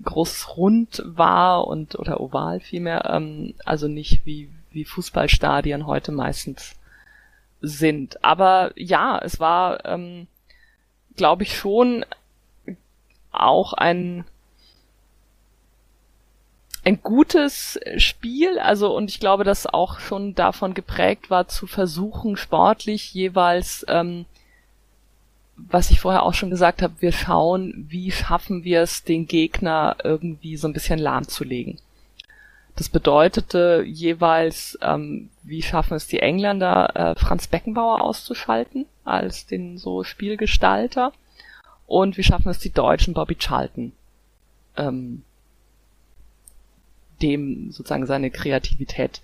großes 0.04 0.58
Rund 0.58 1.04
war 1.06 1.68
und 1.68 1.98
oder 1.98 2.20
oval 2.20 2.60
vielmehr, 2.60 3.10
ähm, 3.14 3.54
also 3.66 3.88
nicht 3.88 4.26
wie 4.26 4.50
wie 4.72 4.86
Fußballstadien 4.86 5.88
heute 5.88 6.12
meistens 6.12 6.76
sind. 7.62 8.24
Aber 8.24 8.72
ja, 8.76 9.20
es 9.20 9.40
war, 9.40 9.86
ähm, 9.86 10.28
glaube 11.16 11.44
ich, 11.44 11.58
schon 11.58 12.06
auch 13.32 13.74
ein 13.74 14.26
ein 16.86 17.02
gutes 17.04 17.78
Spiel, 17.98 18.58
also 18.58 18.96
und 18.96 19.10
ich 19.10 19.20
glaube, 19.20 19.44
dass 19.44 19.68
auch 19.68 20.00
schon 20.00 20.34
davon 20.34 20.74
geprägt 20.74 21.30
war, 21.30 21.48
zu 21.48 21.68
versuchen, 21.68 22.38
sportlich 22.38 23.14
jeweils 23.14 23.86
ähm, 23.90 24.26
was 25.68 25.92
ich 25.92 26.00
vorher 26.00 26.24
auch 26.24 26.34
schon 26.34 26.50
gesagt 26.50 26.82
habe, 26.82 26.94
wir 27.00 27.12
schauen, 27.12 27.86
wie 27.90 28.12
schaffen 28.12 28.64
wir 28.64 28.82
es, 28.82 29.04
den 29.04 29.28
Gegner 29.28 29.98
irgendwie 30.04 30.58
so 30.58 30.68
ein 30.68 30.74
bisschen 30.74 31.00
lahmzulegen. 31.00 31.80
Das 32.76 32.90
bedeutete 32.90 33.84
jeweils, 33.86 34.78
ähm, 34.82 35.30
wie 35.44 35.62
schaffen 35.62 35.96
es 35.96 36.08
die 36.08 36.20
Engländer, 36.20 36.96
äh, 36.96 37.16
Franz 37.20 37.48
Beckenbauer 37.48 38.02
auszuschalten 38.02 38.86
als 39.04 39.46
den 39.46 39.78
so 39.78 40.04
Spielgestalter 40.04 41.12
und 41.88 42.18
wie 42.18 42.24
schaffen 42.24 42.50
es 42.50 42.60
die 42.60 42.72
Deutschen, 42.72 43.14
Bobby 43.14 43.36
Charlton 43.36 43.92
ähm, 44.78 45.24
dem 47.22 47.72
sozusagen 47.72 48.06
seine 48.06 48.32
Kreativität 48.32 49.22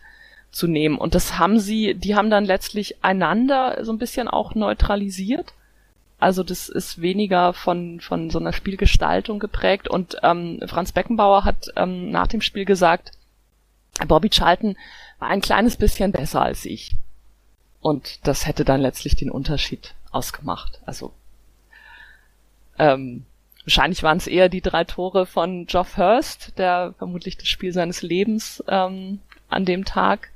zu 0.52 0.68
nehmen. 0.68 0.98
Und 0.98 1.16
das 1.16 1.40
haben 1.40 1.60
sie, 1.60 1.96
die 1.96 2.16
haben 2.16 2.30
dann 2.30 2.46
letztlich 2.46 3.04
einander 3.04 3.84
so 3.84 3.92
ein 3.92 3.98
bisschen 3.98 4.28
auch 4.28 4.54
neutralisiert 4.54 5.54
also 6.20 6.44
das 6.44 6.70
ist 6.70 7.02
weniger 7.02 7.54
von, 7.54 8.00
von 8.00 8.30
so 8.30 8.40
einer 8.40 8.54
Spielgestaltung 8.54 9.40
geprägt. 9.40 9.88
Und 9.88 10.18
ähm, 10.24 10.62
Franz 10.66 10.92
Beckenbauer 10.92 11.44
hat 11.44 11.68
ähm, 11.76 12.10
nach 12.10 12.28
dem 12.28 12.42
Spiel 12.42 12.66
gesagt, 12.66 13.12
Bobby 14.08 14.30
Charlton 14.30 14.78
war 15.20 15.30
ein 15.30 15.42
kleines 15.42 15.78
bisschen 15.78 16.12
besser 16.12 16.42
als 16.42 16.66
ich. 16.66 16.96
Und 17.82 18.26
das 18.28 18.48
hätte 18.48 18.66
dann 18.66 18.82
letztlich 18.82 19.16
den 19.16 19.30
Unterschied 19.30 19.94
ausgemacht. 20.12 20.80
Also 20.86 21.14
ähm, 22.80 23.26
wahrscheinlich 23.64 24.02
waren 24.02 24.18
es 24.18 24.28
eher 24.28 24.50
die 24.50 24.62
drei 24.62 24.86
Tore 24.86 25.26
von 25.26 25.66
Geoff 25.66 25.98
Hurst, 25.98 26.58
der 26.58 26.94
vermutlich 26.98 27.38
das 27.38 27.48
Spiel 27.48 27.74
seines 27.74 28.02
Lebens 28.02 28.64
ähm, 28.68 29.20
an 29.50 29.66
dem 29.66 29.86
Tag 29.86 30.30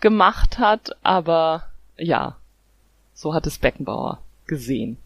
gemacht 0.00 0.58
hat. 0.58 0.96
Aber 1.02 1.68
ja, 1.96 2.36
so 3.14 3.34
hat 3.34 3.46
es 3.46 3.58
Beckenbauer 3.58 4.20
gesehen. 4.46 4.98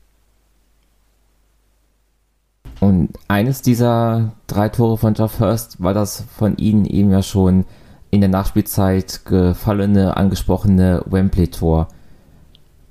Und 2.80 3.18
eines 3.26 3.62
dieser 3.62 4.32
drei 4.47 4.68
Tore 4.68 4.99
von 4.99 5.14
Jeff 5.14 5.41
Hurst 5.41 5.82
war 5.82 5.95
das 5.95 6.24
von 6.36 6.57
Ihnen 6.59 6.84
eben 6.84 7.11
ja 7.11 7.22
schon 7.22 7.64
in 8.11 8.20
der 8.20 8.30
Nachspielzeit 8.30 9.24
gefallene, 9.24 10.16
angesprochene 10.16 11.03
Wembley-Tor. 11.07 11.89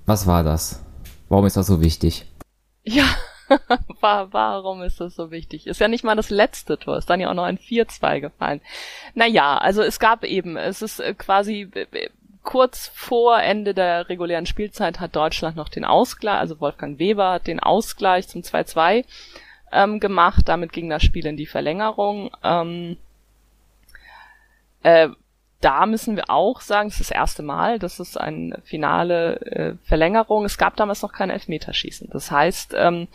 Was 0.06 0.28
war 0.28 0.44
das? 0.44 0.84
Warum 1.30 1.46
ist 1.46 1.58
das 1.58 1.68
so 1.68 1.82
wichtig? 1.82 2.26
Ja, 2.84 3.06
warum 4.02 4.82
ist 4.82 5.00
das 5.00 5.16
so 5.16 5.32
wichtig? 5.32 5.68
Ist 5.68 5.80
ja 5.80 5.88
nicht 5.88 6.04
mal 6.04 6.16
das 6.16 6.30
letzte 6.30 6.78
Tor, 6.78 6.98
ist 6.98 7.10
dann 7.10 7.20
ja 7.20 7.30
auch 7.30 7.34
noch 7.34 7.44
ein 7.44 7.58
4-2 7.58 8.20
gefallen. 8.20 8.62
Naja, 9.16 9.58
also 9.58 9.82
es 9.82 10.00
gab 10.00 10.24
eben, 10.24 10.58
es 10.58 10.82
ist 10.82 11.02
quasi 11.18 11.70
kurz 12.48 12.88
vor 12.96 13.42
Ende 13.42 13.74
der 13.74 14.08
regulären 14.08 14.46
Spielzeit 14.46 15.02
hat 15.02 15.18
Deutschland 15.18 15.58
noch 15.58 15.68
den 15.68 15.84
Ausgleich, 15.84 16.40
also 16.40 16.62
Wolfgang 16.62 16.98
Weber 16.98 17.32
hat 17.32 17.46
den 17.46 17.60
Ausgleich 17.60 18.30
zum 18.30 18.42
2-2 18.42 19.04
ähm, 19.74 20.00
gemacht. 20.00 20.48
Damit 20.48 20.72
ging 20.72 20.90
das 20.90 21.04
Spiel 21.04 21.26
in 21.26 21.36
die 21.36 21.46
Verlängerung. 21.46 22.32
Ähm, 22.46 22.96
äh, 24.82 25.10
da 25.60 25.86
müssen 25.88 26.16
wir 26.16 26.30
auch 26.30 26.62
sagen, 26.62 26.88
es 26.88 27.02
ist 27.02 27.10
das 27.10 27.18
erste 27.18 27.44
Mal, 27.44 27.80
das 27.80 28.00
ist 28.00 28.18
eine 28.18 28.62
finale 28.64 29.42
äh, 29.42 29.74
Verlängerung. 29.84 30.46
Es 30.46 30.58
gab 30.58 30.78
damals 30.78 31.02
noch 31.02 31.12
kein 31.12 31.30
Elfmeterschießen. 31.30 32.10
Das 32.14 32.32
heißt, 32.32 32.74
ähm, 32.78 33.10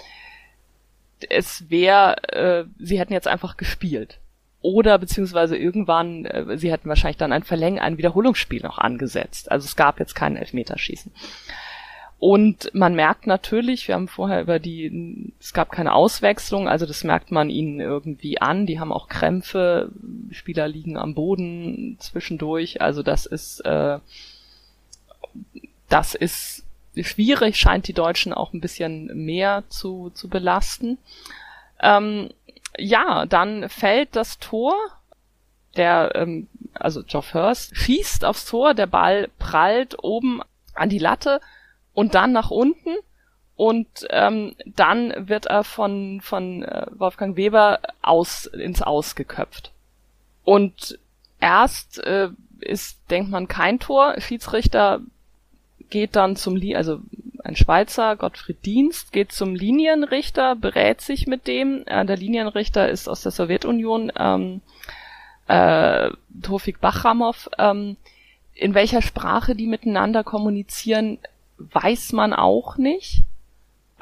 es 1.30 1.70
wäre, 1.70 2.22
äh, 2.28 2.64
sie 2.78 2.98
hätten 2.98 3.14
jetzt 3.14 3.28
einfach 3.28 3.56
gespielt 3.56 4.18
oder 4.62 4.98
beziehungsweise 4.98 5.56
irgendwann, 5.56 6.24
äh, 6.24 6.56
sie 6.56 6.72
hätten 6.72 6.88
wahrscheinlich 6.88 7.18
dann 7.18 7.32
ein 7.32 7.42
Verläng, 7.42 7.78
ein 7.78 7.98
Wiederholungsspiel 7.98 8.62
noch 8.62 8.78
angesetzt. 8.78 9.50
Also 9.50 9.66
es 9.66 9.76
gab 9.76 9.98
jetzt 9.98 10.14
kein 10.14 10.36
Elfmeterschießen. 10.36 11.12
Und 12.22 12.72
man 12.72 12.94
merkt 12.94 13.26
natürlich, 13.26 13.88
wir 13.88 13.96
haben 13.96 14.06
vorher 14.06 14.42
über 14.42 14.60
die, 14.60 15.32
es 15.40 15.52
gab 15.52 15.72
keine 15.72 15.92
Auswechslung, 15.92 16.68
also 16.68 16.86
das 16.86 17.02
merkt 17.02 17.32
man 17.32 17.50
ihnen 17.50 17.80
irgendwie 17.80 18.40
an. 18.40 18.64
Die 18.64 18.78
haben 18.78 18.92
auch 18.92 19.08
Krämpfe, 19.08 19.90
Spieler 20.30 20.68
liegen 20.68 20.96
am 20.96 21.14
Boden 21.14 21.96
zwischendurch. 21.98 22.80
Also 22.80 23.02
das 23.02 23.26
ist, 23.26 23.58
äh, 23.64 23.98
das 25.88 26.14
ist 26.14 26.64
schwierig, 26.94 27.56
scheint 27.56 27.88
die 27.88 27.92
Deutschen 27.92 28.32
auch 28.32 28.52
ein 28.52 28.60
bisschen 28.60 29.24
mehr 29.24 29.64
zu, 29.68 30.10
zu 30.14 30.28
belasten. 30.28 30.98
Ähm, 31.80 32.28
ja, 32.78 33.26
dann 33.26 33.68
fällt 33.68 34.16
das 34.16 34.38
Tor. 34.38 34.74
Der, 35.76 36.14
ähm, 36.14 36.48
also 36.74 37.02
Geoff 37.02 37.32
Hurst 37.34 37.76
schießt 37.76 38.24
aufs 38.24 38.44
Tor, 38.44 38.74
der 38.74 38.86
Ball 38.86 39.30
prallt 39.38 40.02
oben 40.02 40.42
an 40.74 40.88
die 40.88 40.98
Latte 40.98 41.40
und 41.94 42.14
dann 42.14 42.32
nach 42.32 42.50
unten 42.50 42.90
und 43.56 43.88
ähm, 44.10 44.54
dann 44.66 45.28
wird 45.28 45.46
er 45.46 45.64
von 45.64 46.20
von 46.20 46.62
äh, 46.62 46.86
Wolfgang 46.90 47.36
Weber 47.36 47.80
aus 48.00 48.46
ins 48.46 48.82
Aus 48.82 49.14
geköpft. 49.14 49.72
Und 50.44 50.98
erst 51.40 51.98
äh, 52.04 52.30
ist 52.60 52.98
denkt 53.10 53.30
man 53.30 53.48
kein 53.48 53.78
Tor, 53.78 54.14
Schiedsrichter 54.18 55.00
geht 55.90 56.16
dann 56.16 56.36
zum 56.36 56.56
Li 56.56 56.74
also 56.74 57.00
ein 57.44 57.56
Schweizer, 57.56 58.16
Gottfried 58.16 58.64
Dienst, 58.64 59.12
geht 59.12 59.32
zum 59.32 59.54
Linienrichter, 59.54 60.56
berät 60.56 61.00
sich 61.00 61.26
mit 61.26 61.46
dem. 61.46 61.84
Äh, 61.86 62.04
der 62.06 62.16
Linienrichter 62.16 62.88
ist 62.88 63.08
aus 63.08 63.22
der 63.22 63.32
Sowjetunion, 63.32 64.12
ähm, 64.16 64.60
äh, 65.48 66.10
Tofik 66.42 66.80
Bachramov. 66.80 67.48
Ähm, 67.58 67.96
in 68.54 68.74
welcher 68.74 69.02
Sprache 69.02 69.54
die 69.54 69.66
miteinander 69.66 70.24
kommunizieren, 70.24 71.18
weiß 71.58 72.12
man 72.12 72.32
auch 72.32 72.76
nicht. 72.76 73.24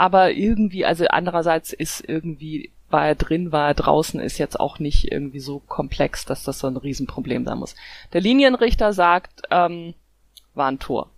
aber 0.00 0.32
irgendwie, 0.32 0.86
also 0.86 1.04
andererseits 1.08 1.74
ist 1.74 2.02
irgendwie, 2.08 2.70
war 2.88 3.06
er 3.06 3.14
drin, 3.16 3.52
war 3.52 3.68
er 3.68 3.74
draußen, 3.74 4.18
ist 4.18 4.38
jetzt 4.38 4.58
auch 4.58 4.78
nicht 4.78 5.12
irgendwie 5.12 5.40
so 5.40 5.58
komplex, 5.58 6.24
dass 6.24 6.42
das 6.42 6.58
so 6.58 6.68
ein 6.68 6.78
Riesenproblem 6.78 7.44
sein 7.44 7.58
muss. 7.58 7.76
Der 8.14 8.22
Linienrichter 8.22 8.94
sagt, 8.94 9.42
ähm, 9.50 9.92
war 10.54 10.68
ein 10.68 10.78
Tor. 10.78 11.10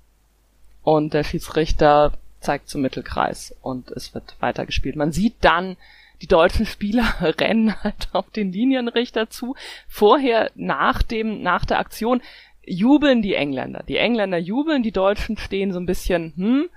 Und 0.82 1.14
der 1.14 1.24
Schiedsrichter 1.24 2.12
zeigt 2.40 2.68
zum 2.68 2.82
Mittelkreis 2.82 3.54
und 3.62 3.90
es 3.92 4.14
wird 4.14 4.34
weitergespielt. 4.40 4.96
Man 4.96 5.12
sieht 5.12 5.34
dann, 5.40 5.76
die 6.22 6.26
deutschen 6.26 6.66
Spieler 6.66 7.04
rennen 7.20 7.74
halt 7.82 8.08
auf 8.12 8.30
den 8.30 8.52
Linienrichter 8.52 9.30
zu. 9.30 9.54
Vorher, 9.88 10.50
nach 10.54 11.02
dem, 11.02 11.42
nach 11.42 11.64
der 11.64 11.78
Aktion 11.78 12.22
jubeln 12.64 13.22
die 13.22 13.34
Engländer. 13.34 13.82
Die 13.88 13.96
Engländer 13.96 14.38
jubeln, 14.38 14.82
die 14.82 14.92
Deutschen 14.92 15.36
stehen 15.36 15.72
so 15.72 15.80
ein 15.80 15.86
bisschen, 15.86 16.32
hm, 16.36 16.68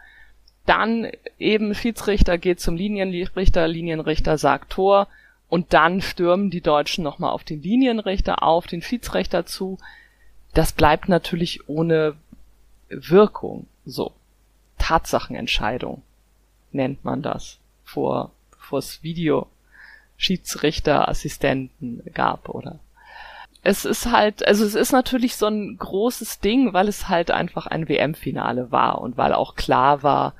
dann 0.65 1.11
eben 1.37 1.75
Schiedsrichter 1.75 2.39
geht 2.39 2.59
zum 2.59 2.75
Linienrichter, 2.75 3.67
Linienrichter 3.67 4.39
sagt 4.39 4.71
Tor 4.71 5.07
und 5.47 5.73
dann 5.73 6.01
stürmen 6.01 6.49
die 6.49 6.61
Deutschen 6.61 7.03
nochmal 7.03 7.31
auf 7.31 7.43
den 7.43 7.61
Linienrichter, 7.61 8.41
auf 8.41 8.65
den 8.65 8.81
Schiedsrichter 8.81 9.45
zu. 9.45 9.77
Das 10.55 10.73
bleibt 10.73 11.07
natürlich 11.07 11.69
ohne 11.69 12.15
Wirkung. 12.89 13.67
So. 13.85 14.13
Tatsachenentscheidung 14.77 16.01
nennt 16.71 17.05
man 17.05 17.21
das 17.21 17.59
vor, 17.83 18.31
vor 18.57 18.79
es 18.79 19.03
Video 19.03 19.47
Schiedsrichterassistenten 20.17 22.03
gab 22.13 22.49
oder 22.49 22.79
es 23.65 23.83
ist 23.83 24.11
halt, 24.11 24.47
also 24.47 24.63
es 24.63 24.75
ist 24.75 24.91
natürlich 24.91 25.37
so 25.37 25.47
ein 25.47 25.77
großes 25.77 26.39
Ding, 26.39 26.73
weil 26.73 26.87
es 26.87 27.09
halt 27.09 27.31
einfach 27.31 27.65
ein 27.65 27.89
WM-Finale 27.89 28.71
war 28.71 29.01
und 29.01 29.17
weil 29.17 29.33
auch 29.33 29.55
klar 29.55 30.03
war, 30.03 30.35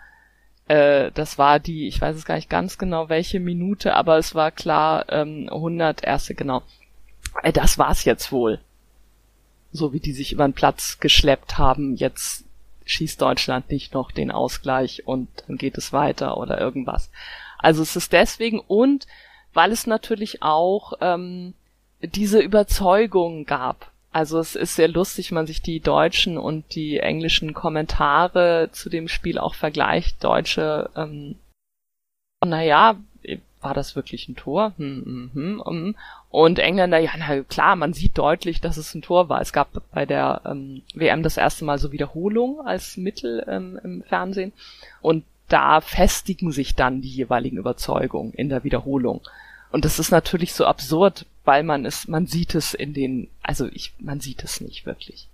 äh, 0.67 1.11
das 1.11 1.39
war 1.39 1.59
die, 1.59 1.87
ich 1.87 1.99
weiß 1.99 2.15
es 2.15 2.25
gar 2.25 2.35
nicht 2.35 2.51
ganz 2.51 2.77
genau, 2.77 3.09
welche 3.09 3.39
Minute, 3.39 3.95
aber 3.95 4.19
es 4.19 4.35
war 4.35 4.51
klar, 4.51 5.05
ähm, 5.09 5.49
100 5.51 6.03
erste, 6.03 6.35
genau. 6.35 6.61
Äh, 7.41 7.51
das 7.51 7.79
war's 7.79 8.05
jetzt 8.05 8.31
wohl. 8.31 8.59
So 9.71 9.91
wie 9.91 9.99
die 9.99 10.13
sich 10.13 10.31
über 10.31 10.47
den 10.47 10.53
Platz 10.53 10.99
geschleppt 10.99 11.57
haben, 11.57 11.95
jetzt 11.95 12.44
schießt 12.85 13.21
Deutschland 13.21 13.69
nicht 13.69 13.93
noch 13.93 14.11
den 14.11 14.31
Ausgleich 14.31 15.07
und 15.07 15.27
dann 15.47 15.57
geht 15.57 15.77
es 15.77 15.91
weiter 15.91 16.37
oder 16.37 16.59
irgendwas. 16.59 17.11
Also 17.57 17.81
es 17.81 17.95
ist 17.95 18.13
deswegen 18.13 18.59
und 18.59 19.07
weil 19.53 19.71
es 19.71 19.87
natürlich 19.87 20.43
auch 20.43 20.93
ähm, 21.01 21.53
diese 22.01 22.39
Überzeugung 22.39 23.45
gab. 23.45 23.91
Also 24.11 24.39
es 24.39 24.55
ist 24.55 24.75
sehr 24.75 24.87
lustig, 24.87 25.31
wenn 25.31 25.35
man 25.35 25.47
sich 25.47 25.61
die 25.61 25.81
deutschen 25.81 26.37
und 26.37 26.75
die 26.75 26.99
englischen 26.99 27.53
Kommentare 27.53 28.69
zu 28.71 28.89
dem 28.89 29.07
Spiel 29.07 29.37
auch 29.37 29.55
vergleicht. 29.55 30.23
Deutsche, 30.23 30.89
ähm, 30.95 31.35
naja, 32.45 32.95
war 33.65 33.73
das 33.73 33.95
wirklich 33.95 34.29
ein 34.29 34.35
Tor? 34.35 34.73
Hm, 34.77 35.03
hm, 35.03 35.31
hm, 35.33 35.63
hm. 35.65 35.95
Und 36.29 36.59
Engländer, 36.59 36.99
ja, 36.99 37.11
na 37.17 37.41
klar, 37.43 37.75
man 37.75 37.93
sieht 37.93 38.17
deutlich, 38.17 38.61
dass 38.61 38.77
es 38.77 38.93
ein 38.93 39.01
Tor 39.01 39.27
war. 39.27 39.41
Es 39.41 39.51
gab 39.51 39.69
bei 39.91 40.05
der 40.05 40.41
ähm, 40.45 40.83
WM 40.93 41.23
das 41.23 41.37
erste 41.37 41.65
Mal 41.65 41.79
so 41.79 41.91
Wiederholung 41.91 42.65
als 42.65 42.95
Mittel 42.95 43.43
ähm, 43.47 43.79
im 43.83 44.03
Fernsehen. 44.03 44.53
Und 45.01 45.25
da 45.49 45.81
festigen 45.81 46.51
sich 46.51 46.75
dann 46.75 47.01
die 47.01 47.09
jeweiligen 47.09 47.57
Überzeugungen 47.57 48.33
in 48.33 48.49
der 48.49 48.63
Wiederholung. 48.63 49.21
Und 49.71 49.83
das 49.83 49.99
ist 49.99 50.11
natürlich 50.11 50.53
so 50.53 50.65
absurd, 50.65 51.25
weil 51.43 51.63
man 51.63 51.85
es, 51.85 52.07
man 52.07 52.27
sieht 52.27 52.55
es 52.55 52.73
in 52.73 52.93
den, 52.93 53.29
also 53.43 53.67
ich, 53.67 53.93
man 53.99 54.19
sieht 54.19 54.43
es 54.43 54.61
nicht 54.61 54.85
wirklich. 54.85 55.27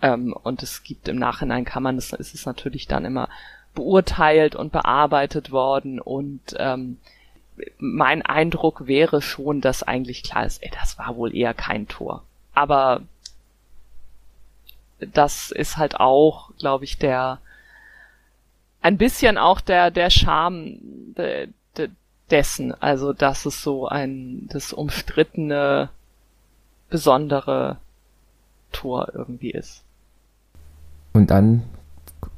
Ähm, 0.00 0.32
und 0.32 0.62
es 0.62 0.82
gibt 0.82 1.08
im 1.08 1.18
Nachhinein 1.18 1.64
kann 1.64 1.82
man 1.82 1.96
es, 1.96 2.12
ist 2.12 2.34
es 2.34 2.46
natürlich 2.46 2.88
dann 2.88 3.04
immer 3.04 3.28
beurteilt 3.74 4.54
und 4.54 4.72
bearbeitet 4.72 5.50
worden 5.50 6.00
und 6.00 6.40
ähm, 6.58 6.98
mein 7.78 8.22
Eindruck 8.22 8.86
wäre 8.86 9.22
schon, 9.22 9.60
dass 9.60 9.82
eigentlich 9.82 10.22
klar 10.22 10.46
ist, 10.46 10.62
ey, 10.62 10.70
das 10.80 10.98
war 10.98 11.16
wohl 11.16 11.34
eher 11.34 11.54
kein 11.54 11.88
Tor. 11.88 12.22
Aber 12.54 13.02
das 15.00 15.50
ist 15.50 15.76
halt 15.76 15.98
auch, 15.98 16.50
glaube 16.58 16.84
ich, 16.84 16.98
der 16.98 17.38
ein 18.80 18.98
bisschen 18.98 19.38
auch 19.38 19.60
der 19.60 19.90
der 19.90 20.10
Charme 20.10 20.78
de, 21.16 21.48
de, 21.76 21.88
dessen, 22.30 22.74
also 22.80 23.12
dass 23.12 23.46
es 23.46 23.62
so 23.62 23.88
ein 23.88 24.48
das 24.50 24.72
umstrittene 24.72 25.88
besondere 26.90 27.78
Tor 28.72 29.12
irgendwie 29.14 29.50
ist. 29.50 29.82
Und 31.12 31.30
dann 31.30 31.62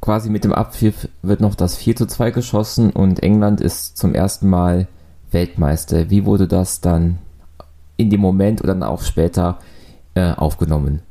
quasi 0.00 0.30
mit 0.30 0.44
dem 0.44 0.52
Abpfiff 0.52 1.08
wird 1.22 1.40
noch 1.40 1.54
das 1.54 1.76
4 1.76 1.96
zu 1.96 2.06
2 2.06 2.30
geschossen 2.30 2.90
und 2.90 3.22
England 3.22 3.60
ist 3.60 3.96
zum 3.96 4.14
ersten 4.14 4.48
Mal 4.48 4.86
Weltmeister. 5.34 6.08
Wie 6.08 6.24
wurde 6.24 6.48
das 6.48 6.80
dann 6.80 7.18
in 7.96 8.08
dem 8.08 8.20
Moment 8.20 8.62
oder 8.62 8.72
dann 8.72 8.82
auch 8.82 9.02
später 9.02 9.58
äh, 10.14 10.32
aufgenommen? 10.32 11.02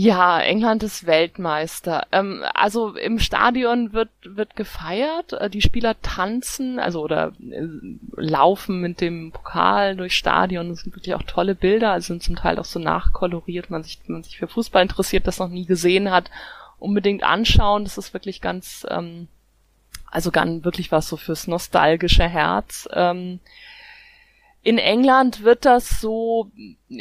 Ja, 0.00 0.38
England 0.40 0.84
ist 0.84 1.06
Weltmeister. 1.06 2.06
Ähm, 2.12 2.44
also 2.54 2.94
im 2.94 3.18
Stadion 3.18 3.92
wird 3.92 4.10
wird 4.22 4.54
gefeiert, 4.54 5.32
äh, 5.32 5.50
die 5.50 5.60
Spieler 5.60 6.00
tanzen, 6.02 6.78
also 6.78 7.02
oder 7.02 7.32
äh, 7.40 7.66
laufen 8.14 8.80
mit 8.80 9.00
dem 9.00 9.32
Pokal 9.32 9.96
durch 9.96 10.14
Stadion. 10.16 10.68
Das 10.68 10.82
sind 10.82 10.94
wirklich 10.94 11.16
auch 11.16 11.24
tolle 11.24 11.56
Bilder, 11.56 11.90
also 11.90 12.06
sind 12.06 12.22
zum 12.22 12.36
Teil 12.36 12.60
auch 12.60 12.64
so 12.64 12.78
nachkoloriert. 12.78 13.70
Man 13.70 13.82
sich, 13.82 13.98
wenn 14.06 14.12
man 14.12 14.22
sich 14.22 14.38
für 14.38 14.46
Fußball 14.46 14.82
interessiert, 14.82 15.26
das 15.26 15.40
noch 15.40 15.48
nie 15.48 15.66
gesehen 15.66 16.12
hat, 16.12 16.30
unbedingt 16.78 17.24
anschauen. 17.24 17.82
Das 17.82 17.98
ist 17.98 18.14
wirklich 18.14 18.40
ganz, 18.40 18.86
ähm, 18.88 19.26
also 20.10 20.30
ganz 20.30 20.64
wirklich 20.64 20.92
was 20.92 21.08
so 21.08 21.16
fürs 21.16 21.46
nostalgische 21.46 22.28
Herz. 22.28 22.88
Ähm, 22.92 23.40
in 24.62 24.78
England 24.78 25.44
wird 25.44 25.64
das 25.64 26.00
so 26.00 26.50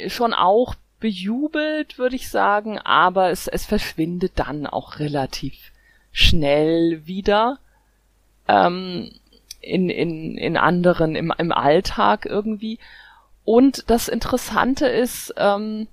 schon 0.07 0.33
auch 0.33 0.75
bejubelt, 0.99 1.97
würde 1.97 2.15
ich 2.15 2.29
sagen, 2.29 2.79
aber 2.79 3.29
es, 3.29 3.47
es 3.47 3.65
verschwindet 3.65 4.33
dann 4.35 4.65
auch 4.65 4.99
relativ 4.99 5.71
schnell 6.11 7.05
wieder 7.05 7.59
ähm, 8.47 9.11
in, 9.61 9.89
in, 9.89 10.37
in 10.37 10.57
anderen, 10.57 11.15
im, 11.15 11.33
im 11.37 11.51
Alltag 11.51 12.25
irgendwie. 12.25 12.79
Und 13.43 13.89
das 13.89 14.07
Interessante 14.07 14.87
ist, 14.87 15.33
ähm, 15.37 15.87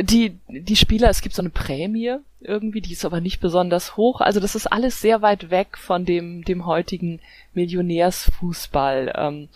die, 0.00 0.38
die 0.48 0.76
Spieler, 0.76 1.08
es 1.08 1.22
gibt 1.22 1.34
so 1.34 1.42
eine 1.42 1.50
Prämie 1.50 2.16
irgendwie, 2.40 2.80
die 2.80 2.92
ist 2.92 3.04
aber 3.04 3.20
nicht 3.20 3.40
besonders 3.40 3.96
hoch. 3.96 4.20
Also 4.20 4.38
das 4.38 4.54
ist 4.54 4.66
alles 4.66 5.00
sehr 5.00 5.22
weit 5.22 5.50
weg 5.50 5.76
von 5.76 6.04
dem, 6.04 6.44
dem 6.44 6.66
heutigen 6.66 7.20
Millionärsfußball. 7.54 9.12
Ähm, 9.16 9.48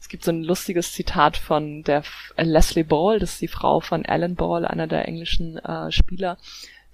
es 0.00 0.08
gibt 0.08 0.24
so 0.24 0.30
ein 0.30 0.42
lustiges 0.42 0.92
Zitat 0.92 1.36
von 1.36 1.82
der 1.82 2.02
äh, 2.36 2.44
Leslie 2.44 2.84
Ball, 2.84 3.18
das 3.18 3.32
ist 3.32 3.42
die 3.42 3.48
Frau 3.48 3.80
von 3.80 4.06
Alan 4.06 4.34
Ball, 4.34 4.64
einer 4.64 4.86
der 4.86 5.06
englischen 5.06 5.58
äh, 5.58 5.92
Spieler, 5.92 6.38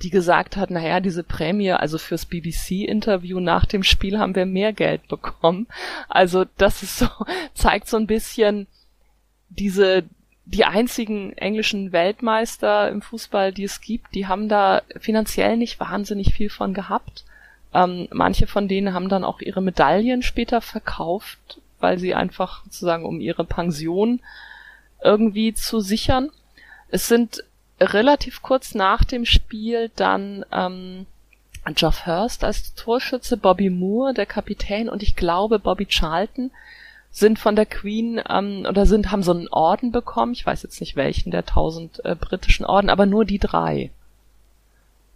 die 0.02 0.10
gesagt 0.10 0.56
hat, 0.56 0.70
naja, 0.70 0.98
diese 1.00 1.22
Prämie, 1.22 1.70
also 1.70 1.98
fürs 1.98 2.26
BBC-Interview 2.26 3.38
nach 3.38 3.64
dem 3.64 3.84
Spiel 3.84 4.18
haben 4.18 4.34
wir 4.34 4.44
mehr 4.44 4.72
Geld 4.72 5.06
bekommen. 5.06 5.68
Also 6.08 6.44
das 6.58 6.82
ist 6.82 6.98
so, 6.98 7.08
zeigt 7.54 7.88
so 7.88 7.96
ein 7.96 8.08
bisschen 8.08 8.66
diese, 9.48 10.02
die 10.46 10.64
einzigen 10.64 11.32
englischen 11.34 11.92
Weltmeister 11.92 12.88
im 12.88 13.02
Fußball, 13.02 13.52
die 13.52 13.64
es 13.64 13.80
gibt, 13.80 14.14
die 14.14 14.26
haben 14.26 14.48
da 14.48 14.82
finanziell 14.98 15.56
nicht 15.56 15.78
wahnsinnig 15.80 16.32
viel 16.32 16.50
von 16.50 16.72
gehabt. 16.72 17.24
Ähm, 17.74 18.08
manche 18.10 18.46
von 18.46 18.68
denen 18.68 18.94
haben 18.94 19.08
dann 19.08 19.24
auch 19.24 19.40
ihre 19.40 19.60
Medaillen 19.60 20.22
später 20.22 20.60
verkauft 20.60 21.60
weil 21.80 21.98
sie 21.98 22.14
einfach 22.14 22.64
sozusagen 22.64 23.04
um 23.04 23.20
ihre 23.20 23.44
Pension 23.44 24.20
irgendwie 25.02 25.54
zu 25.54 25.80
sichern. 25.80 26.30
Es 26.88 27.06
sind 27.06 27.44
relativ 27.80 28.42
kurz 28.42 28.74
nach 28.74 29.04
dem 29.04 29.24
Spiel 29.24 29.90
dann 29.96 30.44
ähm, 30.52 31.06
Geoff 31.74 32.06
Hurst 32.06 32.44
als 32.44 32.74
Torschütze, 32.74 33.36
Bobby 33.36 33.70
Moore, 33.70 34.14
der 34.14 34.26
Kapitän 34.26 34.88
und 34.88 35.02
ich 35.02 35.16
glaube 35.16 35.58
Bobby 35.58 35.86
Charlton 35.86 36.50
sind 37.16 37.38
von 37.38 37.56
der 37.56 37.66
Queen 37.66 38.20
ähm, 38.28 38.66
oder 38.68 38.84
sind 38.84 39.10
haben 39.10 39.22
so 39.22 39.32
einen 39.32 39.48
Orden 39.48 39.92
bekommen. 39.92 40.32
Ich 40.32 40.44
weiß 40.44 40.62
jetzt 40.62 40.80
nicht 40.80 40.96
welchen 40.96 41.30
der 41.30 41.46
tausend 41.46 42.04
äh, 42.04 42.14
britischen 42.14 42.66
Orden, 42.66 42.90
aber 42.90 43.06
nur 43.06 43.24
die 43.24 43.38
drei. 43.38 43.90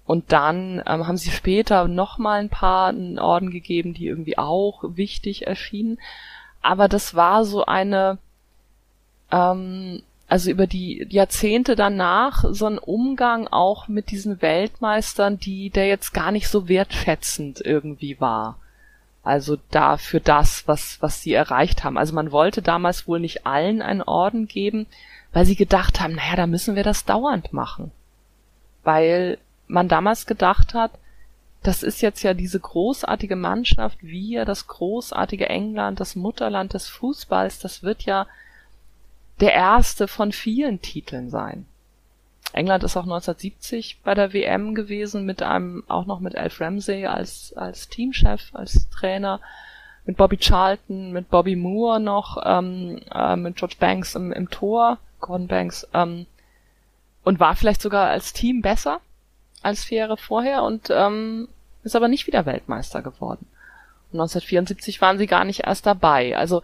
Und 0.07 0.33
dann 0.33 0.83
ähm, 0.87 1.07
haben 1.07 1.17
sie 1.17 1.31
später 1.31 1.87
noch 1.89 2.19
mal 2.19 2.41
ein 2.41 2.49
paar 2.49 2.89
einen 2.89 3.19
Orden 3.19 3.51
gegeben, 3.51 3.95
die 3.95 4.07
irgendwie 4.07 4.39
auch 4.39 4.83
wichtig 4.83 5.47
erschienen 5.47 5.99
aber 6.63 6.89
das 6.89 7.15
war 7.15 7.45
so 7.45 7.65
eine, 7.65 8.19
ähm, 9.31 10.03
also 10.29 10.51
über 10.51 10.67
die 10.67 11.07
Jahrzehnte 11.09 11.75
danach 11.75 12.45
so 12.51 12.67
ein 12.67 12.79
Umgang 12.79 13.49
auch 13.49 13.89
mit 13.89 14.11
diesen 14.11 14.43
Weltmeistern, 14.43 15.39
die 15.39 15.71
der 15.71 15.89
jetzt 15.89 16.13
gar 16.13 16.33
nicht 16.33 16.49
so 16.49 16.69
wertschätzend 16.69 17.61
irgendwie 17.65 18.21
war. 18.21 18.59
Also 19.23 19.59
da 19.71 19.97
für 19.97 20.21
das, 20.21 20.67
was, 20.67 21.01
was 21.03 21.23
sie 21.23 21.35
erreicht 21.35 21.85
haben. 21.85 21.99
Also 21.99 22.15
man 22.15 22.33
wollte 22.33 22.63
damals 22.63 23.07
wohl 23.07 23.21
nicht 23.21 23.47
allen 23.47 23.83
einen 23.83 24.03
Orden 24.03 24.49
geben, 24.49 24.87
weil 25.33 25.45
sie 25.45 25.57
gedacht 25.57 26.01
haben, 26.01 26.15
naja, 26.15 26.37
da 26.37 26.47
müssen 26.47 26.75
wir 26.75 26.85
das 26.85 27.05
dauernd 27.05 27.53
machen. 27.53 27.93
Weil 28.83 29.39
man 29.67 29.89
damals 29.89 30.27
gedacht 30.27 30.75
hat, 30.75 30.93
das 31.63 31.83
ist 31.83 32.01
jetzt 32.01 32.23
ja 32.23 32.33
diese 32.33 32.59
großartige 32.59 33.37
Mannschaft, 33.37 33.99
wir, 34.01 34.47
das 34.47 34.67
großartige 34.67 35.49
England, 35.49 36.01
das 36.01 36.17
Mutterland 36.17 36.73
des 36.73 36.89
Fußballs, 36.89 37.59
das 37.59 37.83
wird 37.83 38.03
ja 38.03 38.27
der 39.41 39.53
erste 39.53 40.09
von 40.09 40.33
vielen 40.33 40.81
Titeln 40.81 41.29
sein. 41.29 41.67
England 42.53 42.85
ist 42.85 42.97
auch 42.97 43.05
1970 43.05 44.01
bei 44.03 44.15
der 44.15 44.33
WM 44.33 44.75
gewesen 44.75 45.25
mit 45.25 45.43
einem, 45.43 45.85
auch 45.89 46.07
noch 46.07 46.21
mit 46.21 46.37
Alf 46.37 46.61
Ramsey 46.61 47.07
als, 47.07 47.53
als 47.57 47.89
Teamchef, 47.89 48.51
als 48.53 48.89
Trainer, 48.91 49.41
mit 50.05 50.17
Bobby 50.17 50.39
Charlton, 50.39 51.13
mit 51.13 51.31
Bobby 51.31 51.57
Moore 51.57 52.01
noch, 52.01 52.43
ähm, 52.45 53.01
äh, 53.13 53.37
mit 53.37 53.57
George 53.57 53.77
Banks 53.79 54.15
im, 54.15 54.33
im 54.33 54.51
Tor, 54.51 54.99
Gordon 55.21 55.47
Banks, 55.47 55.87
ähm, 55.95 56.27
und 57.23 57.39
war 57.39 57.55
vielleicht 57.55 57.83
sogar 57.83 58.09
als 58.09 58.33
Team 58.33 58.63
besser 58.63 59.01
als 59.63 59.85
vier 59.85 59.99
Jahre 59.99 60.17
vorher 60.17 60.63
und 60.63 60.89
ähm, 60.91 61.49
ist 61.83 61.97
aber 61.97 62.09
nicht 62.09 62.27
wieder 62.27 62.47
Weltmeister 62.47 63.03
geworden. 63.03 63.47
Und 64.13 64.21
1974 64.21 65.01
waren 65.01 65.19
sie 65.19 65.27
gar 65.27 65.45
nicht 65.45 65.65
erst 65.67 65.87
dabei. 65.87 66.37
Also 66.37 66.63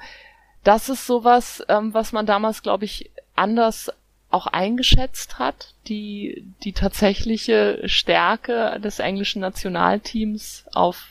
das 0.64 0.88
ist 0.88 1.06
sowas, 1.06 1.62
ähm, 1.68 1.94
was 1.94 2.12
man 2.12 2.26
damals, 2.26 2.62
glaube 2.62 2.84
ich, 2.84 3.10
anders 3.34 3.92
auch 4.30 4.46
eingeschätzt 4.46 5.38
hat, 5.38 5.74
die, 5.88 6.44
die 6.62 6.72
tatsächliche 6.72 7.80
Stärke 7.88 8.80
des 8.80 8.98
englischen 8.98 9.40
Nationalteams 9.40 10.64
auf, 10.72 11.08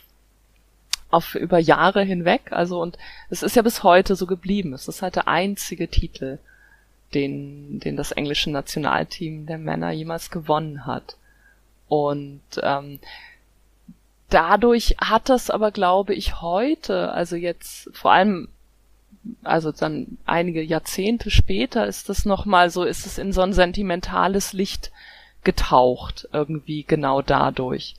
auf 1.09 1.35
über 1.35 1.57
Jahre 1.57 2.03
hinweg. 2.03 2.51
Also, 2.51 2.81
und 2.81 2.97
es 3.29 3.41
ist 3.41 3.55
ja 3.55 3.61
bis 3.61 3.83
heute 3.83 4.15
so 4.15 4.25
geblieben. 4.25 4.73
Es 4.73 4.87
ist 4.87 5.01
halt 5.01 5.15
der 5.15 5.27
einzige 5.27 5.87
Titel, 5.87 6.39
den, 7.13 7.79
den 7.79 7.95
das 7.95 8.11
englische 8.11 8.51
Nationalteam 8.51 9.45
der 9.45 9.57
Männer 9.57 9.91
jemals 9.91 10.29
gewonnen 10.29 10.85
hat. 10.85 11.15
Und 11.87 12.41
ähm, 12.61 12.99
dadurch 14.29 14.97
hat 14.99 15.29
das 15.29 15.49
aber, 15.49 15.71
glaube 15.71 16.13
ich, 16.13 16.41
heute, 16.41 17.11
also 17.11 17.35
jetzt 17.35 17.89
vor 17.93 18.11
allem, 18.11 18.49
also 19.43 19.71
dann 19.71 20.17
einige 20.25 20.61
Jahrzehnte 20.61 21.29
später 21.31 21.87
ist 21.87 22.09
das 22.09 22.25
nochmal 22.25 22.69
so, 22.69 22.83
ist 22.83 23.05
es 23.05 23.17
in 23.17 23.33
so 23.33 23.41
ein 23.41 23.53
sentimentales 23.53 24.53
Licht 24.53 24.91
getaucht, 25.43 26.27
irgendwie 26.33 26.83
genau 26.83 27.21
dadurch, 27.21 27.95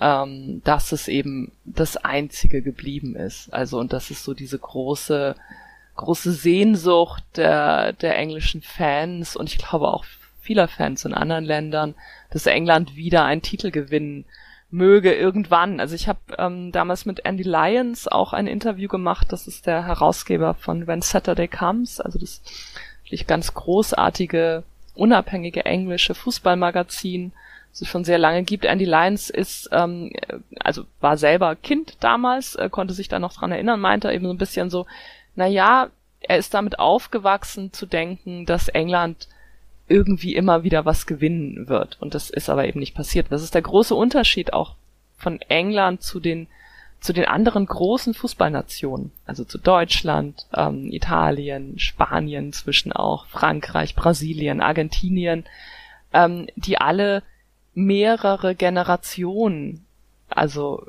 ähm, 0.00 0.62
dass 0.64 0.92
es 0.92 1.08
eben 1.08 1.52
das 1.64 1.96
Einzige 1.96 2.62
geblieben 2.62 3.16
ist. 3.16 3.52
Also 3.52 3.78
und 3.78 3.92
das 3.92 4.10
ist 4.10 4.24
so 4.24 4.34
diese 4.34 4.58
große, 4.58 5.36
große 5.96 6.32
Sehnsucht 6.32 7.22
der, 7.36 7.92
der 7.92 8.16
englischen 8.16 8.62
Fans 8.62 9.36
und 9.36 9.48
ich 9.48 9.58
glaube 9.58 9.88
auch 9.88 10.04
vieler 10.40 10.68
Fans 10.68 11.04
in 11.04 11.14
anderen 11.14 11.44
Ländern, 11.44 11.94
dass 12.30 12.46
England 12.46 12.96
wieder 12.96 13.24
einen 13.24 13.42
Titel 13.42 13.70
gewinnen 13.70 14.24
möge 14.70 15.12
irgendwann. 15.14 15.80
Also 15.80 15.94
ich 15.94 16.08
habe 16.08 16.20
ähm, 16.38 16.72
damals 16.72 17.04
mit 17.04 17.24
Andy 17.24 17.42
Lyons 17.42 18.06
auch 18.08 18.32
ein 18.32 18.46
Interview 18.46 18.88
gemacht. 18.88 19.26
Das 19.30 19.46
ist 19.46 19.66
der 19.66 19.86
Herausgeber 19.86 20.54
von 20.54 20.86
When 20.86 21.02
Saturday 21.02 21.48
Comes, 21.48 22.00
also 22.00 22.18
das 22.18 22.40
wirklich 23.02 23.26
ganz 23.26 23.54
großartige, 23.54 24.62
unabhängige 24.94 25.64
englische 25.64 26.14
Fußballmagazin, 26.14 27.32
das 27.72 27.82
es 27.82 27.88
schon 27.88 28.04
sehr 28.04 28.18
lange 28.18 28.44
gibt. 28.44 28.64
Andy 28.64 28.84
Lyons 28.84 29.30
ist, 29.30 29.68
ähm, 29.72 30.12
also 30.60 30.84
war 31.00 31.16
selber 31.16 31.56
Kind 31.56 31.96
damals, 32.00 32.54
äh, 32.54 32.70
konnte 32.70 32.94
sich 32.94 33.08
da 33.08 33.18
noch 33.18 33.32
dran 33.32 33.52
erinnern, 33.52 33.80
meinte 33.80 34.12
eben 34.12 34.26
so 34.26 34.32
ein 34.32 34.38
bisschen 34.38 34.70
so, 34.70 34.86
na 35.34 35.46
ja, 35.46 35.88
er 36.20 36.38
ist 36.38 36.54
damit 36.54 36.78
aufgewachsen 36.78 37.72
zu 37.72 37.86
denken, 37.86 38.46
dass 38.46 38.68
England 38.68 39.28
irgendwie 39.90 40.34
immer 40.36 40.62
wieder 40.62 40.84
was 40.84 41.06
gewinnen 41.06 41.68
wird. 41.68 41.98
Und 42.00 42.14
das 42.14 42.30
ist 42.30 42.48
aber 42.48 42.66
eben 42.66 42.78
nicht 42.78 42.94
passiert. 42.94 43.26
Das 43.30 43.42
ist 43.42 43.54
der 43.54 43.62
große 43.62 43.94
Unterschied 43.94 44.52
auch 44.52 44.76
von 45.18 45.40
England 45.42 46.02
zu 46.02 46.20
den 46.20 46.46
zu 47.00 47.14
den 47.14 47.24
anderen 47.24 47.64
großen 47.64 48.12
Fußballnationen, 48.12 49.10
also 49.24 49.42
zu 49.44 49.56
Deutschland, 49.56 50.44
ähm, 50.54 50.92
Italien, 50.92 51.78
Spanien, 51.78 52.52
zwischen 52.52 52.92
auch 52.92 53.24
Frankreich, 53.24 53.94
Brasilien, 53.96 54.60
Argentinien, 54.60 55.46
ähm, 56.12 56.48
die 56.56 56.76
alle 56.76 57.22
mehrere 57.72 58.54
Generationen, 58.54 59.86
also 60.28 60.86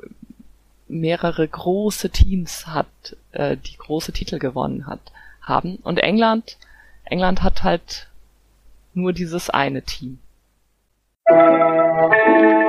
mehrere 0.86 1.48
große 1.48 2.10
Teams 2.10 2.66
hat, 2.66 3.16
äh, 3.32 3.56
die 3.56 3.78
große 3.78 4.12
Titel 4.12 4.38
gewonnen 4.38 4.86
hat, 4.86 5.00
haben. 5.40 5.76
Und 5.76 5.98
England, 5.98 6.58
England 7.04 7.42
hat 7.42 7.62
halt 7.62 8.08
nur 8.94 9.12
dieses 9.12 9.50
eine 9.50 9.82
Team. 9.82 10.18
Musik 11.28 12.62